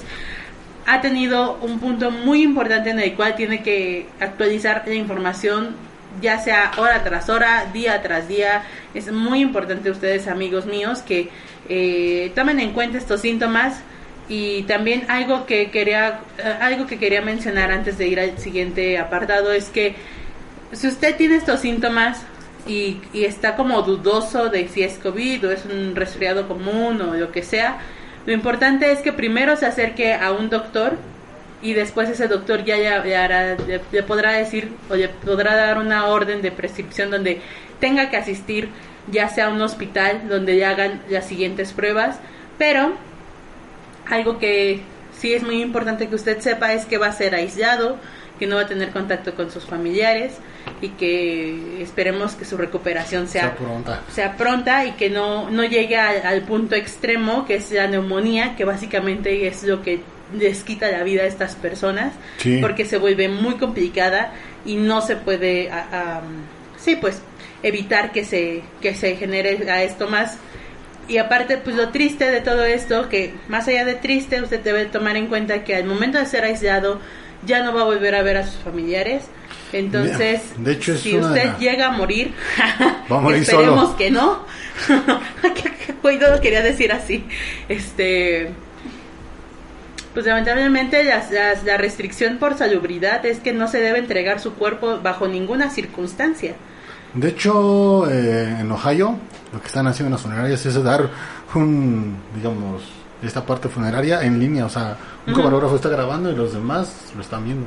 ha 0.85 1.01
tenido 1.01 1.57
un 1.61 1.79
punto 1.81 2.09
muy 2.11 2.41
importante 2.43 2.91
en 2.91 2.99
el 3.01 3.13
cual 3.15 3.35
tiene 3.35 3.61
que 3.63 4.05
actualizar 4.21 4.83
la 4.87 4.93
información 4.93 5.75
ya 6.21 6.39
sea 6.39 6.71
hora 6.77 7.03
tras 7.03 7.27
hora, 7.29 7.65
día 7.73 8.01
tras 8.01 8.27
día. 8.29 8.63
Es 8.93 9.11
muy 9.11 9.39
importante 9.41 9.91
ustedes, 9.91 10.27
amigos 10.27 10.65
míos, 10.65 10.99
que 10.99 11.29
eh, 11.69 12.31
tomen 12.35 12.59
en 12.59 12.71
cuenta 12.71 12.97
estos 12.97 13.21
síntomas. 13.21 13.81
Y 14.29 14.63
también 14.63 15.05
algo 15.09 15.45
que 15.45 15.71
quería 15.71 16.19
eh, 16.37 16.53
algo 16.59 16.85
que 16.85 16.97
quería 16.99 17.21
mencionar 17.21 17.71
antes 17.71 17.97
de 17.97 18.07
ir 18.07 18.19
al 18.19 18.37
siguiente 18.37 18.97
apartado 18.97 19.53
es 19.53 19.69
que 19.69 19.95
si 20.73 20.87
usted 20.87 21.15
tiene 21.15 21.37
estos 21.37 21.61
síntomas 21.61 22.23
y, 22.67 22.99
y 23.13 23.23
está 23.23 23.55
como 23.55 23.81
dudoso 23.83 24.49
de 24.49 24.67
si 24.67 24.83
es 24.83 24.97
COVID 24.97 25.47
o 25.47 25.51
es 25.51 25.63
un 25.63 25.95
resfriado 25.95 26.45
común 26.49 27.01
o 27.01 27.13
lo 27.15 27.31
que 27.31 27.41
sea, 27.41 27.77
lo 28.25 28.33
importante 28.33 28.91
es 28.91 28.99
que 28.99 29.13
primero 29.13 29.55
se 29.55 29.65
acerque 29.65 30.13
a 30.13 30.33
un 30.33 30.49
doctor 30.49 30.97
y 31.61 31.71
después 31.73 32.09
ese 32.09 32.27
doctor 32.27 32.65
ya, 32.65 32.75
ya 32.77 33.23
hará- 33.23 33.55
le, 33.65 33.79
le 33.89 34.03
podrá 34.03 34.33
decir 34.33 34.71
o 34.89 34.95
le 34.95 35.07
podrá 35.07 35.55
dar 35.55 35.77
una 35.77 36.07
orden 36.07 36.41
de 36.41 36.51
prescripción 36.51 37.09
donde 37.11 37.39
tenga 37.79 38.09
que 38.09 38.17
asistir 38.17 38.67
ya 39.11 39.29
sea 39.29 39.47
a 39.47 39.49
un 39.49 39.61
hospital 39.61 40.27
donde 40.29 40.53
le 40.53 40.65
hagan 40.65 41.01
las 41.09 41.25
siguientes 41.27 41.73
pruebas, 41.73 42.19
pero 42.57 42.93
algo 44.09 44.37
que 44.39 44.81
sí 45.19 45.33
es 45.33 45.43
muy 45.43 45.61
importante 45.61 46.07
que 46.07 46.15
usted 46.15 46.39
sepa 46.39 46.73
es 46.73 46.85
que 46.85 46.97
va 46.97 47.07
a 47.07 47.11
ser 47.11 47.35
aislado, 47.35 47.97
que 48.39 48.47
no 48.47 48.55
va 48.55 48.63
a 48.63 48.67
tener 48.67 48.91
contacto 48.91 49.33
con 49.33 49.49
sus 49.49 49.65
familiares 49.65 50.33
y 50.81 50.89
que 50.89 51.81
esperemos 51.81 52.35
que 52.35 52.45
su 52.45 52.55
recuperación 52.57 53.27
sea, 53.27 53.41
Sea 53.43 53.55
pronta. 53.55 54.01
sea 54.11 54.37
pronta 54.37 54.85
y 54.85 54.91
que 54.91 55.09
no, 55.09 55.49
no 55.49 55.63
llegue 55.63 55.97
al, 55.97 56.25
al 56.25 56.41
punto 56.43 56.75
extremo 56.75 57.45
que 57.45 57.55
es 57.55 57.71
la 57.71 57.87
neumonía, 57.87 58.55
que 58.55 58.63
básicamente 58.65 59.47
es 59.47 59.63
lo 59.63 59.81
que 59.81 60.01
les 60.37 60.63
quita 60.63 60.91
la 60.91 61.03
vida 61.03 61.23
a 61.23 61.25
estas 61.25 61.55
personas, 61.55 62.13
Sí. 62.37 62.59
porque 62.61 62.85
se 62.85 62.97
vuelve 62.97 63.27
muy 63.29 63.55
complicada 63.55 64.33
y 64.65 64.75
no 64.75 65.01
se 65.01 65.15
puede, 65.15 65.71
a- 65.71 65.87
a- 66.17 66.21
sí, 66.77 66.95
pues 66.97 67.21
evitar 67.63 68.11
que 68.11 68.23
se, 68.25 68.61
que 68.81 68.93
se 68.95 69.15
genere 69.15 69.69
a 69.69 69.83
esto 69.83 70.07
más. 70.07 70.37
Y 71.07 71.17
aparte, 71.19 71.57
pues 71.57 71.75
lo 71.75 71.89
triste 71.89 72.29
de 72.29 72.41
todo 72.41 72.65
esto, 72.65 73.07
que 73.09 73.33
más 73.47 73.67
allá 73.67 73.85
de 73.85 73.95
triste, 73.95 74.41
usted 74.41 74.59
debe 74.61 74.85
tomar 74.85 75.15
en 75.15 75.27
cuenta 75.27 75.63
que 75.63 75.75
al 75.75 75.85
momento 75.85 76.17
de 76.17 76.25
ser 76.25 76.43
aislado, 76.43 76.99
ya 77.45 77.63
no 77.63 77.73
va 77.73 77.81
a 77.81 77.85
volver 77.85 78.13
a 78.15 78.23
ver 78.23 78.37
a 78.37 78.45
sus 78.45 78.61
familiares. 78.61 79.23
Entonces, 79.73 80.41
De 80.57 80.71
hecho, 80.73 80.93
es 80.93 81.01
si 81.01 81.17
usted 81.17 81.57
llega 81.59 81.87
a 81.87 81.91
morir, 81.91 82.33
Va 83.11 83.17
a 83.17 83.21
morir 83.21 83.41
esperemos 83.41 83.83
solo. 83.85 83.97
que 83.97 84.11
no. 84.11 84.45
Güey, 86.01 86.17
no 86.19 86.29
lo 86.29 86.41
quería 86.41 86.61
decir 86.61 86.91
así. 86.91 87.25
Este, 87.69 88.49
pues 90.13 90.25
lamentablemente 90.25 91.03
las- 91.03 91.31
las- 91.31 91.63
la 91.63 91.77
restricción 91.77 92.37
por 92.37 92.57
salubridad 92.57 93.25
es 93.25 93.39
que 93.39 93.53
no 93.53 93.67
se 93.67 93.79
debe 93.79 93.99
entregar 93.99 94.39
su 94.39 94.53
cuerpo 94.53 94.99
bajo 95.01 95.27
ninguna 95.27 95.69
circunstancia. 95.69 96.53
De 97.17 97.29
hecho, 97.29 98.07
eh, 98.11 98.57
en 98.59 98.71
Ohio, 98.71 99.15
lo 99.51 99.59
que 99.59 99.65
están 99.65 99.87
haciendo 99.87 100.09
en 100.09 100.11
las 100.13 100.21
funerarias 100.21 100.63
es 100.67 100.83
dar 100.83 101.09
un, 101.55 102.15
digamos, 102.35 102.83
esta 103.23 103.43
parte 103.43 103.69
funeraria 103.69 104.21
en 104.21 104.39
línea. 104.39 104.65
O 104.65 104.69
sea, 104.69 104.95
un 105.25 105.33
camarógrafo 105.33 105.77
está 105.77 105.89
grabando 105.89 106.31
y 106.31 106.35
los 106.35 106.53
demás 106.53 107.11
lo 107.15 107.21
están 107.21 107.43
viendo. 107.43 107.65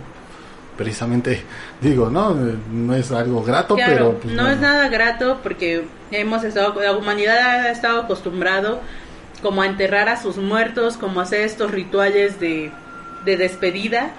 Precisamente, 0.76 1.42
digo, 1.80 2.10
no, 2.10 2.32
no 2.32 2.94
es 2.94 3.10
algo 3.10 3.42
grato, 3.42 3.74
Claro, 3.74 3.92
pero 3.92 4.12
pues, 4.20 4.34
no 4.34 4.42
bueno. 4.42 4.54
es 4.54 4.60
nada 4.60 4.88
grato 4.88 5.40
porque 5.42 5.84
hemos 6.12 6.44
estado, 6.44 6.80
la 6.80 6.92
humanidad 6.96 7.66
ha 7.66 7.70
estado 7.72 8.02
acostumbrado 8.02 8.80
como 9.42 9.62
a 9.62 9.66
enterrar 9.66 10.08
a 10.08 10.20
sus 10.20 10.36
muertos, 10.36 10.96
como 10.96 11.18
a 11.18 11.24
hacer 11.24 11.40
estos 11.40 11.72
rituales 11.72 12.38
de, 12.38 12.70
de 13.24 13.36
despedida. 13.36 14.12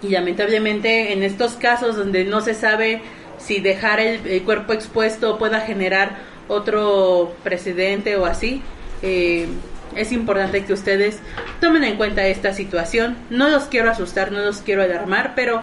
Y 0.00 0.08
lamentablemente 0.08 1.12
en 1.12 1.22
estos 1.22 1.52
casos 1.52 1.96
donde 1.96 2.24
no 2.24 2.40
se 2.40 2.54
sabe 2.54 3.02
si 3.38 3.60
dejar 3.60 4.00
el, 4.00 4.42
cuerpo 4.42 4.72
expuesto 4.72 5.38
pueda 5.38 5.60
generar 5.60 6.16
otro 6.48 7.34
precedente 7.42 8.16
o 8.16 8.26
así, 8.26 8.62
eh, 9.02 9.48
es 9.94 10.12
importante 10.12 10.64
que 10.64 10.72
ustedes 10.72 11.18
tomen 11.60 11.84
en 11.84 11.96
cuenta 11.96 12.26
esta 12.26 12.52
situación. 12.52 13.16
No 13.30 13.48
los 13.48 13.64
quiero 13.64 13.90
asustar, 13.90 14.32
no 14.32 14.40
los 14.40 14.58
quiero 14.58 14.82
alarmar, 14.82 15.34
pero 15.34 15.62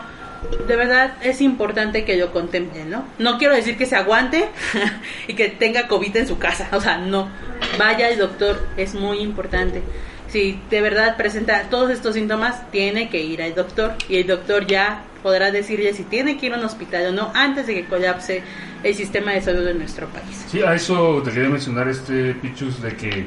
de 0.67 0.75
verdad 0.75 1.13
es 1.21 1.41
importante 1.41 2.05
que 2.05 2.17
lo 2.17 2.31
contemplen, 2.31 2.89
¿no? 2.89 3.05
No 3.17 3.37
quiero 3.37 3.55
decir 3.55 3.77
que 3.77 3.85
se 3.85 3.95
aguante 3.95 4.49
y 5.27 5.33
que 5.33 5.49
tenga 5.49 5.87
COVID 5.87 6.17
en 6.17 6.27
su 6.27 6.37
casa, 6.37 6.69
o 6.71 6.81
sea, 6.81 6.97
no. 6.97 7.29
Vaya 7.77 8.07
al 8.07 8.17
doctor, 8.17 8.67
es 8.77 8.93
muy 8.93 9.19
importante. 9.19 9.81
Si 10.27 10.59
de 10.69 10.81
verdad 10.81 11.15
presenta 11.15 11.69
todos 11.69 11.91
estos 11.91 12.15
síntomas, 12.15 12.69
tiene 12.71 13.09
que 13.09 13.21
ir 13.21 13.41
al 13.41 13.53
doctor 13.53 13.93
y 14.09 14.17
el 14.17 14.27
doctor 14.27 14.65
ya 14.65 15.03
podrá 15.23 15.49
decirle 15.49 15.93
si 15.93 16.03
tiene 16.03 16.37
que 16.37 16.47
ir 16.47 16.53
a 16.53 16.57
un 16.57 16.65
hospital 16.65 17.07
o 17.07 17.11
no 17.13 17.31
antes 17.33 17.65
de 17.65 17.73
que 17.73 17.85
colapse 17.85 18.43
el 18.83 18.93
sistema 18.93 19.31
de 19.31 19.41
salud 19.41 19.65
de 19.65 19.73
nuestro 19.73 20.07
país. 20.07 20.45
Sí, 20.49 20.61
a 20.61 20.75
eso 20.75 21.21
te 21.23 21.31
quería 21.31 21.49
mencionar, 21.49 21.87
este 21.87 22.35
Pichus, 22.35 22.81
de 22.81 22.95
que 22.95 23.25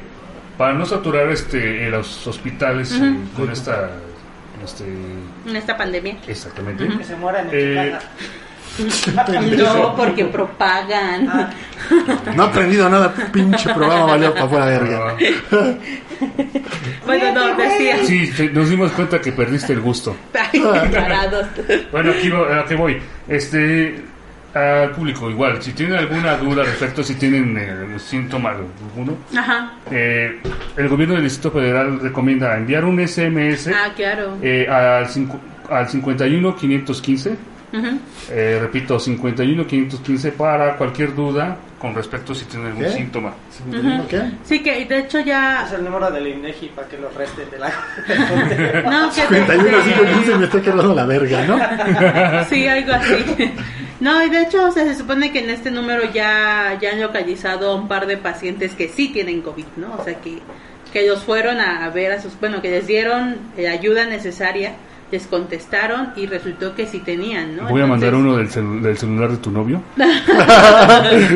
para 0.57 0.73
no 0.73 0.85
saturar 0.85 1.29
este 1.29 1.85
en 1.85 1.91
los 1.91 2.25
hospitales 2.25 2.93
eh, 2.93 3.15
con 3.35 3.51
esta. 3.51 3.89
Este, 4.63 4.85
En 5.45 5.55
esta 5.55 5.75
pandemia. 5.77 6.17
exactamente. 6.27 6.87
Que 6.97 7.03
se 7.03 7.15
mueran 7.15 7.49
en 7.49 7.51
Eh. 7.53 7.97
No, 9.57 9.95
porque 9.95 10.25
propagan. 10.25 11.27
Ah, 11.29 11.49
No 12.35 12.43
he 12.43 12.47
aprendido 12.47 12.89
nada, 12.89 13.13
pinche 13.31 13.73
programa 13.73 14.05
valió 14.05 14.33
para 14.33 14.47
fuera 14.47 14.65
verga. 14.65 15.15
Bueno, 17.05 17.33
no, 17.33 17.55
decía. 17.55 17.97
sí, 18.05 18.29
nos 18.53 18.69
dimos 18.69 18.91
cuenta 18.91 19.21
que 19.21 19.31
perdiste 19.31 19.73
el 19.73 19.79
gusto. 19.81 20.15
Bueno, 21.91 22.11
aquí 22.11 22.29
vo- 22.29 22.51
a 22.51 22.65
qué 22.65 22.75
voy. 22.75 22.97
Este, 23.27 24.01
al 24.53 24.91
público 24.91 25.29
igual, 25.29 25.61
si 25.61 25.71
tienen 25.73 25.95
alguna 25.97 26.35
duda 26.37 26.63
respecto 26.63 27.03
si 27.03 27.15
tienen 27.15 27.55
eh, 27.57 27.99
síntoma 27.99 28.51
alguno, 28.51 29.17
Ajá. 29.37 29.73
eh, 29.91 30.39
el 30.75 30.87
gobierno 30.89 31.15
del 31.15 31.23
Distrito 31.25 31.51
Federal 31.51 31.99
recomienda 31.99 32.57
enviar 32.57 32.83
un 32.85 33.05
SMS 33.05 33.67
Ah, 33.67 33.91
claro. 33.95 34.37
eh, 34.41 34.67
al, 34.69 35.05
al 35.69 35.87
51 35.89 36.55
515 36.55 37.35
Ujú. 37.73 37.99
Eh, 38.29 38.59
repito, 38.61 38.97
51 38.97 39.67
515 39.67 40.31
para 40.31 40.77
cualquier 40.77 41.13
duda 41.13 41.57
con 41.79 41.93
respecto 41.93 42.33
si 42.33 42.45
tienen 42.45 42.69
algún 42.69 42.83
¿Qué? 42.83 42.91
síntoma. 42.91 43.33
¿Qué? 44.09 44.21
Sí, 44.43 44.63
que 44.63 44.85
de 44.85 44.99
hecho 44.99 45.19
ya. 45.19 45.65
es 45.65 45.73
el 45.73 45.83
número 45.83 46.09
del 46.09 46.27
INEGI 46.27 46.69
para 46.69 46.87
que 46.87 46.97
lo 46.97 47.09
resten 47.09 47.49
de 47.51 47.59
la. 47.59 47.67
No, 48.89 49.09
que 49.09 49.21
51 49.21 49.77
5 49.83 50.03
15 50.15 50.35
me 50.37 50.45
está 50.45 50.61
quedando 50.61 50.95
la 50.95 51.05
verga, 51.05 51.45
¿no? 51.45 52.45
Sí, 52.49 52.67
algo 52.67 52.93
así. 52.93 53.53
No, 53.99 54.23
y 54.23 54.29
de 54.29 54.43
hecho, 54.43 54.65
o 54.65 54.71
sea, 54.71 54.85
se 54.85 54.95
supone 54.95 55.31
que 55.31 55.39
en 55.39 55.49
este 55.49 55.71
número 55.71 56.03
ya, 56.11 56.77
ya 56.79 56.91
han 56.91 57.01
localizado 57.01 57.71
a 57.71 57.75
un 57.75 57.87
par 57.87 58.05
de 58.05 58.17
pacientes 58.17 58.73
que 58.73 58.89
sí 58.89 59.09
tienen 59.09 59.41
COVID, 59.41 59.65
¿no? 59.77 59.95
O 59.97 60.03
sea, 60.03 60.15
que, 60.21 60.39
que 60.93 61.01
ellos 61.03 61.23
fueron 61.23 61.59
a 61.59 61.89
ver 61.89 62.11
a 62.11 62.21
sus, 62.21 62.39
bueno, 62.39 62.61
que 62.61 62.69
les 62.69 62.85
dieron 62.87 63.37
eh, 63.57 63.67
ayuda 63.67 64.05
necesaria, 64.05 64.73
les 65.11 65.25
contestaron 65.27 66.11
y 66.17 66.25
resultó 66.25 66.75
que 66.75 66.85
sí 66.85 66.99
tenían, 66.99 67.55
¿no? 67.55 67.69
Voy 67.69 67.81
a 67.81 67.87
mandar 67.87 68.13
Entonces- 68.13 68.27
uno 68.27 68.37
del, 68.37 68.49
cel- 68.79 68.81
del 68.81 68.97
celular 68.97 69.31
de 69.31 69.37
tu 69.37 69.51
novio. 69.51 69.81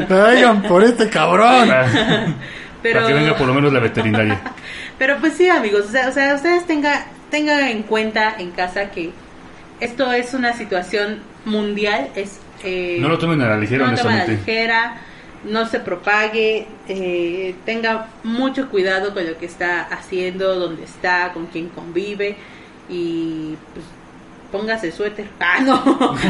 Oigan, 0.09 0.61
por 0.63 0.83
este 0.83 1.09
cabrón. 1.09 1.69
Pero, 2.81 2.99
Para 3.01 3.07
que 3.07 3.13
venga 3.13 3.35
por 3.37 3.47
lo 3.47 3.53
menos 3.53 3.71
la 3.73 3.79
veterinaria. 3.79 4.41
pero 4.97 5.17
pues 5.19 5.33
sí, 5.33 5.49
amigos, 5.49 5.85
o 5.87 5.91
sea, 5.91 6.09
o 6.09 6.11
sea, 6.11 6.35
ustedes 6.35 6.65
tenga, 6.65 7.05
tengan 7.29 7.61
en 7.67 7.83
cuenta 7.83 8.35
en 8.37 8.51
casa 8.51 8.91
que 8.91 9.11
esto 9.79 10.11
es 10.11 10.33
una 10.33 10.53
situación 10.53 11.19
mundial, 11.45 12.09
es... 12.15 12.39
eh, 12.63 12.97
No 12.99 13.09
lo 13.09 13.17
tomen 13.17 13.41
a 13.41 13.49
la 13.49 13.57
ligera, 13.57 13.85
no 13.85 13.91
lo 13.91 13.97
tomen 13.97 14.13
a 14.13 14.17
la 14.17 14.23
honestamente. 14.25 14.51
ligera, 14.51 15.01
no 15.45 15.65
se 15.67 15.79
propague, 15.79 16.67
eh, 16.87 17.55
tenga 17.65 18.07
mucho 18.23 18.69
cuidado 18.69 19.13
con 19.13 19.25
lo 19.25 19.37
que 19.37 19.45
está 19.47 19.81
haciendo, 19.83 20.59
dónde 20.59 20.83
está, 20.83 21.31
con 21.33 21.47
quién 21.47 21.69
convive 21.69 22.35
y 22.91 23.55
pues 23.73 23.85
póngase 24.51 24.91
suéter. 24.91 25.27
Ah, 25.39 25.59
no, 25.61 25.83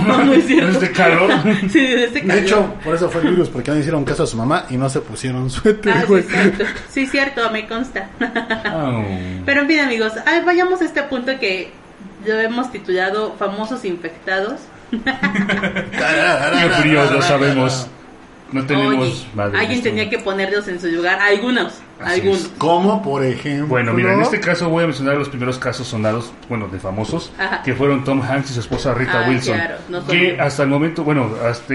no, 0.08 0.24
no 0.26 0.34
es 0.34 0.46
cierto. 0.46 0.70
¿Es 0.72 0.80
de 0.80 0.92
calor? 0.92 1.32
Sí, 1.72 1.80
de 1.80 2.04
este 2.06 2.22
De 2.22 2.28
calor. 2.28 2.44
hecho, 2.44 2.74
por 2.84 2.96
eso 2.96 3.10
fue 3.10 3.22
el 3.22 3.30
virus, 3.32 3.50
porque 3.50 3.72
no 3.72 3.78
hicieron 3.78 4.06
caso 4.06 4.24
a 4.24 4.28
su 4.28 4.38
mamá 4.38 4.66
y 4.70 4.78
no 4.78 4.88
se 4.90 5.02
pusieron 5.02 5.50
suéter, 5.50 5.92
Ah, 5.94 6.02
sí, 6.02 6.08
güey. 6.08 6.24
cierto. 6.24 6.64
Sí, 6.90 7.08
cierto, 7.08 7.50
me 7.52 7.68
consta. 7.68 8.10
Au. 8.72 9.04
Pero 9.46 9.62
en 9.62 9.68
fin, 9.68 9.80
amigos, 9.80 10.14
ay, 10.26 10.42
vayamos 10.46 10.82
a 10.82 10.86
este 10.86 11.02
punto 11.04 11.32
que 11.40 11.72
lo 12.26 12.40
hemos 12.40 12.72
titulado 12.72 13.34
Famosos 13.40 13.84
Infectados. 13.86 14.60
Qué 14.92 16.70
fríos, 16.82 17.12
lo 17.12 17.22
sabemos. 17.22 17.88
No 18.52 18.66
tenemos 18.66 19.08
Oye, 19.08 19.26
madre, 19.34 19.58
alguien 19.60 19.78
esto. 19.80 19.90
tenía 19.90 20.10
que 20.10 20.20
ponerlos 20.20 20.68
en 20.68 20.80
su 20.82 20.88
lugar. 20.88 21.20
Algunos, 21.22 21.74
Así 22.02 22.20
algunos. 22.22 22.42
es. 22.42 22.48
Como 22.58 23.02
por 23.02 23.24
ejemplo. 23.24 23.68
Bueno, 23.68 23.94
mira, 23.94 24.14
en 24.14 24.22
este 24.22 24.40
caso 24.40 24.70
voy 24.70 24.84
a 24.84 24.88
mencionar 24.88 25.16
los 25.18 25.30
primeros 25.30 25.58
casos 25.58 25.88
sonados, 25.88 26.32
bueno, 26.50 26.68
de 26.68 26.78
famosos, 26.80 27.32
Aja. 27.38 27.62
que 27.64 27.74
fueron 27.74 28.04
Tom 28.04 28.22
Hanks 28.22 28.52
y 28.52 28.54
su 28.56 28.60
esposa 28.60 28.94
Rita 28.94 29.24
Ah, 29.26 29.30
Wilson. 29.30 29.56
claro, 29.56 29.76
no 29.90 30.06
que 30.06 30.38
hasta 30.40 30.64
el 30.64 30.70
momento, 30.70 31.04
bueno, 31.04 31.30
hasta 31.50 31.74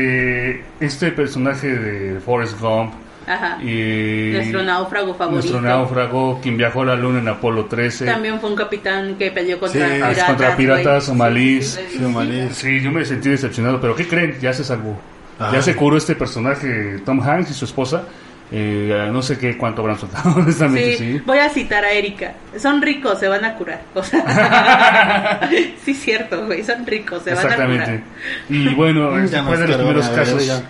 este 0.81 1.11
personaje 1.12 1.68
de 1.68 2.20
Forrest 2.20 2.61
Gump 2.61 2.93
Ajá. 3.27 3.59
y 3.62 4.33
Nuestro 4.35 4.62
náufrago 4.62 5.14
favorito. 5.14 5.33
nuestro 5.51 5.61
náufrago, 5.62 6.41
quien 6.43 6.57
viajó 6.57 6.83
a 6.83 6.87
la 6.87 6.97
luna 6.97 7.18
en 7.20 7.29
Apolo 7.29 7.64
13, 7.64 8.05
También 8.05 8.39
fue 8.39 8.51
un 8.51 8.57
capitán 8.57 9.16
que 9.16 9.31
peleó 9.31 9.59
contra 9.59 9.87
Sí, 9.89 9.95
piratas. 9.95 10.24
contra 10.24 10.57
piratas 10.57 11.05
somalíes. 11.05 11.81
Sí, 11.91 11.99
Malí. 12.01 12.49
Sí, 12.53 12.81
yo 12.83 12.91
me 12.93 13.05
sentí 13.05 13.31
decepcionado, 13.31 13.81
pero 13.81 13.97
¿qué 13.97 14.07
creen? 14.07 14.37
Ya 14.41 14.53
se 14.53 14.62
salvó. 14.62 14.97
Ya 15.39 15.62
se 15.62 15.76
curó 15.76 15.97
este 15.97 16.14
personaje, 16.14 16.99
Tom 17.05 17.20
Hanks 17.20 17.51
y 17.51 17.55
su 17.55 17.64
esposa. 17.66 18.05
Eh, 18.53 19.09
no 19.12 19.22
sé 19.22 19.37
qué 19.39 19.59
cuánto 19.59 19.82
habrán 19.82 19.99
soltado, 19.99 20.34
honestamente, 20.37 20.97
Sí, 20.97 21.12
sí. 21.14 21.22
voy 21.26 21.39
a 21.39 21.49
citar 21.49 21.84
a 21.84 21.91
Erika. 21.91 22.32
Son 22.57 22.80
ricos, 22.80 23.18
se 23.18 23.26
van 23.26 23.45
a 23.45 23.55
curar. 23.55 23.82
O 23.95 24.03
sea, 24.05 25.41
sí, 25.84 25.95
cierto, 25.95 26.47
güey. 26.47 26.62
Son 26.62 26.87
ricos, 26.87 27.22
se 27.24 27.34
van 27.34 27.39
a 27.39 27.43
curar. 27.43 27.70
Exactamente. 27.72 28.05
Y 28.49 28.68
bueno, 28.74 29.18
este 29.18 29.43
fue 29.43 29.57
de 29.57 29.66
los 29.68 29.76
primeros 29.76 30.09
casos. 30.11 30.62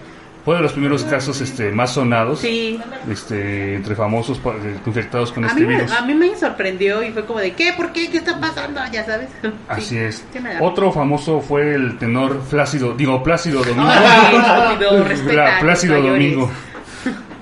Fue 0.46 0.54
de 0.56 0.62
los 0.62 0.72
primeros 0.72 1.02
casos 1.04 1.40
este 1.40 1.72
más 1.72 1.92
sonados, 1.92 2.38
Sí. 2.38 2.80
este 3.10 3.74
entre 3.74 3.94
famosos 3.96 4.38
eh, 4.38 4.76
infectados 4.86 5.32
con 5.32 5.44
A 5.44 5.48
este 5.48 5.60
mí, 5.62 5.66
virus. 5.66 5.90
a 5.92 6.02
mí 6.06 6.14
me 6.14 6.34
sorprendió 6.36 7.02
y 7.02 7.10
fue 7.10 7.26
como 7.26 7.40
de, 7.40 7.52
¿qué? 7.52 7.72
¿Por 7.76 7.92
qué? 7.92 8.08
¿Qué 8.10 8.18
está 8.18 8.38
pasando? 8.40 8.80
Ya 8.92 9.04
sabes. 9.04 9.28
Sí. 9.42 9.50
Así 9.68 9.98
es. 9.98 10.24
Sí 10.32 10.38
Otro 10.60 10.92
famoso 10.92 11.40
fue 11.40 11.74
el 11.74 11.98
tenor 11.98 12.38
Plácido, 12.48 12.94
digo 12.94 13.22
Plácido 13.22 13.58
Domingo. 13.64 13.86
Plácido, 13.90 15.04
respeta 15.04 15.58
Plácido. 15.60 16.00
Domingo. 16.00 16.50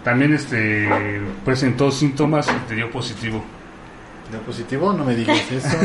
También 0.03 0.35
este 0.35 0.89
presentó 1.45 1.91
síntomas 1.91 2.49
y 2.49 2.69
te 2.69 2.75
dio 2.75 2.91
positivo. 2.91 3.45
Positivo, 4.41 4.93
no 4.93 5.05
me 5.05 5.15
digas 5.15 5.41
eso. 5.53 5.77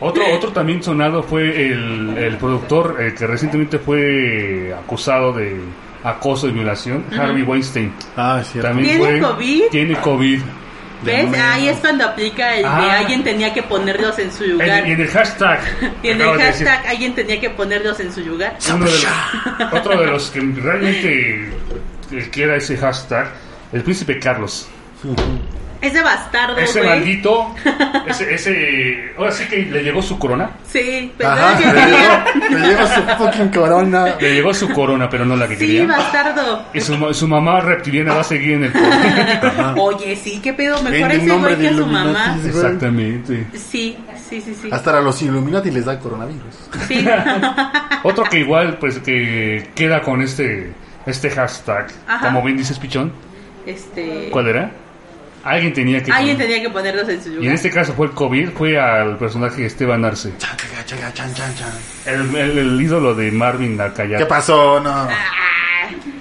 Otro, 0.00 0.22
otro 0.34 0.50
también 0.52 0.82
sonado 0.82 1.22
fue 1.22 1.66
el, 1.70 2.16
el 2.18 2.36
productor 2.36 2.96
eh, 3.00 3.14
que 3.16 3.26
recientemente 3.26 3.78
fue 3.78 4.74
acusado 4.76 5.32
de 5.32 5.60
acoso 6.04 6.48
y 6.48 6.52
violación, 6.52 7.04
Harvey 7.18 7.42
Weinstein. 7.42 7.92
Ah, 8.16 8.40
cierto. 8.44 8.68
También 8.68 8.98
¿Tiene 8.98 9.18
fue- 9.20 9.28
COVID? 9.30 9.62
Tiene 9.70 9.96
COVID. 10.00 10.40
¿Ves? 11.04 11.30
me- 11.30 11.38
Ahí 11.38 11.68
es 11.68 11.76
cuando 11.78 12.04
aplica 12.06 12.56
el 12.56 12.62
de 12.62 12.68
Ah. 12.68 12.98
alguien 12.98 13.22
tenía 13.22 13.54
que 13.54 13.62
ponerlos 13.62 14.18
en 14.18 14.32
su 14.32 14.44
lugar. 14.46 14.86
y 14.88 14.92
en 14.92 15.00
el 15.00 15.08
hashtag. 15.08 15.60
Y 16.02 16.08
en 16.08 16.16
el 16.20 16.22
acabas 16.28 16.58
de 16.58 16.64
hashtag 16.66 16.86
alguien 16.88 17.14
tenía 17.14 17.40
que 17.40 17.50
ponerlos 17.50 18.00
en 18.00 18.12
su 18.12 18.20
lugar. 18.22 18.56
uno 18.74 18.84
de 18.84 18.90
los- 18.90 19.72
otro 19.74 20.00
de 20.00 20.06
los 20.06 20.30
que 20.30 20.40
realmente 20.40 21.50
eh, 22.10 22.28
que 22.32 22.42
era 22.42 22.56
ese 22.56 22.76
hashtag, 22.76 23.28
el 23.72 23.82
príncipe 23.82 24.18
Carlos. 24.18 24.66
Ese 25.80 26.02
bastardo, 26.02 26.56
Ese 26.58 26.80
güey. 26.80 26.90
maldito, 26.90 27.54
ese, 28.08 28.34
ese, 28.34 29.12
ahora 29.16 29.30
sí 29.30 29.44
que 29.48 29.58
le 29.58 29.82
llegó 29.84 30.02
su 30.02 30.18
corona. 30.18 30.50
Sí, 30.66 31.12
pero 31.16 31.30
Ajá, 31.30 31.56
que 31.56 31.64
quería. 31.64 31.86
llevo, 31.86 32.48
te 32.48 32.58
llevo 32.66 32.86
su 32.86 33.00
fucking 33.24 33.48
corona. 33.50 34.04
Le 34.20 34.34
llegó 34.34 34.52
su 34.54 34.68
corona, 34.70 35.08
pero 35.08 35.24
no 35.24 35.36
la 35.36 35.46
que 35.46 35.54
Sí, 35.56 35.66
quería. 35.66 35.86
bastardo. 35.86 36.64
Y 36.74 36.80
su, 36.80 36.98
ma- 36.98 37.14
su 37.14 37.28
mamá 37.28 37.60
reptiliana 37.60 38.14
va 38.14 38.22
a 38.22 38.24
seguir 38.24 38.52
en 38.54 38.64
el 38.64 38.72
poder. 38.72 39.74
Oye, 39.78 40.16
sí, 40.16 40.40
qué 40.42 40.52
pedo. 40.52 40.82
Mejor 40.82 41.12
ese 41.12 41.26
nombre 41.26 41.54
güey 41.54 41.68
que 41.68 41.74
su 41.76 41.86
mamá. 41.86 42.38
Exactamente. 42.44 43.46
Sí, 43.54 43.96
sí, 44.28 44.40
sí, 44.40 44.56
sí. 44.60 44.68
Hasta 44.72 44.98
a 44.98 45.00
los 45.00 45.22
Illuminati 45.22 45.70
les 45.70 45.84
da 45.84 45.98
coronavirus. 46.00 46.70
Sí. 46.88 47.06
Otro 48.02 48.24
que 48.24 48.40
igual, 48.40 48.78
pues, 48.78 48.98
que 48.98 49.70
queda 49.76 50.02
con 50.02 50.22
este, 50.22 50.72
este 51.06 51.30
hashtag, 51.30 51.86
Ajá. 52.08 52.26
como 52.26 52.42
bien 52.42 52.56
dices, 52.56 52.78
Pichón. 52.80 53.12
Este. 53.64 54.28
¿Cuál 54.30 54.48
era? 54.48 54.70
Alguien 55.44 55.72
tenía 55.72 56.02
que... 56.02 56.10
Alguien 56.12 56.36
tenía 56.36 56.60
que 56.60 56.70
ponerlos 56.70 57.08
en 57.08 57.22
su 57.22 57.28
Y 57.28 57.32
en 57.32 57.38
lugar. 57.40 57.54
este 57.54 57.70
caso 57.70 57.94
fue 57.94 58.06
el 58.06 58.12
COVID, 58.12 58.50
fue 58.50 58.78
al 58.78 59.16
personaje 59.18 59.64
Esteban 59.64 60.04
Arce, 60.04 60.32
Chan, 60.38 60.56
chan, 60.86 61.34
chan, 61.34 61.54
chan. 61.54 61.72
el, 62.06 62.34
el- 62.36 62.58
el 62.58 62.80
ídolo 62.82 63.14
de 63.14 63.30
Marvin 63.30 63.80
Alcayat. 63.80 64.18
¿Qué 64.18 64.26
pasó? 64.26 64.80
No. 64.80 64.90
Ah, 64.90 65.08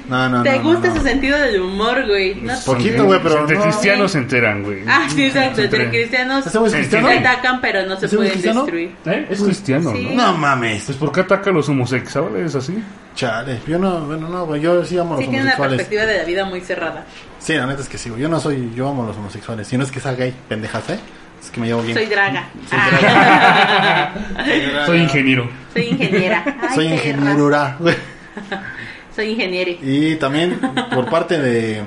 No, 0.09 0.29
no, 0.29 0.43
¿Te 0.43 0.57
no, 0.57 0.63
gusta 0.63 0.87
no, 0.89 0.95
su 0.95 1.01
sentido 1.03 1.37
del 1.37 1.61
humor, 1.61 2.05
güey? 2.07 2.35
No- 2.35 2.53
Poquito, 2.65 3.05
güey, 3.05 3.19
pero 3.21 3.39
Entre 3.41 3.57
no. 3.57 3.63
cristianos 3.63 4.11
se 4.11 4.17
enteran, 4.19 4.63
güey. 4.63 4.79
Ah, 4.87 5.07
sí, 5.13 5.25
exacto. 5.25 5.61
Entre 5.61 5.89
cristianos 5.89 6.47
¿Ese 6.47 6.57
güey 6.57 6.67
es 6.67 6.71
se 6.73 6.77
cristiano? 6.79 7.09
atacan, 7.09 7.59
pero 7.61 7.85
no 7.85 7.99
se 7.99 8.05
¿Ese 8.05 8.15
güey 8.15 8.29
es 8.29 8.33
pueden 8.35 8.55
cristiano? 8.55 8.61
destruir. 8.61 8.95
¿Eh? 9.05 9.27
Es 9.29 9.41
cristiano, 9.41 9.91
Sí. 9.93 10.09
¿no? 10.13 10.31
No 10.31 10.37
mames. 10.37 10.83
Pues 10.85 10.97
¿por 10.97 11.11
qué 11.11 11.19
ataca 11.21 11.49
a 11.49 11.53
los 11.53 11.67
homosexuales 11.69 12.55
así? 12.55 12.81
Chale, 13.15 13.59
yo 13.67 13.77
no, 13.79 14.01
bueno, 14.01 14.29
no, 14.29 14.45
güey, 14.45 14.61
yo 14.61 14.85
sí 14.85 14.97
amo 14.97 15.15
a 15.15 15.17
los 15.17 15.25
Sí, 15.25 15.29
tiene 15.29 15.43
una 15.43 15.53
homosexuales. 15.55 15.77
perspectiva 15.77 16.05
de 16.05 16.17
la 16.19 16.23
vida 16.23 16.45
muy 16.45 16.61
cerrada. 16.61 17.05
Sí, 17.39 17.53
la 17.53 17.65
neta 17.65 17.81
es 17.81 17.89
que 17.89 17.97
sí, 17.97 18.09
güey. 18.09 18.21
Yo 18.21 18.29
no 18.29 18.39
soy, 18.39 18.71
yo 18.75 18.87
amo 18.89 19.03
a 19.03 19.07
los 19.07 19.17
homosexuales. 19.17 19.67
Si 19.67 19.77
no 19.77 19.83
es 19.83 19.91
que 19.91 19.99
sea 19.99 20.13
gay, 20.13 20.33
pendejas, 20.47 20.89
¿eh? 20.89 20.99
Es 21.43 21.51
que 21.51 21.59
me 21.59 21.67
llevo 21.67 21.81
bien. 21.81 21.95
Soy 21.97 22.05
draga. 22.07 22.47
Soy 22.69 22.79
Ah. 22.81 24.11
Soy 24.85 24.99
ingeniero. 24.99 25.49
Soy 25.73 25.83
ingeniera. 25.83 26.43
Ay, 26.61 26.75
Soy 26.75 26.87
ingeniera, 26.87 27.75
güey. 27.79 27.95
Soy 29.17 29.29
ingeniere. 29.31 29.77
Y 29.81 30.15
también 30.17 30.57
por 30.93 31.09
parte 31.09 31.37
de, 31.41 31.81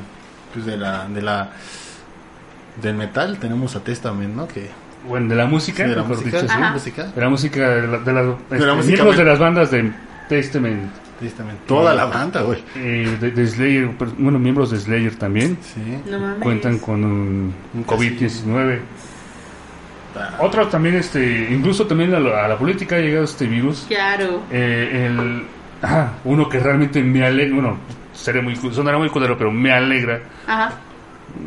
pues 0.52 0.66
de 0.66 0.76
la, 0.76 1.06
de 1.08 1.22
la, 1.22 1.50
del 2.82 2.94
metal 2.96 3.38
tenemos 3.38 3.74
a 3.76 3.80
Testament, 3.84 4.34
¿no? 4.34 4.48
Que 4.48 4.68
Bueno, 5.06 5.28
de 5.28 5.36
la 5.36 5.46
música, 5.46 5.84
de 5.84 5.90
la 5.96 6.02
mejor 6.02 6.16
música, 6.18 6.36
dicho, 6.42 6.52
sí, 6.52 6.58
Ajá. 6.60 6.72
música. 6.72 7.04
De 7.04 7.20
la 7.20 7.28
música 7.28 7.68
de, 7.70 7.86
la- 7.86 7.98
de 7.98 8.12
las 8.12 8.26
este, 8.50 8.66
la 8.66 8.74
música 8.74 8.94
miembros 8.96 9.16
me- 9.16 9.24
de 9.24 9.30
las 9.30 9.38
bandas 9.38 9.70
de 9.70 9.92
Testament, 10.28 10.90
Testament. 11.20 11.58
Toda 11.66 11.94
la 11.94 12.06
banda, 12.06 12.42
güey. 12.42 12.62
eh, 12.76 13.16
de, 13.20 13.30
de 13.30 13.46
Slayer, 13.46 13.90
pero, 13.98 14.12
bueno, 14.18 14.38
miembros 14.38 14.70
de 14.72 14.78
Slayer 14.80 15.14
también 15.16 15.56
Sí. 15.62 15.80
No 16.10 16.18
mames. 16.18 16.38
cuentan 16.42 16.78
con 16.78 17.04
un 17.04 17.54
Un 17.74 17.86
COVID-19. 17.86 18.78
Ah, 20.16 20.38
Otro 20.40 20.66
también, 20.66 20.96
este, 20.96 21.48
incluso 21.52 21.86
también 21.86 22.12
a 22.14 22.18
la, 22.18 22.44
a 22.44 22.48
la 22.48 22.58
política 22.58 22.96
ha 22.96 22.98
llegado 22.98 23.24
este 23.24 23.46
virus. 23.46 23.84
Claro. 23.88 24.42
Eh, 24.50 25.06
el, 25.06 25.44
ah, 25.82 26.12
uno 26.24 26.48
que 26.48 26.58
realmente 26.58 27.02
me 27.02 27.24
alegra, 27.24 27.54
bueno, 27.54 27.78
sería 28.12 28.42
muy, 28.42 28.56
sonará 28.56 28.98
muy 28.98 29.08
culero, 29.08 29.36
pero 29.36 29.50
me 29.50 29.72
alegra. 29.72 30.20
Ajá. 30.46 30.72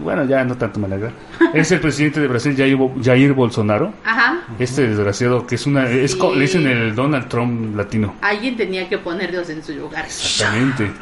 Bueno, 0.02 0.24
ya 0.26 0.44
no 0.46 0.56
tanto 0.56 0.80
me 0.80 0.86
alegra. 0.88 1.12
Es 1.54 1.72
el 1.72 1.80
presidente 1.82 2.20
de 2.22 2.28
Brasil, 2.28 2.56
Jair, 2.56 2.78
Jair 3.04 3.34
Bolsonaro. 3.34 3.94
Ajá. 4.06 4.40
Este 4.58 4.88
desgraciado 4.88 5.46
que 5.46 5.56
es 5.56 5.66
una 5.68 5.88
es 5.90 6.12
Sí. 6.14 6.20
le 6.36 6.40
dicen 6.42 6.66
el 6.68 6.96
Donald 6.96 7.28
Trump 7.28 7.76
latino. 7.76 8.16
Alguien 8.22 8.56
tenía 8.56 8.88
que 8.88 8.98
ponerlos 8.98 9.50
en 9.50 9.62
su 9.64 9.74
lugar. 9.74 10.06
Exactamente. 10.06 10.92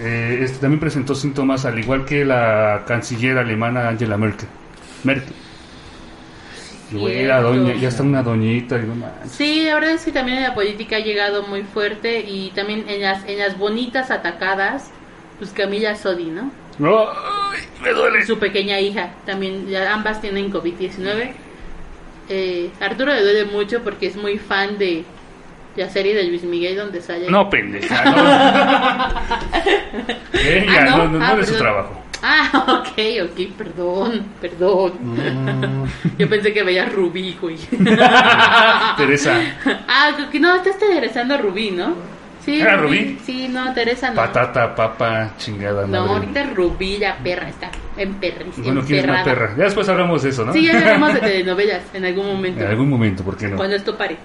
Eh, 0.00 0.40
este 0.42 0.58
también 0.58 0.80
presentó 0.80 1.14
síntomas 1.14 1.64
al 1.64 1.78
igual 1.78 2.04
que 2.04 2.24
la 2.24 2.82
canciller 2.84 3.38
alemana 3.38 3.88
Angela 3.88 4.16
Merkel. 4.16 4.48
Merkel. 5.04 5.32
Y, 6.94 6.98
Cierto. 7.06 7.42
doña, 7.52 7.74
ya 7.74 7.88
está 7.88 8.02
una 8.02 8.22
doñita 8.22 8.78
y 8.78 8.82
no 8.82 8.94
manches. 8.94 9.32
Sí, 9.32 9.64
la 9.64 9.74
verdad 9.74 9.90
es 9.92 10.04
que 10.04 10.12
también 10.12 10.42
la 10.42 10.54
política 10.54 10.96
ha 10.96 11.00
llegado 11.00 11.42
muy 11.44 11.62
fuerte 11.62 12.20
y 12.20 12.50
también 12.54 12.84
en 12.88 13.02
las, 13.02 13.26
en 13.28 13.38
las 13.38 13.58
bonitas 13.58 14.10
atacadas, 14.10 14.90
pues 15.38 15.50
Camila 15.50 15.96
Sodi, 15.96 16.24
¿no? 16.26 16.50
No, 16.78 17.06
me 17.82 17.90
duele. 17.92 18.24
Su 18.26 18.38
pequeña 18.38 18.80
hija, 18.80 19.10
también, 19.26 19.68
ya 19.68 19.92
ambas 19.92 20.20
tienen 20.20 20.52
COVID-19. 20.52 21.32
Eh, 22.30 22.70
Arturo 22.80 23.12
le 23.12 23.22
duele 23.22 23.44
mucho 23.44 23.82
porque 23.82 24.06
es 24.06 24.16
muy 24.16 24.38
fan 24.38 24.78
de, 24.78 25.04
La 25.76 25.90
serie 25.90 26.14
de 26.14 26.24
Luis 26.24 26.42
Miguel 26.44 26.76
donde 26.76 27.00
sale. 27.02 27.28
No, 27.30 27.50
pendeja. 27.50 28.04
No. 28.04 28.14
Ella, 30.32 30.80
Ah, 30.80 30.84
¿no? 30.84 30.96
no, 30.98 31.04
no, 31.08 31.18
no 31.18 31.24
Ah, 31.24 31.36
es 31.40 31.48
su 31.48 31.56
trabajo. 31.56 32.00
Ah, 32.26 32.80
ok, 32.80 32.98
ok, 33.30 33.54
perdón, 33.58 34.24
perdón. 34.40 34.92
Mm, 35.02 35.84
Yo 36.18 36.26
pensé 36.28 36.54
que 36.54 36.62
veía 36.62 36.86
Rubí, 36.86 37.36
güey. 37.38 37.56
Teresa, 38.96 39.38
ah, 39.86 40.10
que 40.32 40.40
no, 40.40 40.54
estás 40.54 40.76
regresando 40.80 41.34
a 41.34 41.36
Rubí, 41.36 41.70
¿no? 41.72 41.94
Sí, 42.42 42.60
¿Era 42.60 42.76
Rubí? 42.78 43.18
Sí, 43.24 43.48
no, 43.48 43.72
Teresa 43.74 44.08
no. 44.10 44.16
patata, 44.16 44.74
papa, 44.74 45.32
chingada 45.38 45.86
No, 45.86 46.06
madre. 46.06 46.14
ahorita 46.14 46.42
Rubí, 46.54 46.98
la 46.98 47.16
perra, 47.16 47.48
está 47.48 47.70
emperra, 47.96 48.44
Bueno, 48.58 48.82
¿quién 48.86 49.08
es 49.08 49.22
perra? 49.22 49.54
Ya 49.56 49.64
después 49.64 49.88
hablamos 49.88 50.22
de 50.22 50.30
eso, 50.30 50.44
¿no? 50.46 50.52
Sí, 50.52 50.64
ya 50.66 50.76
hablaremos 50.78 51.14
de 51.14 51.20
telenovelas 51.20 51.82
en 51.92 52.04
algún 52.06 52.26
momento. 52.26 52.60
En 52.62 52.68
algún 52.68 52.88
momento, 52.88 53.22
¿por 53.22 53.36
qué 53.36 53.48
no? 53.48 53.56
Cuando 53.56 53.76
esto 53.76 53.96
pare. 53.96 54.16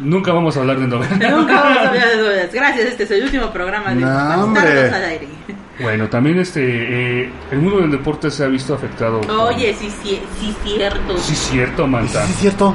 Nunca 0.00 0.32
vamos 0.32 0.56
a 0.56 0.60
hablar 0.60 0.78
de 0.78 0.86
novelas. 0.86 1.12
Nunca 1.18 1.54
vamos 1.60 1.78
a 1.78 1.88
hablar 1.88 2.08
de 2.10 2.16
novelas. 2.16 2.52
Gracias, 2.52 2.86
este 2.86 3.02
es 3.04 3.10
el 3.12 3.24
último 3.24 3.50
programa 3.50 3.90
de 3.94 4.00
No, 4.00 4.44
hombre. 4.44 4.88
al 4.90 5.04
aire. 5.04 5.28
Bueno, 5.80 6.08
también 6.08 6.38
este, 6.38 7.22
eh, 7.22 7.30
el 7.50 7.58
mundo 7.58 7.80
del 7.80 7.90
deporte 7.90 8.30
se 8.30 8.44
ha 8.44 8.48
visto 8.48 8.74
afectado. 8.74 9.20
Oye, 9.20 9.74
sí, 9.74 9.90
sí, 10.02 10.20
sí, 10.38 10.54
cierto. 10.64 11.18
Sí, 11.18 11.34
cierto, 11.34 11.86
Manta. 11.86 12.24
Sí, 12.26 12.32
es 12.32 12.38
cierto. 12.38 12.74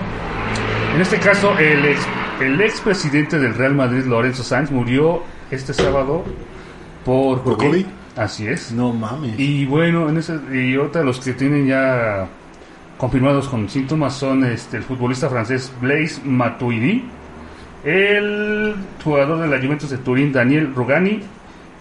En 0.96 1.02
este 1.02 1.20
caso, 1.20 1.58
el 1.60 1.86
ex, 1.86 2.00
el 2.42 2.62
expresidente 2.62 3.38
del 3.38 3.54
Real 3.54 3.76
Madrid, 3.76 4.06
Lorenzo 4.06 4.44
Sanz, 4.44 4.72
murió 4.72 5.24
este 5.52 5.74
sábado 5.74 6.24
por, 7.04 7.42
¿Por 7.42 7.58
COVID? 7.58 7.86
Así 8.16 8.48
es. 8.48 8.72
No 8.72 8.94
mames. 8.94 9.38
Y 9.38 9.66
bueno, 9.66 10.10
en 10.10 10.18
ese, 10.18 10.40
y 10.54 10.78
otra 10.78 11.04
los 11.04 11.20
que 11.20 11.34
tienen 11.34 11.68
ya 11.68 12.28
confirmados 12.98 13.50
con 13.50 13.70
síntomas 13.70 14.16
son 14.16 14.46
este, 14.46 14.78
el 14.78 14.84
futbolista 14.84 15.30
francés 15.30 15.72
Blaise 15.82 16.22
Matuidi, 16.24 17.04
el 17.84 18.74
jugador 19.04 19.40
de 19.40 19.48
la 19.48 19.62
Juventus 19.62 19.90
de 19.90 19.98
Turín 19.98 20.32
Daniel 20.32 20.74
Rugani 20.74 21.22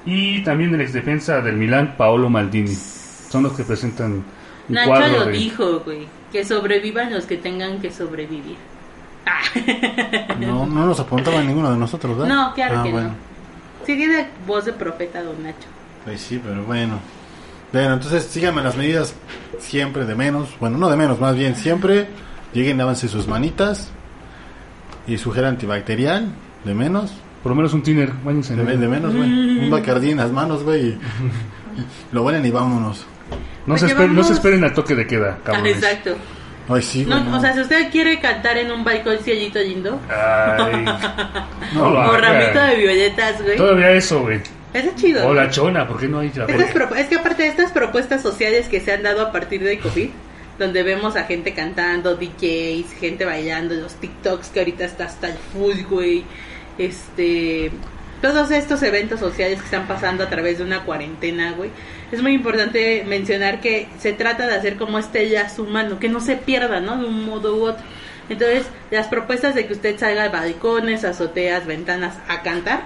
y 0.07 0.43
también 0.45 0.75
el 0.75 0.81
exdefensa 0.81 1.41
del 1.41 1.57
Milán 1.57 1.95
Paolo 1.97 2.29
Maldini. 2.29 2.75
Son 2.75 3.43
los 3.43 3.53
que 3.55 3.65
presentan 3.65 4.13
un 4.13 4.25
Nacho 4.69 4.89
cuadro 4.89 5.19
lo 5.21 5.25
de... 5.27 5.33
dijo, 5.33 5.81
güey. 5.81 6.07
Que 6.33 6.45
sobrevivan 6.45 7.13
los 7.13 7.25
que 7.27 7.37
tengan 7.37 7.81
que 7.81 7.91
sobrevivir. 7.91 8.57
Ah. 9.27 9.41
No, 10.41 10.67
no 10.67 10.87
nos 10.87 11.01
apuntaba 11.01 11.41
ninguno 11.43 11.71
de 11.73 11.79
nosotros, 11.79 12.19
¿verdad? 12.19 12.35
No, 12.35 12.55
claro 12.55 12.81
Ah, 12.81 12.83
que 12.83 12.91
bueno. 12.93 13.09
no. 13.09 13.15
Sí 13.87 13.97
tiene 13.97 14.29
voz 14.47 14.65
de 14.65 14.73
profeta, 14.73 15.23
don 15.23 15.43
Nacho. 15.43 15.69
Pues 16.05 16.21
sí, 16.21 16.41
pero 16.45 16.63
bueno. 16.65 16.99
Bueno, 17.73 17.95
entonces 17.95 18.25
síganme 18.25 18.63
las 18.63 18.77
medidas 18.77 19.15
siempre 19.59 20.05
de 20.05 20.15
menos. 20.15 20.51
Bueno, 20.61 20.79
no 20.79 20.89
de 20.91 20.97
menos, 20.97 21.21
más 21.21 21.35
bien 21.37 21.57
siempre. 21.57 22.07
Lleguen, 22.53 22.79
lávense 22.79 23.09
sus 23.09 23.27
manitas. 23.27 23.91
Y 25.07 25.19
su 25.19 25.33
gel 25.33 25.45
antibacterial, 25.47 26.29
de 26.65 26.75
menos. 26.75 27.13
Por 27.45 27.51
lo 27.51 27.57
menos 27.57 27.73
un 27.75 27.83
tiner, 27.85 28.11
váyanse. 28.25 28.57
De, 28.57 28.65
de 28.77 28.89
menos, 28.89 29.15
güey. 29.15 29.31
Un 29.31 29.71
bacardí 29.71 30.11
en 30.11 30.17
las 30.17 30.33
manos, 30.33 30.65
güey. 30.65 30.89
y 30.89 30.99
Lo 32.11 32.23
huelen 32.25 32.45
y 32.45 32.51
vámonos. 32.51 33.07
No 33.67 33.79
se, 33.79 33.87
esperen, 33.87 34.15
no 34.15 34.25
se 34.25 34.33
esperen 34.33 34.65
al 34.65 34.73
toque 34.75 34.95
de 34.97 35.07
queda, 35.07 35.37
Ah, 35.39 35.45
cabrones. 35.45 35.77
exacto. 35.77 36.17
Ay, 36.69 36.83
sí, 36.83 37.05
No, 37.07 37.19
güey. 37.19 37.31
no. 37.31 37.37
O 37.37 37.41
sea, 37.41 37.53
si 37.55 37.61
usted 37.61 37.91
quiere 37.93 38.19
cantar 38.19 38.57
en 38.59 38.73
un 38.73 38.83
balcón 38.83 39.19
cielito 39.23 39.59
lindo, 39.61 40.01
Ay, 40.11 40.85
No, 41.75 41.91
lo 41.91 42.01
o 42.11 42.17
ramito 42.17 42.59
de 42.61 42.77
violetas, 42.77 43.43
güey. 43.43 43.57
Todavía 43.57 43.91
eso, 43.93 44.23
güey. 44.23 44.41
Eso 44.73 44.89
es 44.89 44.97
chido. 44.97 45.29
O 45.29 45.35
la 45.35 45.51
chona, 45.51 45.87
¿por 45.87 46.01
qué 46.01 46.09
no 46.09 46.19
hay 46.21 46.33
la 46.35 46.47
Estas 46.47 46.75
propu- 46.75 46.97
es 46.97 47.07
que 47.07 47.15
aparte 47.17 47.43
de 47.45 47.49
estas 47.51 47.71
propuestas 47.71 48.23
sociales 48.23 48.67
que 48.69 48.81
se 48.81 48.93
han 48.93 49.03
dado 49.03 49.23
a 49.23 49.31
partir 49.33 49.63
de 49.63 49.79
COVID, 49.79 50.09
donde 50.59 50.83
vemos 50.83 51.15
a 51.17 51.25
gente 51.25 51.53
cantando, 51.55 52.17
DJs, 52.17 52.93
gente 52.99 53.25
bailando, 53.25 53.75
los 53.75 53.95
TikToks 53.95 54.49
que 54.49 54.61
ahorita 54.61 54.85
está 54.85 55.05
hasta 55.05 55.29
el 55.29 55.37
full, 55.53 55.83
güey, 55.89 56.25
este, 56.79 57.71
todos 58.23 58.51
estos 58.51 58.83
eventos 58.83 59.21
sociales 59.21 59.59
que 59.59 59.65
están 59.67 59.87
pasando 59.87 60.25
a 60.25 60.29
través 60.31 60.59
de 60.59 60.65
una 60.65 60.85
cuarentena, 60.85 61.53
güey, 61.53 61.71
es 62.13 62.23
muy 62.23 62.33
importante 62.33 63.05
mencionar 63.07 63.61
que 63.61 63.89
se 63.99 64.13
trata 64.13 64.47
de 64.47 64.55
hacer 64.55 64.77
como 64.77 64.99
este 64.99 65.29
lazo 65.29 65.63
humano, 65.65 65.99
que 65.99 66.09
no 66.09 66.21
se 66.21 66.37
pierda, 66.37 66.81
¿no? 66.81 66.97
De 66.99 67.07
un 67.07 67.25
modo 67.27 67.57
u 67.57 67.65
otro. 67.67 67.83
Entonces, 68.29 68.67
las 68.91 69.09
propuestas 69.09 69.55
de 69.55 69.67
que 69.67 69.75
usted 69.75 69.99
salga 69.99 70.25
a 70.25 70.29
balcones, 70.31 71.05
azoteas, 71.05 71.67
ventanas 71.67 72.15
a 72.29 72.43
cantar, 72.43 72.85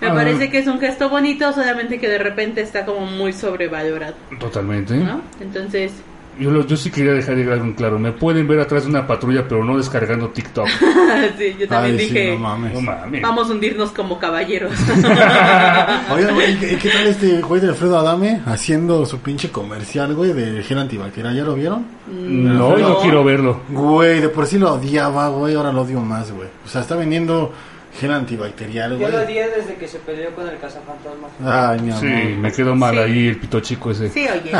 me 0.00 0.08
Ah. 0.08 0.14
parece 0.14 0.50
que 0.50 0.58
es 0.58 0.66
un 0.66 0.80
gesto 0.80 1.10
bonito, 1.10 1.52
solamente 1.52 1.98
que 1.98 2.08
de 2.08 2.16
repente 2.18 2.62
está 2.62 2.86
como 2.86 3.04
muy 3.04 3.34
sobrevalorado, 3.34 4.14
Totalmente. 4.38 4.94
¿no? 4.94 5.20
Entonces, 5.40 5.92
Yo, 6.38 6.50
lo- 6.50 6.66
yo 6.66 6.76
sí 6.76 6.90
quería 6.90 7.12
dejar 7.12 7.36
de 7.36 7.52
algo 7.52 7.64
en 7.66 7.74
claro. 7.74 7.98
Me 7.98 8.12
pueden 8.12 8.48
ver 8.48 8.60
atrás 8.60 8.84
de 8.84 8.90
una 8.90 9.06
patrulla, 9.06 9.46
pero 9.46 9.62
no 9.64 9.76
descargando 9.76 10.28
TikTok. 10.28 10.66
sí, 11.38 11.56
yo 11.58 11.68
también 11.68 11.96
Ay, 11.98 12.06
sí, 12.08 12.14
dije, 12.14 12.32
no 12.32 12.38
mames. 12.38 12.72
No 12.74 12.80
mames. 12.80 13.20
vamos 13.22 13.48
a 13.48 13.52
hundirnos 13.52 13.90
como 13.90 14.18
caballeros. 14.18 14.72
Oigan, 16.12 16.34
güey, 16.34 16.58
¿qué, 16.58 16.76
qué 16.78 16.88
tal 16.90 17.06
este 17.08 17.40
güey 17.42 17.60
de 17.60 17.68
Alfredo 17.68 17.98
Adame 17.98 18.40
haciendo 18.46 19.04
su 19.04 19.18
pinche 19.18 19.50
comercial, 19.50 20.14
güey, 20.14 20.32
de 20.32 20.62
gel 20.62 20.78
antibacterial? 20.78 21.36
¿Ya 21.36 21.42
lo 21.44 21.54
vieron? 21.54 21.84
No, 22.10 22.76
no, 22.76 22.88
No. 22.88 22.98
quiero 23.00 23.22
verlo. 23.24 23.60
Güey, 23.68 24.20
de 24.20 24.28
por 24.30 24.46
sí 24.46 24.58
lo 24.58 24.72
odiaba, 24.74 25.28
güey, 25.28 25.54
ahora 25.54 25.72
lo 25.72 25.82
odio 25.82 26.00
más, 26.00 26.30
güey. 26.32 26.48
O 26.64 26.68
sea, 26.68 26.80
está 26.80 26.96
vendiendo 26.96 27.52
gel 28.00 28.12
antibacterial, 28.12 28.92
Yo 28.92 28.98
güey. 28.98 29.12
lo 29.12 29.18
odié 29.22 29.46
desde 29.50 29.74
que 29.74 29.86
se 29.88 29.98
peleó 29.98 30.30
con 30.34 30.48
el 30.48 30.56
cazafantasmas. 30.58 31.32
Ay, 31.44 31.80
mi 31.80 31.90
amor. 31.90 32.00
Sí, 32.02 32.36
me 32.40 32.52
quedó 32.52 32.74
mal 32.74 32.94
Sí. 32.94 33.00
ahí 33.00 33.28
el 33.28 33.36
pito 33.36 33.60
chico 33.60 33.90
ese. 33.90 34.08
sí, 34.08 34.20
oye. 34.26 34.52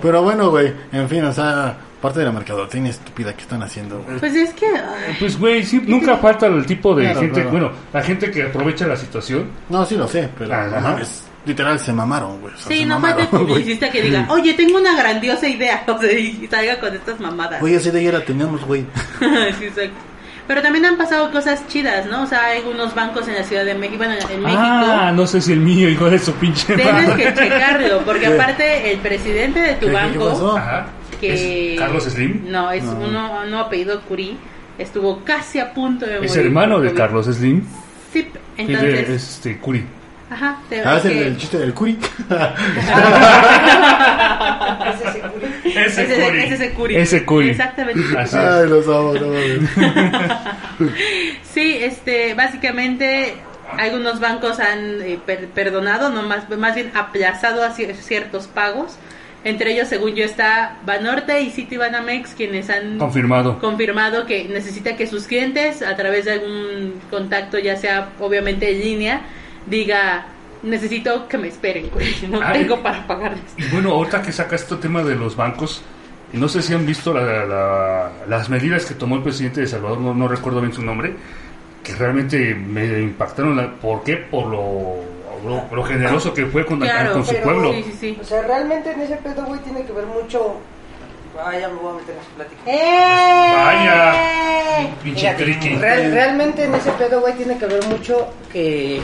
Pero 0.00 0.22
bueno, 0.22 0.50
güey, 0.50 0.72
en 0.92 1.08
fin, 1.08 1.24
o 1.24 1.32
sea, 1.32 1.76
parte 2.00 2.18
de 2.20 2.24
la 2.26 2.32
mercadotecnia 2.32 2.90
estúpida 2.90 3.32
que 3.34 3.42
están 3.42 3.62
haciendo, 3.62 4.00
güey. 4.02 4.18
Pues 4.18 4.34
es 4.34 4.52
que... 4.54 4.66
ay, 4.66 5.16
Pues, 5.18 5.38
güey, 5.38 5.62
sí, 5.64 5.80
nunca 5.86 6.16
falta 6.16 6.46
el 6.46 6.66
tipo 6.66 6.94
de 6.94 7.04
Claro, 7.04 7.20
gente, 7.20 7.34
claro. 7.34 7.50
bueno, 7.50 7.72
la 7.92 8.02
gente 8.02 8.30
que 8.30 8.42
aprovecha 8.44 8.86
la 8.86 8.96
situación. 8.96 9.48
No, 9.68 9.84
sí 9.84 9.96
lo 9.96 10.08
sé, 10.08 10.28
pero 10.38 10.52
Ah, 10.52 10.66
no 10.66 10.80
mames, 10.80 11.24
literal 11.46 11.78
se 11.78 11.92
mamaron, 11.92 12.40
güey. 12.40 12.54
o 12.54 12.56
sea, 12.56 12.66
Sí, 12.68 12.84
no 12.84 12.98
falta 13.00 13.20
el 13.22 13.26
mamaron, 13.26 13.46
güey. 13.46 13.46
publicista 13.62 13.90
que 13.90 14.02
diga, 14.02 14.26
oye, 14.30 14.54
tengo 14.54 14.78
una 14.78 14.96
grandiosa 14.96 15.48
idea, 15.48 15.84
o 15.88 15.98
sea, 15.98 16.12
y 16.12 16.46
salga 16.50 16.80
con 16.80 16.94
estas 16.94 17.20
mamadas. 17.20 17.60
Güey, 17.60 17.74
esa 17.74 17.88
idea 17.90 18.10
ya 18.12 18.18
la 18.18 18.24
teníamos, 18.24 18.64
güey. 18.64 18.84
sí, 19.58 19.64
exacto. 19.66 19.94
Pero 20.48 20.60
también 20.60 20.84
han 20.84 20.96
pasado 20.96 21.30
cosas 21.30 21.66
chidas, 21.68 22.06
¿no? 22.06 22.22
O 22.22 22.26
sea, 22.26 22.46
hay 22.46 22.58
algunos 22.58 22.94
bancos 22.94 23.28
en 23.28 23.34
la 23.34 23.44
Ciudad 23.44 23.64
de 23.64 23.74
México, 23.74 23.98
bueno, 23.98 24.14
en 24.14 24.42
México. 24.42 24.60
Ah, 24.60 25.12
no 25.14 25.26
sé 25.26 25.40
si 25.40 25.52
el 25.52 25.60
mío, 25.60 25.88
hijo 25.88 26.10
de 26.10 26.18
su 26.18 26.32
pinche 26.34 26.74
Tienes 26.74 27.08
madre. 27.08 27.24
que 27.24 27.34
checarlo, 27.34 28.00
porque 28.04 28.26
¿Qué? 28.26 28.34
aparte 28.34 28.92
el 28.92 28.98
presidente 28.98 29.60
de 29.60 29.74
tu 29.74 29.86
¿Qué- 29.86 29.92
banco, 29.92 30.18
qué 30.24 30.30
pasó? 30.30 30.56
Ajá. 30.56 30.86
que 31.20 31.74
¿Es 31.74 31.78
Carlos 31.78 32.04
Slim? 32.04 32.50
No, 32.50 32.70
es 32.72 32.82
No. 32.82 32.92
uno, 32.98 33.40
uno 33.46 33.60
apellido 33.60 34.00
Curí, 34.02 34.36
estuvo 34.78 35.22
casi 35.24 35.60
a 35.60 35.72
punto 35.72 36.04
de 36.06 36.16
Es 36.24 36.30
morir 36.32 36.46
hermano 36.46 36.74
por 36.76 36.84
de. 36.84 36.94
Carlos 36.94 37.26
Slim. 37.26 37.62
Sí, 38.12 38.28
entonces, 38.56 39.08
de 39.08 39.14
este, 39.14 39.58
Curi. 39.58 39.84
Ajá, 40.32 40.58
te- 40.68 40.82
Ah, 40.84 40.96
es 40.98 41.04
el, 41.04 41.18
el 41.18 41.36
chiste 41.36 41.58
del 41.58 41.74
curi. 41.74 41.98
Ese 44.84 45.04
es 45.06 45.12
seguro. 45.12 45.46
Ese 45.64 46.02
ese, 46.02 46.44
ese 46.44 46.54
es 46.54 46.60
el 46.60 46.72
Curí. 46.72 46.96
Ese 46.96 47.24
Curi. 47.24 47.50
Exactamente. 47.50 48.00
Así 48.18 48.36
es. 48.36 48.42
Ay, 48.42 48.68
los 48.68 48.86
amo, 48.86 49.14
no 49.14 49.28
mames. 49.28 50.92
Sí, 51.52 51.78
este, 51.80 52.34
básicamente 52.34 53.34
algunos 53.78 54.20
bancos 54.20 54.58
han 54.60 55.00
eh, 55.02 55.18
per- 55.24 55.48
perdonado, 55.48 56.10
no 56.10 56.22
más, 56.22 56.48
más 56.50 56.74
bien 56.74 56.90
aplazado 56.94 57.62
a 57.64 57.74
cier- 57.74 57.94
ciertos 57.94 58.46
pagos. 58.48 58.96
Entre 59.44 59.72
ellos, 59.72 59.88
según 59.88 60.14
yo, 60.14 60.24
está 60.24 60.76
Banorte 60.86 61.40
y 61.42 61.50
Citibanamex, 61.50 62.34
quienes 62.34 62.70
han 62.70 62.98
Confirmado. 62.98 63.58
confirmado 63.58 64.24
que 64.24 64.44
necesita 64.44 64.94
que 64.96 65.08
sus 65.08 65.24
clientes, 65.26 65.82
a 65.82 65.96
través 65.96 66.26
de 66.26 66.32
algún 66.34 67.00
contacto, 67.10 67.58
ya 67.58 67.76
sea 67.76 68.10
obviamente 68.20 68.70
en 68.70 68.80
línea, 68.80 69.20
diga, 69.66 70.26
necesito 70.62 71.26
que 71.28 71.38
me 71.38 71.48
esperen, 71.48 71.90
güey, 71.90 72.14
no 72.30 72.40
Ah, 72.42 72.52
tengo 72.52 72.74
eh. 72.76 72.80
para 72.82 73.06
pagarles. 73.06 73.42
Y 73.56 73.64
bueno, 73.72 73.90
ahorita 73.92 74.22
que 74.22 74.32
saca 74.32 74.56
este 74.56 74.76
tema 74.76 75.02
de 75.02 75.14
los 75.14 75.36
bancos, 75.36 75.82
no 76.32 76.48
sé 76.48 76.62
si 76.62 76.72
han 76.74 76.86
visto 76.86 77.12
la- 77.12 77.44
la- 77.44 78.10
las 78.28 78.48
medidas 78.48 78.86
que 78.86 78.94
tomó 78.94 79.16
el 79.16 79.22
presidente 79.22 79.60
de 79.60 79.66
Salvador, 79.66 79.98
no, 80.00 80.14
no 80.14 80.28
recuerdo 80.28 80.60
bien 80.60 80.72
su 80.72 80.82
nombre, 80.82 81.14
que 81.82 81.94
realmente 81.94 82.54
me 82.54 83.00
impactaron. 83.00 83.56
La, 83.56 83.70
¿Por 83.72 84.02
qué? 84.02 84.16
Por 84.16 84.46
lo, 84.46 84.94
lo, 85.44 85.66
lo 85.74 85.82
generoso 85.84 86.32
que 86.32 86.46
fue 86.46 86.64
con, 86.64 86.78
Claro, 86.80 87.12
con 87.14 87.24
su 87.24 87.32
pero- 87.32 87.44
pueblo. 87.44 87.72
Sí, 87.72 87.82
sí, 87.84 87.96
sí. 88.00 88.18
O 88.20 88.24
sea, 88.24 88.42
realmente 88.42 88.92
en 88.92 89.00
ese 89.02 89.16
pedo, 89.16 89.44
güey, 89.44 89.60
tiene 89.60 89.84
que 89.84 89.92
ver 89.92 90.06
mucho. 90.06 90.56
Ah, 91.44 91.50
ya 91.58 91.66
me 91.68 91.74
voy 91.76 91.92
a 91.94 91.96
meter 92.00 92.14
en 92.14 92.22
su 92.22 92.30
plática. 92.30 92.60
¡Eh! 92.66 93.52
Vaya, 93.56 94.94
pinche 95.02 95.20
Fíjate, 95.20 95.42
triqui. 95.44 95.74
real- 95.76 96.12
realmente 96.12 96.64
en 96.64 96.74
ese 96.74 96.90
pedo, 96.92 97.20
güey, 97.20 97.34
tiene 97.34 97.56
que 97.58 97.66
ver 97.66 97.84
mucho 97.88 98.28
que, 98.52 99.00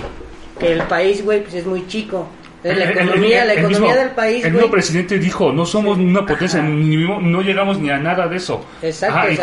que 0.59 0.73
el 0.73 0.83
país, 0.83 1.25
güey, 1.25 1.43
pues 1.43 1.55
es 1.55 1.67
muy 1.67 1.87
chico. 1.87 2.29
Entonces, 2.63 2.79
la 2.79 2.91
El- 2.91 2.99
el- 2.99 3.09
economía, 3.09 3.43
el- 3.43 3.47
la 3.49 3.55
economía 3.55 3.79
mismo- 3.81 3.95
del 3.95 4.11
país, 4.11 4.35
El 4.45 4.51
güey. 4.51 4.53
mismo 4.55 4.71
presidente 4.73 5.19
dijo, 5.19 5.53
no 5.53 5.65
somos 5.65 5.97
una 5.97 6.27
potencia, 6.27 6.61
ni, 6.61 6.97
no 6.97 7.41
llegamos 7.43 7.79
ni 7.79 7.89
a 7.91 7.99
nada 7.99 8.27
de 8.27 8.37
eso. 8.37 8.65
Exacto, 8.83 9.17
Ajá, 9.17 9.31
y 9.31 9.37
se 9.37 9.43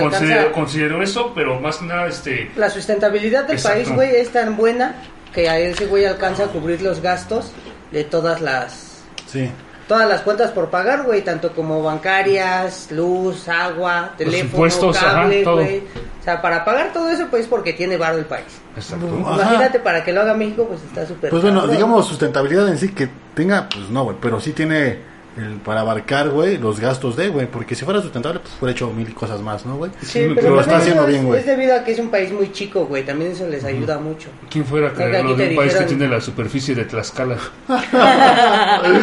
consideró, 0.51 1.01
eso, 1.01 1.31
pero 1.33 1.59
más 1.61 1.77
que 1.77 1.85
nada, 1.85 2.07
este... 2.07 2.51
La 2.57 2.69
sustentabilidad 2.69 3.45
del 3.45 3.55
Exacto. 3.55 3.77
país, 3.77 3.91
güey, 3.95 4.15
es 4.17 4.29
tan 4.29 4.57
buena 4.57 4.95
que 5.33 5.47
a 5.49 5.57
ese 5.59 5.85
güey 5.85 6.03
alcanza 6.05 6.43
a 6.43 6.47
cubrir 6.47 6.81
los 6.81 7.01
gastos 7.01 7.51
de 7.91 8.03
todas 8.03 8.41
las... 8.41 9.03
Sí. 9.27 9.49
Todas 9.87 10.07
las 10.07 10.21
cuentas 10.21 10.51
por 10.51 10.69
pagar, 10.69 11.03
güey, 11.03 11.23
tanto 11.23 11.51
como 11.53 11.81
bancarias, 11.83 12.91
luz, 12.91 13.47
agua, 13.47 14.13
teléfono, 14.17 14.91
cable, 14.91 15.43
güey. 15.43 15.79
O 16.19 16.23
sea, 16.23 16.41
para 16.41 16.65
pagar 16.65 16.91
todo 16.91 17.09
eso, 17.09 17.27
pues 17.29 17.47
porque 17.47 17.73
tiene 17.73 17.97
varo 17.97 18.17
el 18.17 18.25
país. 18.25 18.45
Exacto. 18.75 19.07
Ajá. 19.25 19.43
Imagínate 19.43 19.79
para 19.79 20.03
que 20.03 20.11
lo 20.11 20.21
haga 20.21 20.33
México, 20.33 20.65
pues 20.67 20.81
está 20.83 21.05
súper. 21.05 21.29
Pues 21.29 21.41
bueno, 21.41 21.59
cabrón. 21.61 21.75
digamos 21.75 22.07
sustentabilidad 22.07 22.67
en 22.67 22.77
sí 22.77 22.89
que 22.89 23.09
tenga, 23.35 23.69
pues 23.69 23.89
no, 23.89 24.03
güey, 24.05 24.17
pero 24.19 24.39
sí 24.39 24.53
tiene 24.53 25.14
el, 25.37 25.55
para 25.55 25.81
abarcar, 25.81 26.29
güey, 26.29 26.57
los 26.57 26.79
gastos 26.79 27.15
de, 27.15 27.27
güey, 27.29 27.45
porque 27.47 27.75
si 27.75 27.83
fuera 27.85 28.01
sustentable, 28.01 28.39
pues 28.39 28.53
hubiera 28.59 28.71
hecho 28.71 28.89
mil 28.91 29.13
cosas 29.13 29.41
más, 29.41 29.65
¿no, 29.65 29.75
güey? 29.77 29.91
Sí, 30.01 30.07
Sí, 30.07 30.31
pero 30.33 30.55
lo 30.55 30.55
también 30.55 30.59
está 30.61 30.77
haciendo 30.77 31.01
eso 31.01 31.07
es- 31.09 31.13
bien, 31.13 31.25
güey. 31.25 31.39
Es 31.41 31.45
debido 31.45 31.75
a 31.75 31.83
que 31.83 31.91
es 31.91 31.99
un 31.99 32.09
país 32.09 32.31
muy 32.31 32.51
chico, 32.51 32.85
güey. 32.85 33.03
También 33.05 33.31
eso 33.31 33.47
les 33.47 33.63
ayuda 33.65 33.97
mucho. 33.99 34.29
¿Quién 34.49 34.65
fuera 34.65 34.87
a 34.87 34.91
que 34.91 34.95
creerlo 35.03 35.35
de 35.35 35.49
un 35.49 35.55
país 35.55 35.73
que 35.73 35.79
dijeron- 35.79 35.87
tiene 35.87 36.07
la 36.07 36.21
superficie 36.21 36.73
de 36.75 36.85
Tlaxcala? 36.85 37.37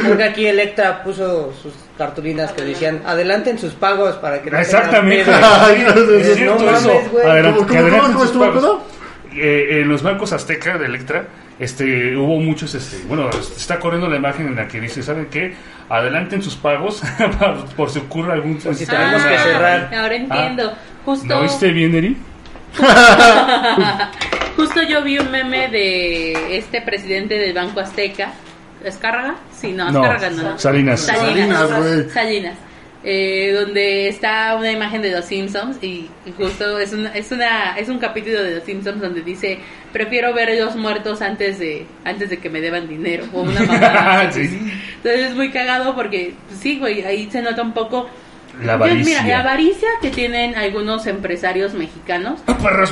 Porque 0.08 0.24
aquí 0.24 0.46
Electra 0.46 1.02
puso 1.02 1.52
sus 1.62 1.72
cartulinas 1.98 2.52
que 2.52 2.62
decían 2.62 3.02
adelanten 3.06 3.58
sus 3.58 3.72
pagos 3.74 4.14
para 4.16 4.42
que 4.42 4.50
no 4.50 4.56
tengan 4.58 4.62
Exactamente. 4.62 5.24
pedo". 5.24 5.36
Ay, 5.60 5.84
no, 5.86 5.90
Es 6.16 6.28
no, 6.28 6.34
cierto 6.34 6.64
no 6.64 6.70
eso. 6.76 6.88
mames. 6.88 7.24
Adelante, 7.26 7.58
¿Cómo, 7.58 7.66
que 7.70 7.76
cómo, 7.90 8.02
cómo 8.02 8.12
sus 8.18 8.24
estuvo 8.26 8.44
el 8.44 8.50
pagos. 8.50 8.62
pedo? 8.64 8.91
Eh, 9.34 9.80
en 9.80 9.88
los 9.88 10.02
bancos 10.02 10.32
Azteca 10.32 10.78
de 10.78 10.86
Electra 10.86 11.26
este, 11.58 12.16
hubo 12.16 12.40
muchos, 12.40 12.74
este, 12.74 13.06
bueno, 13.06 13.30
está 13.30 13.78
corriendo 13.78 14.08
la 14.08 14.16
imagen 14.16 14.48
en 14.48 14.56
la 14.56 14.66
que 14.66 14.80
dice, 14.80 15.02
¿saben 15.02 15.26
qué? 15.26 15.54
Adelanten 15.88 16.42
sus 16.42 16.56
pagos 16.56 17.02
por, 17.38 17.64
por 17.76 17.90
si 17.90 18.00
ocurre 18.00 18.32
algún... 18.32 18.58
Por 18.58 18.74
si 18.74 18.84
que 18.86 18.92
cerrar. 18.92 19.94
Ahora 19.94 20.14
entiendo. 20.14 20.72
Justo, 21.04 21.26
¿No 21.26 21.42
viste 21.42 21.70
bien, 21.70 21.94
Eri? 21.94 22.16
justo 24.56 24.82
yo 24.82 25.02
vi 25.02 25.18
un 25.18 25.30
meme 25.30 25.68
de 25.68 26.56
este 26.56 26.80
presidente 26.80 27.38
del 27.38 27.52
Banco 27.52 27.80
Azteca. 27.80 28.32
¿Escárraga? 28.82 29.36
Sí, 29.52 29.72
no, 29.72 29.90
No, 29.92 30.02
Escárraga 30.02 30.30
no. 30.30 30.58
Salinas. 30.58 31.00
Salinas, 31.00 31.78
güey. 31.78 32.10
Salinas. 32.10 32.58
Eh, 33.04 33.50
donde 33.52 34.06
está 34.06 34.54
una 34.56 34.70
imagen 34.70 35.02
de 35.02 35.10
los 35.10 35.24
Simpsons 35.24 35.76
y 35.82 36.08
justo 36.36 36.78
es 36.78 36.92
una, 36.92 37.12
es 37.14 37.32
una 37.32 37.76
es 37.76 37.88
un 37.88 37.98
capítulo 37.98 38.40
de 38.44 38.54
los 38.54 38.62
Simpsons 38.64 39.00
donde 39.00 39.22
dice 39.22 39.58
prefiero 39.92 40.32
ver 40.32 40.56
los 40.56 40.76
muertos 40.76 41.20
antes 41.20 41.58
de 41.58 41.84
antes 42.04 42.30
de 42.30 42.38
que 42.38 42.48
me 42.48 42.60
deban 42.60 42.86
dinero 42.86 43.24
o 43.32 43.42
una 43.42 43.60
mamada. 43.60 44.30
Sí. 44.32 44.42
entonces 44.98 45.30
es 45.30 45.34
muy 45.34 45.50
cagado 45.50 45.96
porque 45.96 46.34
pues, 46.46 46.60
sí 46.60 46.78
güey 46.78 47.02
ahí 47.02 47.28
se 47.28 47.42
nota 47.42 47.62
un 47.62 47.72
poco 47.74 48.08
La 48.62 48.74
avaricia. 48.74 49.22
mira 49.24 49.36
la 49.36 49.40
avaricia 49.40 49.88
que 50.00 50.10
tienen 50.10 50.54
algunos 50.54 51.04
empresarios 51.08 51.74
mexicanos 51.74 52.40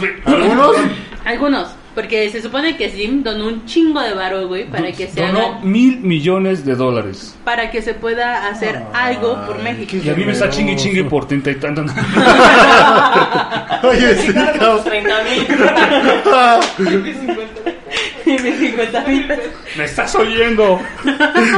güey. 0.01 0.13
¿Algunos? 0.25 0.77
algunos 1.25 1.69
porque 1.95 2.31
se 2.31 2.41
supone 2.41 2.77
que 2.77 2.89
Slim 2.91 3.23
donó 3.23 3.49
un 3.49 3.67
chingo 3.67 4.01
de 4.01 4.15
varo 4.15 4.47
güey 4.49 4.69
para 4.71 4.91
que 4.93 5.09
se 5.09 5.21
Donó 5.21 5.57
hagan- 5.59 5.65
mil 5.71 5.99
millones 6.01 6.65
de 6.65 6.75
dólares. 6.77 7.35
para 7.45 7.71
que 7.71 7.83
se 7.83 7.95
pueda 7.95 8.49
hacer 8.49 8.83
algo 8.93 9.35
por 9.47 9.61
México 9.63 9.97
Y 10.03 10.09
a 10.09 10.15
mí 10.15 10.25
me 10.25 10.33
está 10.33 10.49
chingue 10.51 10.73
y 10.73 10.77
chingue 10.77 11.05
por 11.05 11.27
treinta 11.27 11.51
y 11.51 11.55
tantos. 11.57 11.91
Oye, 13.83 14.15
sí, 14.17 14.33
cabrón. 14.33 14.81
30 14.85 15.15
mil. 15.25 15.47
y 18.27 18.31
mis 18.39 18.57
50 18.59 19.01
mil 19.09 19.27
pesos. 19.27 19.45
¡Me 19.77 19.85
estás 19.85 20.15
oyendo! 20.15 20.81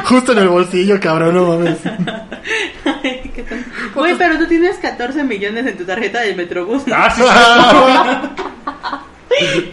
Justo 0.05 0.33
en 0.33 0.39
el 0.39 0.49
bolsillo, 0.49 0.99
cabrón, 1.01 1.35
no 1.35 1.47
mames. 1.59 1.79
Ay, 2.85 3.31
qué 3.35 3.43
tonto. 3.43 3.69
Güey, 3.95 4.15
pero 4.17 4.39
tú 4.39 4.47
tienes 4.47 4.77
14 4.79 5.25
millones 5.25 5.67
en 5.67 5.77
tu 5.77 5.85
tarjeta 5.85 6.21
del 6.21 6.37
Metrobús. 6.37 6.87
¿no? 6.87 6.95
¡Ah, 6.97 7.11
sí! 7.11 7.23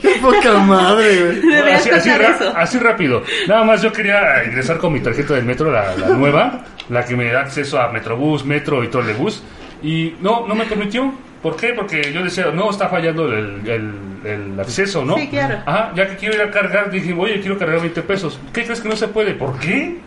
Qué 0.01 0.15
poca 0.21 0.57
madre, 0.59 1.39
güey. 1.41 1.59
Así, 1.73 1.89
así, 1.89 2.09
eso. 2.09 2.53
así 2.55 2.79
rápido. 2.79 3.23
Nada 3.47 3.63
más 3.63 3.81
yo 3.81 3.91
quería 3.91 4.43
ingresar 4.45 4.77
con 4.77 4.93
mi 4.93 4.99
tarjeta 4.99 5.33
del 5.35 5.45
metro, 5.45 5.71
la, 5.71 5.95
la 5.95 6.09
nueva, 6.09 6.65
la 6.89 7.05
que 7.05 7.15
me 7.15 7.31
da 7.31 7.41
acceso 7.41 7.79
a 7.79 7.89
Metrobús, 7.91 8.45
Metro 8.45 8.83
y 8.83 8.87
Trolebús. 8.87 9.43
Y 9.81 10.15
no, 10.21 10.45
no 10.47 10.55
me 10.55 10.65
permitió. 10.65 11.13
¿Por 11.41 11.55
qué? 11.55 11.69
Porque 11.69 12.11
yo 12.11 12.21
decía, 12.23 12.47
no, 12.53 12.69
está 12.69 12.89
fallando 12.89 13.27
el, 13.27 13.61
el, 13.65 13.93
el 14.25 14.59
acceso, 14.59 15.05
¿no? 15.05 15.15
Sí, 15.15 15.27
claro. 15.29 15.59
Ajá, 15.65 15.91
ya 15.95 16.07
que 16.09 16.17
quiero 16.17 16.35
ir 16.35 16.41
a 16.41 16.51
cargar, 16.51 16.91
dije, 16.91 17.13
oye, 17.17 17.39
quiero 17.39 17.57
cargar 17.57 17.79
20 17.79 18.01
pesos. 18.01 18.39
¿Qué 18.51 18.65
crees 18.65 18.81
que 18.81 18.89
no 18.89 18.95
se 18.97 19.07
puede? 19.07 19.33
¿Por 19.35 19.57
qué? 19.59 19.99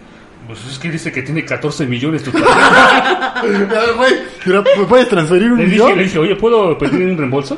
Pues 0.47 0.59
es 0.71 0.79
que 0.79 0.91
dice 0.91 1.11
que 1.13 1.23
tiene 1.23 1.45
14 1.45 1.87
millones 1.87 2.23
tu. 2.25 2.31
A 2.45 3.43
¿me 3.45 4.85
puedes 4.87 5.09
transferir 5.09 5.53
un 5.53 5.59
le, 5.59 5.65
dije, 5.67 5.77
millón? 5.77 5.97
le 5.99 6.05
dije, 6.05 6.19
oye, 6.19 6.37
¿puedo 6.37 6.77
pedir 6.77 7.07
un 7.11 7.17
reembolso? 7.17 7.57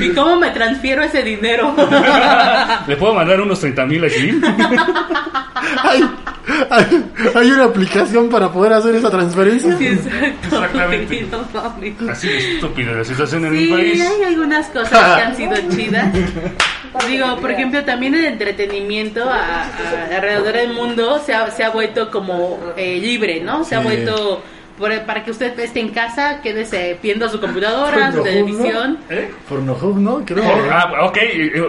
¿Y 0.00 0.08
cómo 0.10 0.36
me 0.36 0.50
transfiero 0.50 1.02
ese 1.02 1.22
dinero? 1.22 1.74
¿Le 2.86 2.96
puedo 2.96 3.14
mandar 3.14 3.40
unos 3.40 3.60
30 3.60 3.86
mil 3.86 4.04
aquí? 4.04 4.40
Hay, 5.84 6.02
hay, 6.70 7.04
hay 7.36 7.50
una 7.52 7.64
aplicación 7.64 8.28
para 8.28 8.50
poder 8.50 8.72
hacer 8.74 8.94
esa 8.96 9.10
transferencia. 9.10 9.76
Sí, 9.78 9.86
exacto. 9.86 10.56
Exactamente. 10.56 11.26
Así 12.10 12.28
de 12.28 12.54
estúpida 12.54 12.92
la 12.92 13.04
situación 13.04 13.46
en 13.46 13.52
mi 13.52 13.58
Sí, 13.66 13.70
país. 13.72 14.00
hay 14.02 14.24
algunas 14.24 14.66
cosas 14.68 14.90
que 15.16 15.22
han 15.22 15.36
sido 15.36 15.54
chidas. 15.70 16.08
Digo, 17.08 17.36
por 17.40 17.50
ejemplo, 17.50 17.82
también 17.84 18.14
el 18.14 18.24
entretenimiento 18.26 19.28
a- 19.28 19.62
a- 19.64 20.16
alrededor 20.16 20.52
del 20.52 20.72
mundo 20.74 21.18
se 21.24 21.34
ha, 21.34 21.50
se 21.50 21.64
ha 21.64 21.70
vuelto 21.70 22.10
como 22.10 22.58
eh, 22.76 22.98
libre, 23.00 23.40
¿no? 23.40 23.64
Se 23.64 23.74
ha 23.76 23.80
Sí. 23.80 23.84
vuelto 23.84 24.42
por- 24.78 25.00
para 25.02 25.22
que 25.24 25.30
usted 25.30 25.58
esté 25.60 25.80
en 25.80 25.90
casa, 25.90 26.40
quédese 26.42 26.98
viendo 27.02 27.28
su 27.28 27.40
computadora, 27.40 28.10
su 28.12 28.18
Pornhub, 28.18 28.18
¿no? 28.18 28.22
televisión. 28.24 28.98
¿Eh? 29.10 29.30
Pornhub, 29.48 29.98
¿no? 29.98 30.24
Creo. 30.24 30.42
Por- 30.44 30.72
ah, 30.72 30.92
ok, 31.06 31.18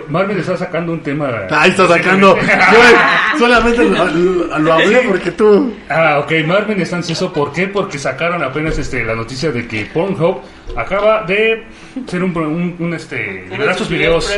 Marvin 0.09 0.39
está 0.39 0.57
sacando 0.57 0.91
un 0.93 1.01
tema. 1.01 1.29
Ahí 1.51 1.69
está 1.69 1.87
sacando. 1.87 2.37
Yo 3.33 3.39
solamente 3.39 3.83
lo, 3.83 4.05
lo- 4.05 4.59
lo 4.59 4.73
hablé 4.73 5.01
porque 5.07 5.31
tú. 5.31 5.73
Ah, 5.89 6.19
ok, 6.19 6.31
Marvin 6.45 6.81
está 6.81 6.95
ansioso. 6.97 7.31
¿Por 7.31 7.51
qué? 7.53 7.67
Porque 7.67 7.97
sacaron 7.99 8.41
apenas 8.43 8.77
este, 8.77 9.03
la 9.03 9.15
noticia 9.15 9.51
de 9.51 9.67
que 9.67 9.85
Pornhub 9.85 10.41
acaba 10.75 11.23
de 11.23 11.63
ser 12.07 12.23
un, 12.23 12.35
un, 12.37 12.75
un, 12.79 12.93
este, 12.93 13.45
liberar 13.49 13.75
sus 13.75 13.89
videos. 13.89 14.31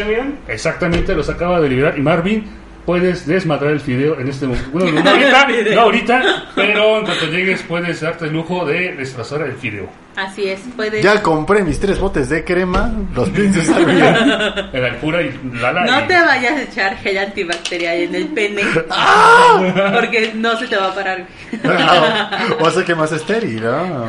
Exactamente, 0.48 1.16
los 1.16 1.30
acaba 1.30 1.60
de 1.62 1.70
liberar. 1.70 1.98
Y 1.98 2.02
Marvin, 2.02 2.46
puedes 2.86 3.26
desmadrar 3.26 3.72
el 3.72 3.80
video 3.80 4.20
en 4.20 4.28
este 4.28 4.46
momento. 4.46 4.70
Bueno, 4.72 5.02
no 5.02 5.10
ahorita, 5.10 5.48
no 5.76 5.82
ahorita, 5.82 6.24
pero 6.56 7.00
en 7.00 7.06
cuanto 7.06 7.26
llegues 7.28 7.64
puedes 7.64 8.02
darte 8.02 8.26
el 8.26 8.34
lujo 8.34 8.66
de 8.66 8.94
destrozar 8.96 9.42
el 9.42 9.54
video. 9.54 9.90
Así 10.16 10.48
es, 10.48 10.62
puede. 10.78 11.02
Ya 11.02 11.22
compré 11.22 11.62
mis 11.64 11.78
tres 11.80 12.00
botes 12.00 12.30
de 12.30 12.46
crema. 12.46 12.90
Los 13.14 13.28
usar 13.30 13.86
bien. 13.86 14.16
El 14.72 14.86
Alpura 14.86 15.22
y 15.22 15.38
Lala. 15.60 15.84
No 15.86 16.00
y- 16.06 16.08
te 16.08 16.14
vayas 16.22 16.54
a 16.54 16.62
echar 16.62 16.98
gel 17.00 17.18
antibacterial 17.18 17.98
en 17.98 18.16
el 18.16 18.28
pene. 18.28 18.62
Porque 19.94 20.32
no 20.36 20.58
se 20.58 20.68
te 20.68 20.78
va 20.78 20.88
a 20.88 20.96
parar. 20.96 21.26
o 22.60 22.70
sea 22.70 22.86
que 22.86 22.96
más 22.96 23.12
estéril, 23.12 23.62
¿no? 23.62 24.06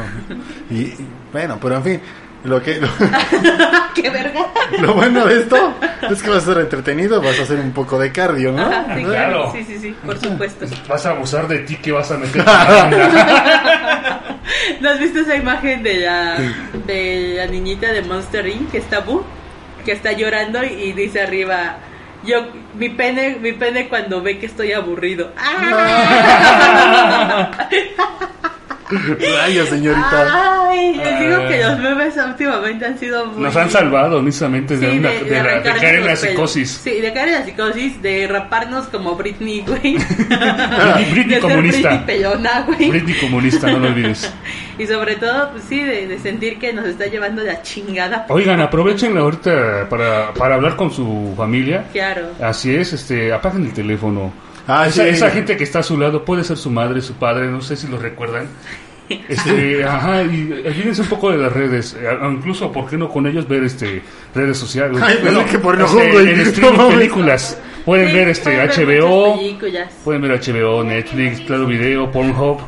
Y, 0.70 0.92
bueno, 1.36 1.58
pero 1.60 1.76
en 1.76 1.84
fin. 1.84 2.00
Lo 2.44 2.62
que 2.62 2.80
lo, 2.80 2.88
¡Qué 3.94 4.08
verga! 4.08 4.46
lo 4.80 4.94
bueno 4.94 5.26
de 5.26 5.40
esto 5.40 5.74
es 6.08 6.22
que 6.22 6.30
vas 6.30 6.44
a 6.44 6.54
ser 6.54 6.62
entretenido, 6.62 7.20
vas 7.20 7.38
a 7.38 7.42
hacer 7.42 7.60
un 7.60 7.72
poco 7.72 7.98
de 7.98 8.10
cardio, 8.10 8.52
¿no? 8.52 8.62
Ajá, 8.62 8.86
sí, 8.96 9.04
claro. 9.04 9.50
Claro. 9.50 9.52
Sí, 9.52 9.62
sí, 9.64 9.78
sí, 9.78 9.94
por 10.04 10.18
supuesto. 10.18 10.64
Vas 10.88 11.04
a 11.04 11.10
abusar 11.10 11.46
de 11.46 11.58
ti 11.58 11.76
que 11.76 11.92
vas 11.92 12.10
a 12.10 12.16
meter. 12.16 12.42
¿No 14.80 14.88
has 14.88 14.98
visto 14.98 15.20
esa 15.20 15.36
imagen 15.36 15.82
de 15.82 15.98
la, 15.98 16.38
de 16.86 17.34
la 17.36 17.46
niñita 17.48 17.92
de 17.92 18.00
Monster 18.00 18.46
Inc. 18.46 18.70
que 18.70 18.78
está 18.78 19.00
bu? 19.00 19.22
Que 19.84 19.92
está 19.92 20.12
llorando 20.12 20.64
y 20.64 20.92
dice 20.92 21.20
arriba, 21.20 21.76
yo, 22.24 22.46
mi 22.78 22.88
pene, 22.88 23.36
mi 23.42 23.52
pene 23.52 23.90
cuando 23.90 24.22
ve 24.22 24.38
que 24.38 24.46
estoy 24.46 24.72
aburrido. 24.72 25.32
¡Ah! 25.36 27.50
Vaya, 29.40 29.66
señorita. 29.66 30.68
Ay, 30.68 30.94
les 30.96 31.20
digo 31.20 31.48
que 31.48 31.62
los 31.64 31.78
memes 31.78 32.14
últimamente 32.16 32.86
han 32.86 32.98
sido 32.98 33.26
muy... 33.26 33.42
Nos 33.42 33.56
han 33.56 33.70
salvado 33.70 34.20
de, 34.80 34.90
Sí, 34.90 34.98
una, 34.98 35.10
de, 35.10 35.20
la- 35.20 35.28
de 35.28 35.38
arrancarnos 35.38 35.80
caer 35.80 35.94
en 35.96 36.00
la 36.00 36.06
pelos. 36.06 36.20
psicosis. 36.20 36.70
Sí, 36.84 37.00
de 37.00 37.12
caer 37.12 37.28
en 37.28 37.34
la 37.34 37.44
psicosis, 37.44 38.02
de 38.02 38.26
raparnos 38.28 38.86
como 38.86 39.14
Britney, 39.16 39.64
güey. 39.66 39.96
Britney, 39.98 41.04
Britney 41.12 41.34
De 41.36 41.40
comunista. 41.40 41.88
Britney 41.88 42.06
pelona, 42.06 42.60
güey. 42.62 42.90
Britney 42.90 43.14
comunista, 43.18 43.70
no 43.70 43.78
lo 43.78 43.88
olvides. 43.88 44.32
Y 44.78 44.86
sobre 44.86 45.16
todo, 45.16 45.52
pues 45.52 45.64
sí, 45.66 45.82
de, 45.82 46.06
de 46.06 46.18
sentir 46.18 46.58
que 46.58 46.70
nos 46.70 46.84
está 46.84 47.06
llevando 47.06 47.42
la 47.42 47.62
chingada. 47.62 48.26
Oigan, 48.28 48.60
aprovechen 48.60 49.16
ahorita 49.16 49.88
para, 49.88 50.34
para 50.34 50.56
hablar 50.56 50.76
con 50.76 50.90
su 50.90 51.32
familia. 51.34 51.84
Claro. 51.92 52.26
Así 52.42 52.74
es, 52.76 52.92
este, 52.92 53.32
apaguen 53.32 53.64
el 53.64 53.72
teléfono. 53.72 54.34
Ah, 54.68 54.86
esa, 54.88 55.04
sí. 55.04 55.08
esa 55.10 55.30
gente 55.30 55.56
que 55.56 55.64
está 55.64 55.78
a 55.80 55.82
su 55.82 55.96
lado 55.98 56.24
puede 56.24 56.42
ser 56.44 56.56
su 56.56 56.70
madre, 56.70 57.00
su 57.00 57.14
padre, 57.14 57.46
no 57.46 57.60
sé 57.60 57.76
si 57.76 57.86
lo 57.86 57.98
recuerdan. 57.98 58.46
Este, 59.08 59.84
ajá, 59.88 60.22
y 60.24 60.50
olvídense 60.66 61.02
un 61.02 61.08
poco 61.08 61.30
de 61.30 61.38
las 61.38 61.52
redes, 61.52 61.94
eh, 62.00 62.08
incluso, 62.28 62.72
¿por 62.72 62.88
qué 62.90 62.96
no 62.96 63.08
con 63.08 63.26
ellos 63.26 63.46
ver 63.46 63.62
este 63.62 64.02
redes 64.34 64.58
sociales? 64.58 65.00
Ay, 65.00 65.18
pensé 65.22 65.44
que 65.44 65.58
por 65.60 65.80
este, 65.80 66.12
güey. 66.12 66.30
en 66.30 66.38
No 66.38 66.42
streaming 66.42 66.76
mames. 66.76 66.94
películas. 66.94 67.58
Pueden 67.84 68.08
Sí, 68.08 68.14
ver 68.14 68.28
este 68.28 68.50
pueden 68.50 68.68
HBO, 68.68 69.40
pueden 70.02 70.22
ver 70.22 70.40
HBO, 70.40 70.82
Netflix, 70.82 71.40
Claro 71.42 71.66
Video, 71.66 72.10
Pornhub, 72.10 72.58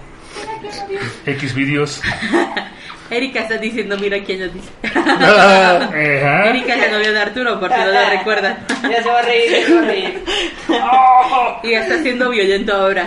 X 1.26 1.54
videos. 1.54 2.00
Erika 3.10 3.40
está 3.40 3.56
diciendo, 3.56 3.96
mira 3.98 4.18
quién 4.22 4.40
nos 4.40 4.52
dice. 4.52 4.68
Ajá. 4.94 6.44
Erika 6.50 6.74
es 6.74 6.80
la 6.80 6.98
novia 6.98 7.12
de 7.12 7.20
Arturo, 7.20 7.58
por 7.58 7.70
si 7.72 7.78
no 7.78 7.86
lo 7.86 8.10
recuerdan. 8.10 8.58
Ya 8.82 9.02
se 9.02 9.08
va 9.08 9.18
a 9.18 9.22
reír, 9.22 9.50
ya 9.50 9.66
se 9.66 9.74
va 9.74 9.80
a 9.80 9.84
reír. 9.84 10.24
Y 11.62 11.72
está 11.74 11.98
siendo 12.02 12.28
violento 12.30 12.74
ahora. 12.74 13.06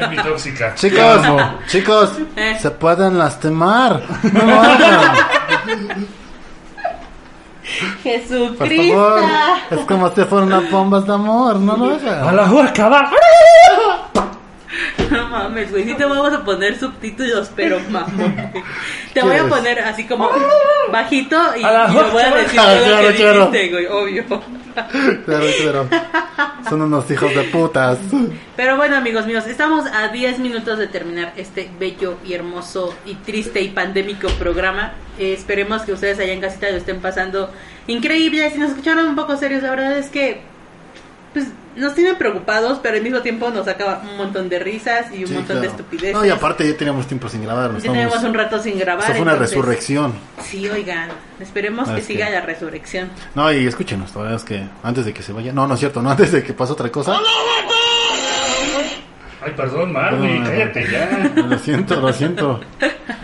Es 0.00 0.08
mi 0.08 0.16
tóxica. 0.16 0.74
Chicos, 0.76 1.20
chicos, 1.68 2.12
Eh. 2.36 2.56
se 2.60 2.70
pueden 2.70 3.18
lastimar. 3.18 4.00
No 4.32 4.44
lo 4.44 4.60
hagan. 4.62 5.12
Por 7.64 8.02
Jesucristo. 8.02 8.94
favor. 8.94 9.22
Es 9.70 9.78
como 9.86 10.14
si 10.14 10.22
fueran 10.24 10.48
unas 10.52 10.70
bombas 10.70 11.06
de 11.06 11.12
amor. 11.14 11.56
No 11.56 11.76
lo 11.76 11.94
hagan. 11.94 12.28
A 12.28 12.32
la 12.32 12.44
huerca, 12.44 12.88
va. 12.88 13.10
No 15.10 15.28
mames, 15.28 15.70
güey. 15.70 15.84
Sí 15.84 15.94
te 15.94 16.04
vamos 16.04 16.32
a 16.32 16.44
poner 16.44 16.78
subtítulos, 16.78 17.50
pero 17.54 17.78
mamón. 17.90 18.52
Te 19.12 19.22
voy 19.22 19.36
a 19.36 19.48
poner 19.48 19.80
así 19.80 20.06
como 20.06 20.30
bajito 20.90 21.36
y, 21.56 21.60
y 21.60 21.62
lo 21.62 22.10
voy 22.10 22.22
a 22.22 22.34
decir 22.34 22.60
todo 22.60 23.00
lo 23.00 23.50
que 23.50 23.58
dijiste, 23.58 23.68
güey, 23.68 23.86
obvio. 23.86 24.24
Claro, 25.24 25.46
claro. 25.62 25.88
Son 26.68 26.82
unos 26.82 27.08
hijos 27.08 27.32
de 27.32 27.44
putas. 27.44 27.96
Pero 28.56 28.76
bueno, 28.76 28.96
amigos 28.96 29.24
míos, 29.24 29.46
estamos 29.46 29.86
a 29.86 30.08
10 30.08 30.40
minutos 30.40 30.78
de 30.78 30.88
terminar 30.88 31.32
este 31.36 31.70
bello 31.78 32.16
y 32.24 32.32
hermoso 32.32 32.92
y 33.06 33.14
triste 33.14 33.60
y 33.60 33.68
pandémico 33.68 34.26
programa. 34.30 34.94
Eh, 35.16 35.32
esperemos 35.32 35.82
que 35.82 35.92
ustedes 35.92 36.18
allá 36.18 36.32
en 36.32 36.40
casita 36.40 36.70
lo 36.72 36.78
estén 36.78 37.00
pasando 37.00 37.52
increíble. 37.86 38.50
Si 38.50 38.58
nos 38.58 38.70
escucharon 38.70 39.06
un 39.06 39.14
poco 39.14 39.36
serios, 39.36 39.62
la 39.62 39.70
verdad 39.70 39.96
es 39.96 40.10
que 40.10 40.42
pues 41.34 41.46
nos 41.76 41.94
tienen 41.94 42.16
preocupados, 42.16 42.78
pero 42.82 42.96
al 42.96 43.02
mismo 43.02 43.20
tiempo 43.20 43.50
nos 43.50 43.66
saca 43.66 44.00
un 44.08 44.16
montón 44.16 44.48
de 44.48 44.58
risas 44.60 45.12
y 45.12 45.22
un 45.24 45.28
Sí, 45.28 45.34
montón 45.34 45.56
de 45.60 45.66
claro. 45.68 45.76
estupidez. 45.82 46.12
No, 46.14 46.24
y 46.24 46.30
aparte 46.30 46.66
ya 46.66 46.76
teníamos 46.76 47.06
tiempo 47.08 47.28
sin 47.28 47.42
grabar. 47.42 47.72
Tenemos 47.78 48.14
estamos- 48.14 48.24
un 48.24 48.34
rato 48.34 48.62
sin 48.62 48.78
grabar. 48.78 49.02
Eso 49.04 49.12
fue 49.14 49.22
una 49.22 49.32
entonces- 49.32 49.56
resurrección. 49.56 50.14
Sí, 50.44 50.68
oigan, 50.68 51.10
esperemos 51.40 51.88
que 51.90 51.98
Es 52.00 52.06
que- 52.06 52.12
siga 52.14 52.30
la 52.30 52.40
resurrección. 52.42 53.10
No, 53.34 53.52
y 53.52 53.66
escúchenos, 53.66 54.12
todavía 54.12 54.36
es 54.36 54.44
que 54.44 54.64
antes 54.84 55.04
de 55.04 55.12
que 55.12 55.22
se 55.22 55.32
vaya. 55.32 55.52
No, 55.52 55.66
no 55.66 55.74
es 55.74 55.80
cierto, 55.80 56.00
no, 56.00 56.10
antes 56.10 56.30
de 56.32 56.42
que 56.44 56.52
pase 56.54 56.72
otra 56.72 56.90
cosa. 56.92 57.18
Ay, 59.44 59.52
perdón, 59.56 59.92
Marley, 59.92 60.38
No, 60.38 60.44
no, 60.44 60.44
no. 60.44 60.50
cállate 60.50 60.86
ya. 60.90 61.32
Lo 61.42 61.58
siento, 61.58 62.00
lo 62.00 62.12
siento. 62.12 62.60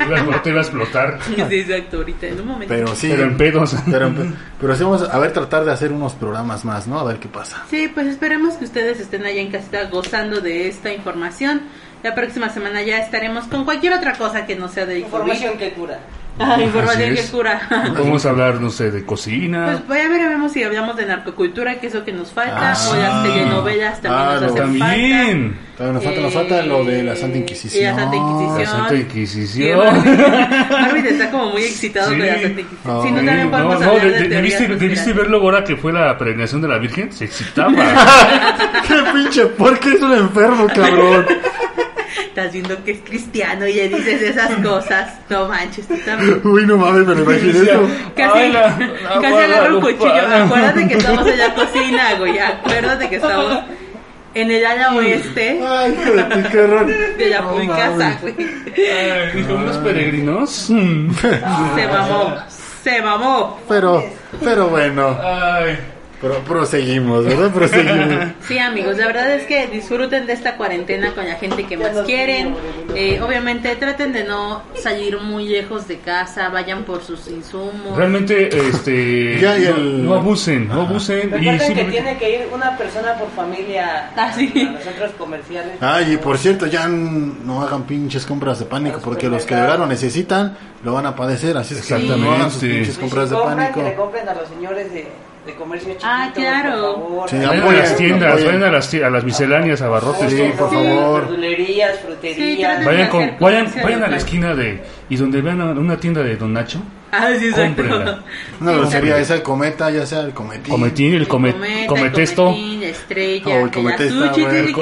Iba- 0.06 0.42
te 0.42 0.50
iba 0.50 0.58
a 0.58 0.62
explotar. 0.62 1.18
Sí, 1.22 1.34
exacto, 1.38 1.98
ahorita, 1.98 2.26
en 2.26 2.40
un 2.40 2.46
momento. 2.46 2.74
Pero 2.74 2.88
sí. 2.94 3.08
Pero 3.10 3.22
en 3.24 3.36
pedos. 3.36 3.74
Pero, 3.90 4.12
pero 4.60 4.74
sí 4.76 4.82
vamos 4.84 5.08
a 5.08 5.18
ver, 5.18 5.32
tratar 5.32 5.64
de 5.64 5.72
hacer 5.72 5.92
unos 5.92 6.14
programas 6.14 6.64
más, 6.64 6.86
¿no? 6.86 6.98
A 7.00 7.04
ver 7.04 7.18
qué 7.18 7.28
pasa. 7.28 7.64
Sí, 7.70 7.90
pues 7.92 8.06
esperemos 8.06 8.54
que 8.54 8.64
ustedes 8.64 9.00
estén 9.00 9.24
allá 9.24 9.40
en 9.40 9.50
casita 9.50 9.84
gozando 9.84 10.40
de 10.40 10.68
esta 10.68 10.92
información. 10.92 11.62
La 12.02 12.14
próxima 12.14 12.48
semana 12.48 12.82
ya 12.82 12.98
estaremos 12.98 13.44
con 13.44 13.64
cualquier 13.64 13.92
otra 13.92 14.14
cosa 14.14 14.46
que 14.46 14.56
no 14.56 14.68
sea 14.68 14.86
de 14.86 15.00
Información 15.00 15.58
que 15.58 15.72
cura. 15.72 15.98
Ah, 16.40 16.56
información 16.60 17.14
que 17.14 17.22
cura. 17.24 17.60
Vamos 17.98 18.24
a 18.26 18.30
hablar, 18.30 18.54
no 18.60 18.70
sé, 18.70 18.84
de 18.84 19.02
Pues 19.02 19.04
cocina. 19.04 19.82
voy 19.86 19.98
a 19.98 20.08
ver, 20.08 20.28
vemos 20.28 20.52
si 20.52 20.62
hablamos 20.62 20.96
de 20.96 21.06
narcocultura, 21.06 21.78
que 21.78 21.88
es 21.88 21.94
lo 21.94 22.04
que 22.04 22.12
nos 22.12 22.32
falta, 22.32 22.72
Ah, 22.72 22.88
o 22.90 22.96
las 22.96 23.22
telenovelas 23.22 24.00
también 24.00 24.22
ah, 24.26 24.34
nos 24.40 24.42
hacen 24.52 24.56
También. 24.78 25.58
Todavía 25.76 25.94
nos 25.94 26.04
falta, 26.04 26.20
nos 26.20 26.34
falta 26.34 26.62
lo 26.62 26.84
de 26.84 27.02
la 27.02 27.16
Santa 27.16 27.38
Inquisición. 27.38 27.82
Y 27.82 27.86
la 27.86 27.94
Santa 27.94 28.16
Inquisición. 28.16 28.58
La 28.58 28.66
Santa 28.66 28.94
Inquisición. 28.96 29.80
Marvin, 30.70 31.06
está 31.06 31.30
como 31.30 31.50
muy 31.50 31.62
excitado 31.62 32.10
Sí. 32.10 32.16
con 32.18 32.26
la 32.26 32.32
Santa 32.34 32.60
Inquisición. 32.60 32.78
No, 32.84 33.02
si 33.02 33.10
no, 33.10 33.20
sí, 33.20 33.26
también 33.26 33.44
No, 33.44 33.50
podemos 33.50 33.80
no, 33.80 33.86
hablar 33.90 34.02
de- 34.02 34.28
de, 34.28 34.76
debiste, 34.76 35.12
verlo 35.12 35.38
ahora 35.38 35.64
que 35.64 35.76
fue 35.76 35.92
la 35.92 36.16
peregrinación 36.18 36.60
de 36.62 36.68
la 36.68 36.78
Virgen. 36.78 37.12
Se 37.12 37.24
excitaba. 37.24 37.72
¡Qué 38.88 38.94
pinche! 39.14 39.46
¿Por 39.46 39.78
qué 39.78 39.92
es 39.94 40.02
un 40.02 40.12
enfermo, 40.12 40.66
cabrón? 40.74 41.26
Estás 42.40 42.52
viendo 42.52 42.84
que 42.84 42.92
es 42.92 42.98
cristiano 43.00 43.66
y 43.66 43.74
le 43.74 43.88
dices 43.88 44.22
esas 44.22 44.50
cosas. 44.64 45.14
No 45.28 45.46
manches, 45.48 45.86
tú 45.86 45.94
también. 46.04 46.40
Uy, 46.44 46.64
no 46.66 46.76
mames, 46.76 47.06
me 47.06 47.14
lo 47.14 47.22
imaginé 47.22 47.50
eso. 47.70 47.88
Casi, 48.16 48.38
Ay, 48.38 48.52
la- 48.52 48.60
la 48.78 49.20
casi 49.20 49.34
agarra 49.34 49.74
un 49.74 49.80
cuchillo. 49.80 50.26
Acuérdate 50.44 50.88
que 50.88 50.94
estamos 50.94 51.26
en 51.26 51.38
la 51.38 51.54
cocina, 51.54 52.14
güey. 52.18 52.38
Acuérdate 52.38 53.08
que 53.08 53.16
estamos 53.16 53.58
en 54.32 54.48
el 54.50 54.64
ala 54.64 54.94
oeste 54.94 55.60
Ay, 55.66 55.92
qué 56.52 56.60
horror. 56.60 56.86
de 56.86 57.28
la 57.30 57.40
No 57.40 57.66
casa, 57.68 58.18
güey. 58.22 58.34
Unos 59.52 59.76
peregrinos. 59.78 60.50
Se 61.74 61.86
mamó. 61.88 62.36
Se 62.82 63.02
mamó. 63.02 63.60
Pero, 63.68 64.02
pero 64.42 64.68
bueno, 64.68 65.18
Ay. 65.22 65.76
Pero 66.20 66.38
proseguimos, 66.40 67.24
¿verdad? 67.24 67.50
Proseguimos. 67.52 68.32
Sí, 68.46 68.58
amigos, 68.58 68.96
la 68.96 69.06
verdad 69.06 69.30
es 69.34 69.44
que 69.46 69.66
disfruten 69.68 70.26
de 70.26 70.32
esta 70.32 70.56
cuarentena 70.56 71.12
con 71.14 71.26
la 71.26 71.34
gente 71.36 71.64
que 71.66 71.76
más 71.76 71.92
quieren. 72.04 72.54
Eh, 72.94 73.20
obviamente, 73.22 73.74
traten 73.76 74.12
de 74.12 74.24
no 74.24 74.62
salir 74.74 75.18
muy 75.18 75.48
lejos 75.48 75.86
de 75.88 75.98
casa, 75.98 76.48
vayan 76.48 76.82
por 76.84 77.02
sus 77.02 77.28
insumos. 77.28 77.96
Realmente, 77.96 78.48
este. 78.56 79.38
Ya, 79.40 79.56
y 79.58 79.62
no, 79.62 79.68
el- 79.76 80.04
no 80.06 80.14
abusen, 80.14 80.68
no 80.68 80.82
abusen. 80.82 81.18
Y 81.18 81.22
Recuerden 81.30 81.58
que 81.58 81.64
simplemente- 81.64 81.92
tiene 82.02 82.18
que 82.18 82.30
ir 82.30 82.48
una 82.52 82.76
persona 82.76 83.14
por 83.14 83.30
familia 83.30 84.10
Ah, 84.16 84.32
sí. 84.34 84.52
a 84.68 84.72
los 84.72 84.82
centros 84.82 85.12
comerciales. 85.12 85.72
Ay, 85.80 86.14
y 86.14 86.16
por 86.16 86.36
cierto, 86.38 86.66
ya 86.66 86.88
no 86.88 87.62
hagan 87.62 87.84
pinches 87.84 88.26
compras 88.26 88.58
de 88.58 88.64
pánico, 88.66 89.00
porque 89.02 89.28
los 89.28 89.44
que 89.46 89.54
de 89.54 89.60
verdad 89.62 89.78
lo 89.78 89.86
necesitan 89.86 90.56
lo 90.82 90.94
van 90.94 91.06
a 91.06 91.14
padecer. 91.14 91.56
Así 91.56 91.74
es 91.74 91.80
que 91.86 91.94
Exactamente. 91.94 92.26
no 92.26 92.34
hagan 92.34 92.50
sus 92.50 92.62
pinches 92.62 92.88
Y 92.88 92.92
si 92.92 93.00
compras 93.00 93.30
de 93.30 93.36
compran, 93.36 93.58
que 93.72 93.78
le 93.78 93.84
pánico. 93.84 94.02
compren 94.02 94.28
a 94.28 94.34
los 94.34 94.48
señores 94.48 94.92
de, 94.92 95.06
de 95.46 95.54
comercio 95.54 95.88
chiquito, 95.92 96.06
Ah, 96.08 96.30
claro. 96.34 96.70
por 96.94 97.02
favor. 97.08 97.30
Sí, 97.30 97.36
Vayan 97.36 97.50
a 97.50 97.60
Apoyen, 97.62 97.78
las 97.80 97.96
tiendas, 97.96 98.28
apoyen. 98.30 98.46
vayan 98.48 98.62
a 98.64 98.70
las, 98.72 98.94
a 98.94 99.10
las 99.10 99.24
misceláneas, 99.24 99.82
abarrotes. 99.82 100.30
Sí, 100.32 100.52
por 100.58 100.70
favor. 100.70 101.20
Verdulerías, 101.22 101.96
Sí, 101.96 102.02
fruterías. 102.06 102.78
traten- 102.80 102.84
Vayan, 102.86 103.08
con, 103.08 103.30
vayan, 103.40 103.72
vayan 103.82 104.02
a 104.04 104.08
la 104.08 104.16
esquina 104.18 104.54
de. 104.54 104.82
Y 105.08 105.16
donde 105.16 105.40
vean 105.40 105.60
a 105.60 105.64
una 105.72 105.96
tienda 105.98 106.22
de 106.22 106.36
Don 106.36 106.52
Nacho, 106.52 106.80
Ah, 107.12 107.28
sí, 107.38 107.46
exacto. 107.48 107.82
Cómprenla. 107.82 108.22
Una 108.60 108.72
grosería 108.72 109.18
esa, 109.18 109.34
el 109.34 109.42
cometa, 109.42 109.90
ya 109.90 110.06
sea 110.06 110.20
el 110.20 110.32
cometín. 110.32 110.70
cometín, 110.72 111.14
el 111.14 111.26
come, 111.26 111.52
Cometa, 111.52 111.86
cometesto, 111.88 112.44
cometín, 112.44 112.80
la 112.82 112.86
estrella, 112.86 113.44
Oh, 113.46 113.50
el 113.50 113.64
está 113.66 113.72
sushi, 113.74 113.82
bueno, 113.82 113.98
sí, 113.98 114.74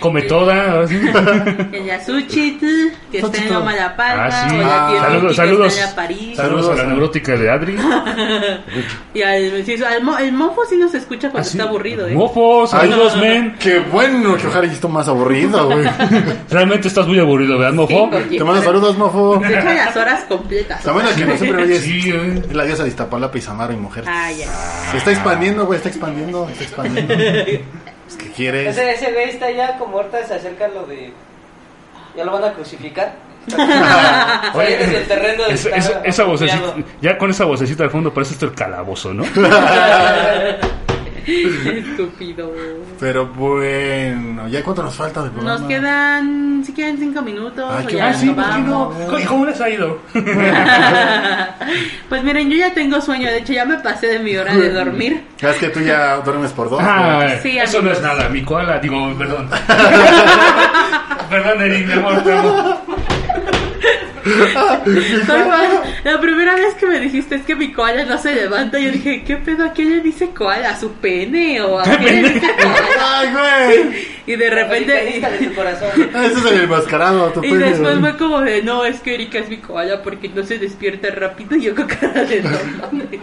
come 0.00 0.22
toda. 0.22 0.80
así. 0.84 0.94
El 1.72 1.84
Yasuchi, 1.86 2.58
que 3.10 3.18
está 3.18 3.38
en 3.42 3.52
Loma 3.52 3.74
La 3.74 3.96
Palma, 3.96 4.26
Ah, 4.26 4.48
sí. 4.48 4.56
Ah, 4.62 4.86
Tierrita 4.90 5.06
Saludos, 5.06 5.28
que 5.30 5.34
saludos. 5.36 5.74
está 5.78 5.88
en 5.90 5.94
París. 5.96 6.36
Saludos 6.36 6.70
a 6.70 6.74
la 6.82 6.84
neurótica 6.88 7.32
de 7.36 7.50
Adri. 7.50 7.76
Y 9.14 9.22
al, 9.22 9.64
sí, 9.64 9.82
al 9.82 10.02
mo- 10.02 10.18
el 10.18 10.32
mofo 10.32 10.62
sí 10.68 10.76
nos 10.76 10.94
escucha 10.94 11.30
cuando 11.30 11.40
Ah, 11.48 11.50
sí. 11.50 11.56
está 11.58 11.68
aburrido, 11.68 12.06
¿eh? 12.06 12.14
Mofo, 12.14 12.66
saludos, 12.66 13.16
men. 13.16 13.56
Qué 13.58 13.78
bueno 13.78 14.36
que 14.36 14.46
ojalá 14.46 14.66
esto 14.66 14.88
más 14.88 15.08
aburrido, 15.08 15.66
güey. 15.66 15.86
Realmente 16.50 16.88
estás 16.88 17.06
muy 17.06 17.18
aburrido, 17.18 17.58
¿verdad, 17.58 17.72
Mofo? 17.74 18.04
Oye. 18.04 18.36
Te 18.38 18.44
mando 18.44 18.62
saludos, 18.62 18.98
mofo. 18.98 19.40
Se 19.46 19.52
echa 19.58 19.74
las 19.74 19.96
horas 19.96 20.24
completas. 20.28 20.82
También 20.82 21.06
que 21.16 21.24
no 21.24 21.36
siempre 21.38 21.62
oyes. 21.62 21.82
Sí, 21.82 22.10
eh. 22.10 22.42
Es 22.48 22.54
la 22.54 22.64
diosa 22.64 22.82
de 22.82 22.90
Iztapalapa 22.90 23.38
y 23.38 23.40
Samara 23.40 23.72
y 23.72 23.76
mujer. 23.76 24.04
Ay, 24.06 24.38
ya. 24.38 24.46
Se 24.90 24.98
está 24.98 25.10
expandiendo, 25.12 25.64
güey, 25.66 25.78
está 25.78 25.88
expandiendo, 25.88 26.48
está 26.50 26.64
expandiendo. 26.64 27.14
Es 28.08 28.16
que 28.16 28.30
quieres. 28.30 28.76
Ese, 28.76 28.92
ese 28.92 29.12
güey 29.12 29.30
está 29.30 29.50
ya 29.50 29.78
como 29.78 29.98
ahorita 29.98 30.26
se 30.26 30.34
acerca 30.34 30.68
lo 30.68 30.86
de. 30.86 31.12
Ya 32.16 32.24
lo 32.24 32.32
van 32.32 32.44
a 32.44 32.52
crucificar. 32.52 33.14
Oye, 34.54 34.98
el 34.98 35.06
terreno 35.06 35.44
de 35.44 35.54
esa, 35.54 36.24
vocecita, 36.24 36.74
ya 37.00 37.16
con 37.16 37.30
esa 37.30 37.44
vocecita 37.44 37.84
al 37.84 37.90
fondo 37.90 38.12
parece 38.12 38.34
esto 38.34 38.46
el 38.46 38.54
calabozo, 38.54 39.14
¿no? 39.14 39.24
Estúpido. 41.66 42.52
Pero 43.00 43.26
bueno, 43.26 44.46
¿ya 44.48 44.62
cuánto 44.62 44.82
nos 44.82 44.94
falta 44.94 45.22
de 45.24 45.30
programa? 45.30 45.58
Nos 45.58 45.68
quedan, 45.68 46.62
si 46.64 46.72
quieren, 46.72 46.98
cinco 46.98 47.20
minutos. 47.22 47.64
Ay, 47.68 47.84
o 47.84 47.88
qué 47.88 47.96
ya 47.96 48.10
Ah. 48.10 48.60
¿Cómo- 48.64 49.26
¿Cómo 49.28 49.46
les 49.46 49.60
ha 49.60 49.68
ido? 49.68 49.98
Pues 52.08 52.22
miren, 52.22 52.48
yo 52.50 52.56
ya 52.56 52.72
tengo 52.72 53.00
sueño. 53.00 53.28
De 53.28 53.38
hecho, 53.38 53.52
ya 53.52 53.64
me 53.64 53.76
pasé 53.78 54.06
de 54.06 54.18
mi 54.20 54.36
hora 54.36 54.54
de 54.54 54.70
dormir. 54.72 55.24
Es 55.40 55.56
que 55.56 55.68
tú 55.68 55.80
ya 55.80 56.18
duermes 56.18 56.52
por 56.52 56.70
dos. 56.70 56.80
Ah, 56.82 57.28
Sí, 57.42 57.58
eso 57.58 57.82
no 57.82 57.90
es 57.90 58.00
nada, 58.00 58.28
mi 58.28 58.42
koala, 58.44 58.78
digo, 58.78 59.12
perdón. 59.18 59.48
perdón, 61.30 61.62
Eri, 61.62 61.84
mi 61.84 61.92
amor, 61.94 62.22
te 62.22 62.32
amo. 62.32 62.80
La 66.04 66.20
primera 66.20 66.54
vez 66.54 66.74
que 66.74 66.86
me 66.86 67.00
dijiste 67.00 67.36
es 67.36 67.42
que 67.42 67.56
mi 67.56 67.72
koala 67.72 68.04
no 68.04 68.18
se 68.18 68.34
levanta, 68.34 68.78
yo 68.78 68.90
dije, 68.90 69.22
¿qué 69.24 69.36
pedo? 69.36 69.64
¿A 69.64 69.72
qué 69.72 69.84
le 69.84 70.00
dice 70.00 70.30
koala? 70.30 70.70
¿A 70.70 70.76
su 70.80 70.92
pene? 70.92 71.60
¿O 71.62 71.78
a 71.78 71.84
qué 71.84 71.98
le 71.98 72.28
dice 72.28 72.40
koala? 72.62 73.18
Ay, 73.18 73.28
güey. 73.32 74.06
Y 74.26 74.36
de 74.36 74.50
repente... 74.50 74.92
De 74.92 75.46
tu 75.46 75.54
corazón. 75.54 75.88
Ese 76.24 76.32
es 76.38 76.44
el 76.52 76.60
enmascarado, 76.62 77.30
tu 77.30 77.44
Y 77.44 77.50
pene, 77.50 77.70
después 77.70 77.98
güey. 77.98 78.12
fue 78.12 78.16
como 78.18 78.40
de, 78.40 78.62
no, 78.62 78.84
es 78.84 79.00
que 79.00 79.14
Erika 79.14 79.38
es 79.38 79.48
mi 79.48 79.58
koala 79.58 80.02
porque 80.02 80.28
no 80.28 80.42
se 80.44 80.58
despierta 80.58 81.08
rápido. 81.10 81.56
Y 81.56 81.62
yo 81.62 81.74
con 81.74 81.86
cara 81.86 82.24
de 82.24 82.42
no 82.42 82.50
mames. 82.50 83.20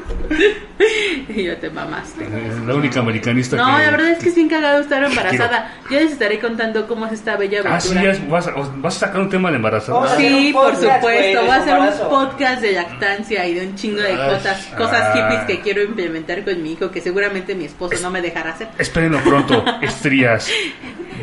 Y 1.35 1.43
yo 1.43 1.57
te 1.57 1.69
mamaste. 1.69 2.23
Eh, 2.23 2.51
La 2.65 2.75
única 2.75 2.99
americanista 2.99 3.55
No, 3.57 3.65
que... 3.77 3.83
la 3.83 3.91
verdad 3.91 4.09
es 4.11 4.19
que 4.19 4.29
es 4.29 4.35
bien 4.35 4.49
cagado 4.49 4.81
estar 4.81 5.03
embarazada. 5.03 5.73
Ya 5.91 5.99
les 6.01 6.11
estaré 6.13 6.39
contando 6.39 6.87
cómo 6.87 7.05
es 7.05 7.13
esta 7.13 7.35
bella 7.37 7.59
aventura. 7.59 7.75
Ah, 7.75 7.81
sí, 7.81 7.93
ya 7.93 8.11
es- 8.11 8.29
vas, 8.29 8.47
a, 8.47 8.51
vas 8.77 8.95
a 8.97 8.99
sacar 9.07 9.21
un 9.21 9.29
tema 9.29 9.49
de 9.49 9.57
embarazada. 9.57 9.97
Oh, 9.99 10.07
Sí, 10.17 10.49
por 10.53 10.71
podcast, 10.73 10.83
supuesto. 10.95 11.47
Va 11.47 11.55
a 11.55 11.63
ser 11.63 11.79
un 11.79 12.09
podcast 12.09 12.61
de 12.61 12.71
lactancia 12.73 13.47
y 13.47 13.53
de 13.53 13.67
un 13.67 13.75
chingo 13.75 14.01
de 14.01 14.15
cosas, 14.15 14.65
cosas 14.77 15.01
ah. 15.03 15.13
hippies 15.13 15.45
que 15.45 15.61
quiero 15.61 15.83
implementar 15.83 16.43
con 16.43 16.61
mi 16.61 16.73
hijo, 16.73 16.91
que 16.91 17.01
seguramente 17.01 17.55
mi 17.55 17.65
esposo 17.65 17.95
no 18.01 18.09
me 18.09 18.21
dejará 18.21 18.51
hacer. 18.51 18.67
Espérenlo 18.77 19.19
pronto, 19.19 19.63
estrías. 19.81 20.49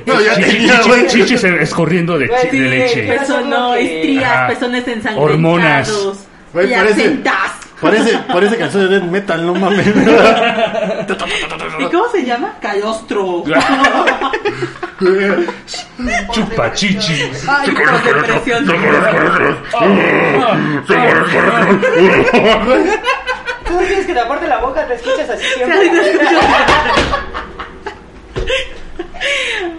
No, 0.07 0.21
ya 0.21 0.35
tenía, 0.35 0.83
güey. 0.83 1.07
chichis 1.07 1.45
escorriendo 1.45 2.19
de, 2.19 2.27
leche. 2.53 3.03
Pezón, 3.03 3.51
no, 3.51 3.75
estrías, 3.75 4.51
pezones 4.51 4.89
ensangrentados. 4.89 5.31
Hormonas. 5.31 5.93
Güey, 6.53 6.71
parece-. 6.73 7.19
Parece, 7.81 8.19
parece 8.29 8.59
canción 8.59 8.89
de 8.89 9.01
death 9.01 9.11
metal, 9.11 9.47
no 9.47 9.55
mames. 9.55 9.87
¿Y 11.79 11.85
cómo 11.85 12.09
se 12.13 12.25
llama? 12.25 12.57
Calostro. 12.61 13.45
Chupa 16.33 16.73
chichis. 16.75 17.49
Ay, 17.49 17.71
por 17.71 18.03
depresión. 18.03 18.67
Tú 18.67 18.73
que 24.41 24.47
la 24.47 24.59
boca, 24.59 24.87
te 24.87 24.95
escuchas 24.95 25.31
así 25.31 25.45
siempre. 25.55 25.91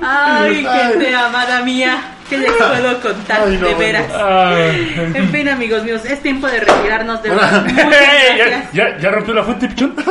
Ay, 0.02 0.66
Ay. 0.68 0.94
que 0.94 1.06
sea, 1.06 1.28
amada 1.28 1.62
mía. 1.62 1.98
¿Qué 2.30 2.38
les 2.38 2.52
puedo 2.54 3.02
contar? 3.02 3.42
Ay, 3.46 3.58
no, 3.58 3.68
de 3.68 3.74
veras. 3.76 4.06
Ay. 4.16 5.12
En 5.14 5.30
fin, 5.30 5.50
amigos 5.50 5.84
míos, 5.84 6.02
es 6.06 6.22
tiempo 6.22 6.48
de 6.48 6.62
retirarnos 6.62 7.22
de 7.22 7.30
Ahora. 7.30 7.48
verdad. 7.48 7.66
Muchas 7.86 8.02
Ey, 8.02 8.38
¿Ya, 8.38 8.72
ya, 8.72 8.98
ya 8.98 9.12
rompió 9.12 9.34
la 9.34 9.44
fuente, 9.44 9.68
pichón? 9.68 9.96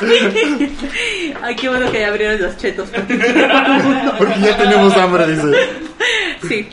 Ay, 1.42 1.56
qué 1.56 1.68
bueno 1.68 1.90
que 1.92 2.00
ya 2.00 2.08
abrieron 2.08 2.40
los 2.40 2.56
chetos. 2.56 2.88
Porque 2.90 4.40
ya 4.40 4.56
tenemos 4.56 4.96
hambre, 4.96 5.26
dice. 5.26 5.56
Sí. 6.48 6.68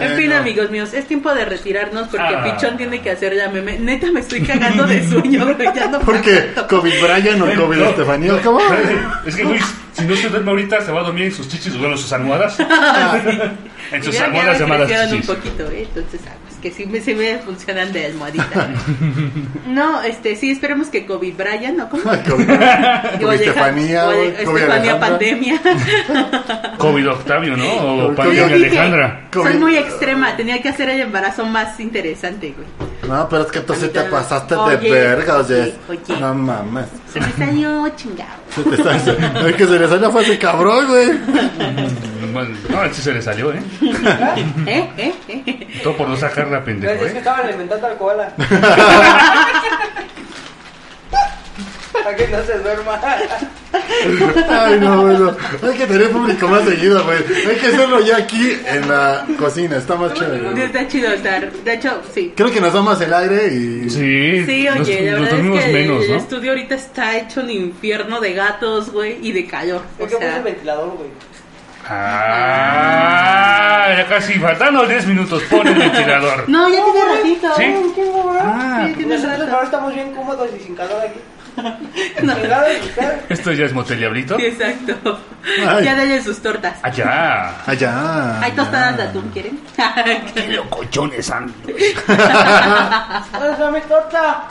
En 0.00 0.16
fin, 0.16 0.32
amigos 0.32 0.70
míos, 0.70 0.92
es 0.94 1.06
tiempo 1.06 1.32
de 1.34 1.44
retirarnos 1.44 2.08
porque 2.08 2.24
Ah. 2.34 2.42
Pichón 2.44 2.76
tiene 2.76 3.00
que 3.00 3.10
hacer 3.10 3.36
ya 3.36 3.48
meme. 3.48 3.78
Neta, 3.78 4.10
me 4.10 4.20
estoy 4.20 4.42
cagando 4.42 4.84
de 4.86 5.06
sueño, 5.08 5.56
ya 5.74 5.86
no 5.86 6.00
Porque. 6.00 6.50
COVID 6.68 6.92
Brian 7.00 7.42
o 7.42 7.54
COVID 7.54 7.80
Estefanía, 7.82 8.40
¿cómo? 8.42 8.58
Es 9.24 9.36
que 9.36 9.44
Luis, 9.44 9.62
si 9.92 10.04
no 10.04 10.16
se 10.16 10.28
duerme 10.28 10.50
ahorita, 10.50 10.80
se 10.80 10.90
va 10.90 11.00
a 11.00 11.04
dormir 11.04 11.24
en 11.26 11.32
sus 11.32 11.48
chichis 11.48 11.74
o 11.74 11.78
bueno, 11.78 11.92
en 11.94 11.98
sus 11.98 12.12
almohadas. 12.12 12.56
En 13.92 14.00
Y 14.00 14.04
sus 14.06 14.14
ya 14.14 14.24
almohadas 14.24 14.54
me 14.54 14.60
llamadas 14.60 14.86
crecieron 14.88 15.12
un 15.14 15.20
chichis. 15.20 15.36
poquito, 15.36 15.70
¿eh? 15.70 15.82
Entonces, 15.94 16.20
ah, 16.26 16.32
pues 16.42 16.53
que 16.64 16.70
sí 16.70 16.86
me, 16.86 16.98
sí 17.02 17.14
me 17.14 17.36
funcionan 17.40 17.92
de 17.92 18.06
almohadita. 18.06 18.70
No, 19.68 20.00
este, 20.02 20.34
sí, 20.34 20.50
esperemos 20.50 20.88
que 20.88 21.04
COVID 21.04 21.34
Brian, 21.36 21.76
¿no? 21.76 21.90
¿Cómo? 21.90 22.04
COVID, 22.04 22.50
O 22.50 23.18
COVID 23.20 23.34
Estefanía, 23.34 24.06
de- 24.06 24.44
COVID 24.46 24.56
Estefanía 24.62 24.98
pandemia. 24.98 25.60
COVID 26.78 27.10
Octavio, 27.10 27.54
¿no? 27.58 27.64
O 27.66 28.08
COVID- 28.12 28.14
Pandemia 28.16 28.44
dije, 28.56 28.66
Alejandra. 28.78 29.28
COVID. 29.30 29.50
Soy 29.50 29.58
muy 29.58 29.76
extrema, 29.76 30.34
tenía 30.38 30.62
que 30.62 30.70
hacer 30.70 30.88
el 30.88 31.00
embarazo 31.02 31.44
más 31.44 31.78
interesante, 31.80 32.54
güey. 32.56 32.66
No, 33.10 33.28
pero 33.28 33.42
es 33.42 33.52
que 33.52 33.60
tú 33.60 33.74
sí 33.74 33.88
te 33.88 34.00
pasaste 34.04 34.54
de 34.54 34.76
verga, 34.90 35.36
o 35.36 35.44
sea. 35.44 35.64
oye, 35.64 35.74
oye. 35.90 36.20
No 36.20 36.34
mames. 36.34 36.86
Se 37.12 37.20
me 37.20 37.30
salió 37.32 37.86
chingado. 37.96 38.30
Se 38.54 38.62
te 38.62 38.74
está- 38.76 38.96
Es 39.48 39.54
que 39.56 39.66
se 39.66 39.78
le 39.78 39.86
salió 39.86 40.10
fue 40.10 40.22
ese 40.22 40.38
cabrón, 40.38 40.86
güey. 40.88 41.10
No, 42.70 42.92
sí 42.92 43.02
se 43.02 43.12
le 43.12 43.22
salió, 43.22 43.52
¿eh? 43.52 43.60
¿Eh? 44.66 44.90
¿Eh? 44.96 45.12
¿Eh? 45.28 45.68
Todo 45.84 45.96
por 45.96 46.08
no 46.08 46.16
sacarla, 46.16 46.53
Es 46.58 46.64
pendejo, 46.64 47.04
que 47.04 47.10
¿eh? 47.10 47.18
estaban 47.18 47.46
alimentando 47.46 47.86
al 47.86 47.96
koala. 47.96 48.32
Para 51.92 52.16
que 52.16 52.26
no 52.26 52.42
se 52.44 52.58
duerma. 52.58 53.00
Ay, 54.50 54.80
no, 54.80 55.02
bueno. 55.02 55.36
Hay 55.62 55.74
que 55.78 55.86
tener 55.86 56.10
público 56.10 56.48
más 56.48 56.64
seguido, 56.64 57.02
güey. 57.04 57.18
Hay 57.48 57.56
que 57.56 57.66
hacerlo 57.68 58.00
ya 58.00 58.16
aquí 58.18 58.58
en 58.66 58.88
la 58.88 59.24
cocina. 59.38 59.76
Está 59.76 59.94
más 59.94 60.12
chévere. 60.12 60.64
Está 60.64 60.88
chido 60.88 61.12
estar. 61.12 61.50
De 61.52 61.72
hecho, 61.72 62.02
sí. 62.12 62.32
Creo 62.36 62.50
que 62.50 62.60
nos 62.60 62.72
da 62.74 62.82
más 62.82 63.00
el 63.00 63.14
aire 63.14 63.46
y. 63.46 63.88
Sí, 63.88 64.44
Sí, 64.44 64.64
nos, 64.64 64.80
oye, 64.80 65.02
la 65.02 65.12
nos 65.12 65.20
verdad 65.20 65.30
dormimos 65.36 65.58
es 65.60 65.64
que 65.66 65.72
menos, 65.72 66.04
el 66.04 66.10
¿no? 66.10 66.16
estudio 66.16 66.50
ahorita 66.50 66.74
está 66.74 67.16
hecho 67.16 67.40
un 67.40 67.50
infierno 67.50 68.20
de 68.20 68.32
gatos, 68.34 68.90
güey, 68.90 69.16
y 69.22 69.32
de 69.32 69.46
calor. 69.46 69.82
¿Por 69.96 70.08
qué 70.08 70.16
puse 70.16 70.36
el 70.36 70.42
ventilador, 70.42 70.90
güey? 70.96 71.08
Ah, 71.86 73.86
ya 73.96 74.06
casi 74.06 74.34
faltando 74.38 74.86
10 74.86 75.06
minutos, 75.06 75.42
pon 75.50 75.66
el 75.66 75.74
ventilador. 75.74 76.48
no, 76.48 76.68
ya 76.68 76.82
tiene 76.84 77.00
ratito. 77.16 77.54
¿Sí? 77.56 77.74
Ah, 78.40 78.84
sí, 78.86 78.94
tiene 78.94 79.14
Nosotros 79.16 79.38
ratito. 79.38 79.54
ahora 79.54 79.64
estamos 79.66 79.94
bien 79.94 80.14
cómodos 80.14 80.50
y 80.58 80.60
sin 80.60 80.74
calor 80.74 81.02
aquí. 81.02 81.20
No. 81.56 82.34
Calor. 82.34 82.66
Esto 83.28 83.52
ya 83.52 83.66
es 83.66 83.72
Motel 83.72 83.98
Diablito. 83.98 84.36
Sí, 84.38 84.46
exacto. 84.46 85.20
Ay. 85.66 85.84
Ya 85.84 85.94
denle 85.94 86.22
sus 86.22 86.40
tortas. 86.40 86.76
Allá. 86.82 87.54
Allá. 87.66 88.40
Hay 88.40 88.52
tostadas 88.52 88.96
de 88.96 89.02
atún, 89.04 89.30
¿quieren? 89.30 89.60
¡Qué 90.34 90.48
locochones 90.48 91.30
han! 91.30 91.52
¡Ahora 93.32 93.70
mi 93.70 93.80
torta! 93.82 94.48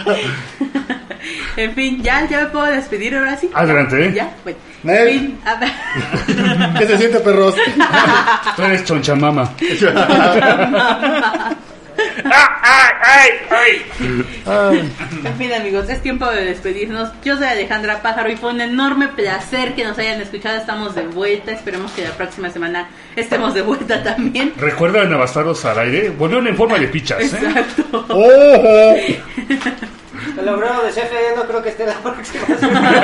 en 1.57 1.73
fin, 1.73 2.03
ya, 2.03 2.27
ya 2.27 2.41
me 2.41 2.45
puedo 2.47 2.65
despedir 2.67 3.15
ahora 3.15 3.37
sí. 3.37 3.49
Adelante, 3.53 4.05
¿eh? 4.05 4.13
Ya, 4.13 4.29
bueno. 4.43 4.59
Nel. 4.83 5.07
En 5.07 5.19
fin, 5.19 5.39
a 5.45 5.55
ver. 5.55 5.71
¿Qué 6.77 6.87
se 6.87 6.97
siente, 6.97 7.19
perros? 7.19 7.55
Tú 8.55 8.61
eres 8.63 8.83
chonchamama. 8.83 9.49
¡Ah, 9.95 11.55
ay, 12.25 12.91
ay, 13.01 13.29
ay! 13.49 13.85
Ay, 14.45 14.91
En 15.25 15.35
fin, 15.37 15.53
amigos, 15.53 15.89
es 15.89 16.01
tiempo 16.01 16.29
de 16.29 16.45
despedirnos. 16.45 17.09
Yo 17.23 17.37
soy 17.37 17.47
Alejandra 17.47 18.01
Pájaro 18.01 18.29
y 18.31 18.35
fue 18.35 18.51
un 18.51 18.61
enorme 18.61 19.07
placer 19.09 19.73
que 19.75 19.83
nos 19.83 19.97
hayan 19.97 20.21
escuchado. 20.21 20.57
Estamos 20.57 20.95
de 20.95 21.07
vuelta. 21.07 21.51
Esperemos 21.51 21.91
que 21.91 22.03
la 22.03 22.11
próxima 22.11 22.49
semana 22.49 22.89
estemos 23.15 23.53
de 23.53 23.61
vuelta 23.61 24.03
también. 24.03 24.53
Recuerda 24.57 25.03
en 25.03 25.13
Abastardos 25.13 25.63
al 25.65 25.79
aire, 25.79 26.09
volvieron 26.09 26.47
en 26.47 26.55
forma 26.55 26.77
de 26.77 26.87
pichas, 26.87 27.21
¿eh? 27.21 27.25
Exacto. 27.25 28.05
ojo. 28.09 29.93
El 30.39 30.49
obrero 30.49 30.83
de 30.83 30.89
CFE 30.91 31.35
no 31.35 31.43
creo 31.43 31.61
que 31.61 31.69
esté 31.69 31.85
la 31.85 31.93
próxima 32.03 32.45
semana. 32.57 33.03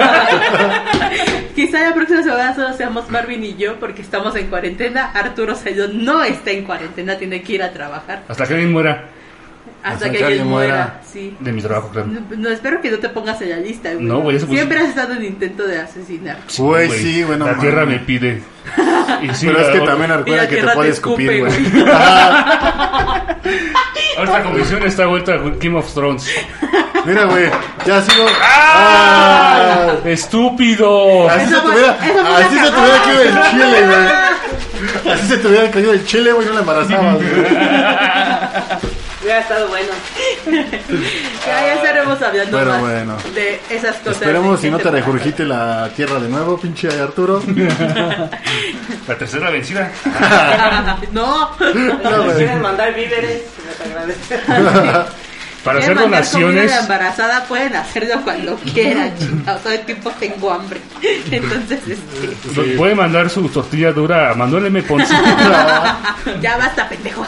Quizá 1.55 1.81
la 1.81 1.93
próxima 1.93 2.23
semana 2.23 2.55
solo 2.55 2.73
seamos 2.73 3.09
Marvin 3.09 3.43
y 3.43 3.55
yo 3.55 3.79
porque 3.79 4.01
estamos 4.01 4.35
en 4.35 4.47
cuarentena. 4.47 5.11
Arturo 5.11 5.55
Sayón 5.55 6.03
no 6.03 6.23
está 6.23 6.51
en 6.51 6.63
cuarentena, 6.63 7.17
tiene 7.17 7.41
que 7.41 7.53
ir 7.53 7.63
a 7.63 7.71
trabajar 7.71 8.23
Hasta 8.27 8.45
que 8.45 8.53
alguien 8.53 8.71
muera 8.71 9.09
hasta, 9.83 10.11
que 10.11 10.23
alguien 10.23 10.47
muera. 10.47 11.01
Sí. 11.11 11.35
de 11.39 11.51
mi 11.51 11.61
trabajo, 11.61 11.89
claro. 11.89 12.07
No, 12.07 12.21
no, 12.37 12.49
espero 12.49 12.81
que 12.81 12.91
no 12.91 12.99
te 12.99 13.09
pongas 13.09 13.41
en 13.41 13.49
la 13.49 13.57
lista, 13.57 13.91
güey. 13.93 14.05
No, 14.05 14.21
güey, 14.21 14.37
eso 14.37 14.45
pues- 14.45 14.59
Siempre 14.59 14.79
has 14.79 14.89
estado 14.89 15.15
en 15.15 15.25
intento 15.25 15.65
de 15.65 15.79
asesinar. 15.79 16.37
Güey, 16.57 16.89
sí, 16.89 17.23
bueno. 17.23 17.45
La 17.45 17.57
tierra 17.57 17.85
me 17.85 17.99
pide. 17.99 18.41
Y 19.21 19.33
sí, 19.33 19.47
Pero 19.47 19.59
es 19.59 19.67
que 19.69 19.79
también 19.81 20.11
recuerda 20.11 20.47
que 20.47 20.57
te 20.57 20.67
puede 20.67 20.89
escupir, 20.91 21.39
güey. 21.39 21.51
esta 24.23 24.43
comisión 24.43 24.83
está 24.83 25.07
vuelta 25.07 25.33
a 25.33 25.37
Game 25.37 25.77
of 25.77 25.93
Thrones. 25.93 26.29
Mira, 27.05 27.25
güey, 27.25 27.49
ya 27.85 28.01
sigo. 28.01 28.25
¡Ah! 28.41 29.89
Ah. 29.89 29.93
¡Estúpido! 30.05 31.29
Así 31.29 31.45
se 31.47 31.53
Eso 31.53 31.61
fue 31.63 31.89
así 31.89 32.59
se 32.59 32.71
te 32.71 32.79
hubiera 32.79 33.03
caído 33.03 33.21
el 33.21 33.41
chile, 33.49 33.81
güey. 33.85 34.07
Así 35.13 35.27
se 35.27 35.37
te 35.37 35.47
hubiera 35.47 35.71
caído 35.71 35.93
el 35.93 36.05
chile, 36.05 36.31
güey, 36.33 36.47
no 36.47 36.53
la 36.53 36.59
embarazabas, 36.59 37.15
güey. 37.15 37.29
Ya 39.29 39.35
ha 39.35 39.39
estado 39.41 39.67
bueno. 39.67 39.89
Ya, 41.45 41.65
ya 41.65 41.73
estaremos 41.75 42.19
hablando 42.19 42.57
Pero 42.57 42.71
más 42.71 42.81
bueno. 42.81 43.17
de 43.35 43.59
esas 43.69 43.95
cosas. 43.97 44.21
Esperemos 44.23 44.59
si 44.59 44.71
no 44.71 44.79
te 44.79 44.89
regurgite 44.89 45.45
la 45.45 45.87
tierra 45.95 46.19
de 46.19 46.29
nuevo, 46.29 46.57
pinche 46.59 46.89
Arturo. 46.99 47.41
La 49.07 49.17
tercera 49.17 49.51
vencida. 49.51 49.91
no. 51.11 51.51
No, 51.59 52.23
güey. 52.23 52.37
quieren 52.37 52.61
mandar 52.61 52.93
víveres, 52.95 53.43
les 53.67 53.81
agradece. 53.81 54.39
Para 55.63 55.79
hacer 55.79 55.95
mandar 55.95 56.23
comida 56.23 56.45
donaciones. 56.47 56.71
de 56.71 56.77
embarazada 56.79 57.43
pueden 57.45 57.75
hacerlo 57.75 58.21
cuando 58.23 58.55
quieran, 58.73 59.11
chingados. 59.17 59.61
Todo 59.63 59.73
el 59.73 59.81
tiempo 59.81 60.11
tengo 60.19 60.51
hambre. 60.53 60.79
Entonces, 61.31 61.79
este, 61.87 62.55
Nos 62.55 62.77
Puede 62.77 62.95
mandar 62.95 63.29
su 63.29 63.47
tortilla 63.49 63.91
dura 63.91 64.31
a 64.31 64.35
Manuel 64.35 64.67
M. 64.67 64.81
Ponce. 64.83 65.13
ya 66.41 66.57
basta, 66.57 66.87
pendejos. 66.87 67.27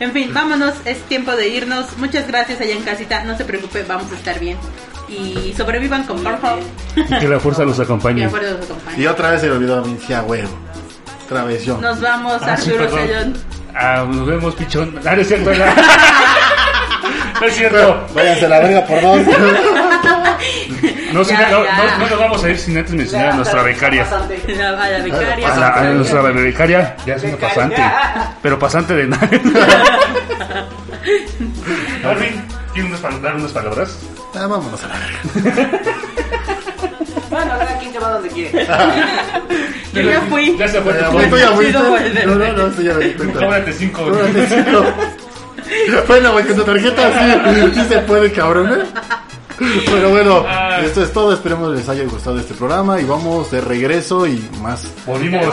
En 0.00 0.12
fin, 0.12 0.32
vámonos. 0.34 0.74
Es 0.84 0.98
tiempo 1.02 1.32
de 1.36 1.48
irnos. 1.48 1.96
Muchas 1.98 2.26
gracias 2.26 2.60
allá 2.60 2.72
en 2.74 2.82
casita. 2.82 3.22
No 3.24 3.36
se 3.36 3.44
preocupe, 3.44 3.84
vamos 3.84 4.10
a 4.12 4.16
estar 4.16 4.38
bien. 4.40 4.56
Y 5.08 5.54
sobrevivan 5.56 6.04
con 6.04 6.22
bien. 6.22 7.18
Que 7.20 7.28
la 7.28 7.40
fuerza 7.40 7.64
los 7.64 7.76
Que 7.76 7.82
acompañe. 7.82 8.22
la 8.24 8.30
fuerza 8.30 8.50
los 8.50 8.62
acompañe. 8.64 9.00
Y 9.02 9.06
otra 9.06 9.30
vez 9.30 9.40
se 9.40 9.46
le 9.46 9.52
olvidó 9.52 9.78
a 9.78 9.82
mí, 9.82 9.96
sí, 10.06 10.12
a 10.12 10.22
huevo. 10.22 10.48
Travesión. 11.28 11.80
Nos 11.80 12.00
vamos, 12.00 12.42
Ah, 12.42 12.56
sí. 12.56 12.72
Ah, 13.74 14.04
nos 14.10 14.26
vemos, 14.26 14.54
pichón. 14.54 14.98
Ah, 15.04 15.14
no 15.14 15.20
es 15.22 15.28
cierto. 15.28 15.50
No, 17.40 17.46
es 17.46 17.54
cierto. 17.54 18.06
Váyanse 18.14 18.46
a 18.46 18.48
la 18.48 18.58
verga 18.60 18.86
por 18.86 19.00
dos. 19.00 19.20
No, 21.12 21.22
Ya, 21.22 21.48
no, 21.50 21.64
ya. 21.64 21.76
no, 21.76 21.98
no 21.98 22.06
nos 22.10 22.18
vamos 22.18 22.44
a 22.44 22.50
ir 22.50 22.58
sin 22.58 22.76
antes 22.76 22.92
mencionar 22.94 23.30
a 23.30 23.36
nuestra 23.36 23.62
becaria. 23.62 24.06
La, 24.46 24.68
a 24.68 24.88
la 24.90 24.98
becaria. 24.98 25.52
A, 25.52 25.56
la, 25.56 25.68
a 25.74 25.84
nuestra 25.84 26.20
becaria, 26.20 26.96
ya 27.06 27.14
es 27.14 27.24
una 27.24 27.36
pasante. 27.38 27.82
Pero 28.42 28.58
pasante 28.58 28.94
de 28.94 29.06
nada. 29.06 29.28
Marvin, 32.04 32.44
¿quieres 32.74 33.02
dar 33.22 33.34
unas 33.36 33.52
palabras? 33.52 33.98
Ah, 34.34 34.46
vámonos 34.46 34.80
a 34.84 34.88
la 34.88 34.94
verga. 34.98 35.68
Bueno, 37.30 37.50
cada 37.58 37.78
quien 37.78 37.92
se 37.92 37.98
va 37.98 38.08
donde 38.10 38.28
quiere. 38.30 38.66
Yo 39.92 40.00
ya 40.00 40.20
fui. 40.30 40.56
Ya 40.56 40.66
se 40.66 40.80
fue. 40.80 40.94
Ya, 40.98 41.10
pues, 41.10 41.28
tú 41.28 41.36
ya 41.36 41.48
fuiste. 41.48 41.72
Chido, 41.74 41.90
güey. 41.90 42.12
No, 42.24 42.34
no, 42.36 42.52
no, 42.54 42.66
esto 42.68 42.80
ya 42.82 42.94
Bueno, 46.06 46.32
güey, 46.32 46.44
con 46.46 46.56
tu 46.56 46.62
tarjeta 46.64 47.52
sí, 47.54 47.70
sí 47.74 47.84
se 47.88 47.98
puede, 48.00 48.32
cabrón, 48.32 48.72
¿eh? 48.80 48.84
Pero 49.86 50.10
bueno, 50.10 50.44
esto 50.84 51.02
es 51.02 51.12
todo. 51.12 51.32
Esperemos 51.32 51.74
les 51.74 51.88
haya 51.88 52.04
gustado 52.04 52.38
este 52.38 52.54
programa 52.54 53.00
y 53.00 53.04
vamos 53.04 53.50
de 53.50 53.60
regreso 53.60 54.26
y 54.26 54.48
más 54.62 54.86
Volvimos. 55.04 55.46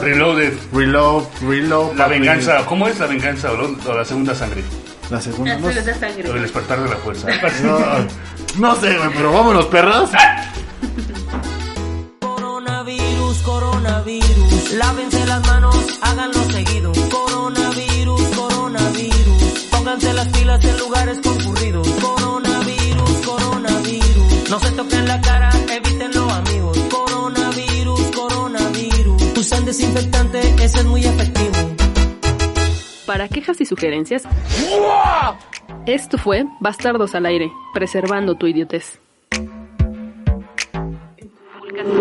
Reloaded. 0.00 0.54
reload, 0.72 1.24
reload. 1.42 1.94
La 1.96 2.06
venganza. 2.08 2.64
¿Cómo 2.66 2.86
es 2.86 2.98
la 3.00 3.06
venganza 3.06 3.50
o, 3.52 3.92
la 3.94 4.04
segunda 4.04 4.34
sangre? 4.36 4.62
La 5.10 5.20
segunda. 5.20 5.54
La 5.54 5.60
No, 5.60 5.66
segunda 5.72 5.92
O 5.92 5.94
el 5.94 5.98
sangre. 5.98 6.40
despertar 6.40 6.80
de 6.82 6.88
la 6.88 6.96
fuerza. 6.96 7.28
no, 7.64 7.78
no 8.68 8.74
sé, 8.80 8.96
güey, 8.98 9.10
pero 9.16 9.32
vámonos, 9.32 9.66
perras. 9.66 10.10
Coronavirus, 12.20 13.38
coronavirus. 13.38 14.72
Lávense 14.74 15.26
las 15.26 15.44
manos, 15.46 15.76
háganlo 16.02 16.44
seguido. 16.50 16.92
Coronavirus, 17.10 17.93
Pónganse 19.94 20.14
las 20.14 20.28
pilas 20.36 20.64
en 20.64 20.78
lugares 20.78 21.20
concurridos. 21.22 21.88
Coronavirus, 21.88 23.26
coronavirus. 23.26 24.50
No 24.50 24.58
se 24.58 24.72
toquen 24.72 25.06
la 25.06 25.20
cara, 25.20 25.50
evítenlo, 25.70 26.30
amigos. 26.30 26.78
Coronavirus, 26.90 28.00
coronavirus. 28.10 29.38
Usan 29.38 29.64
desinfectante, 29.64 30.40
ese 30.64 30.80
es 30.80 30.84
muy 30.84 31.04
efectivo. 31.04 31.76
Para 33.06 33.28
quejas 33.28 33.60
y 33.60 33.66
sugerencias, 33.66 34.24
esto 35.86 36.18
fue 36.18 36.44
Bastardos 36.58 37.14
al 37.14 37.26
aire, 37.26 37.52
preservando 37.72 38.34
tu 38.34 38.48
idiotez. 38.48 38.98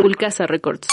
Pulcasa 0.02 0.48
Records. 0.48 0.88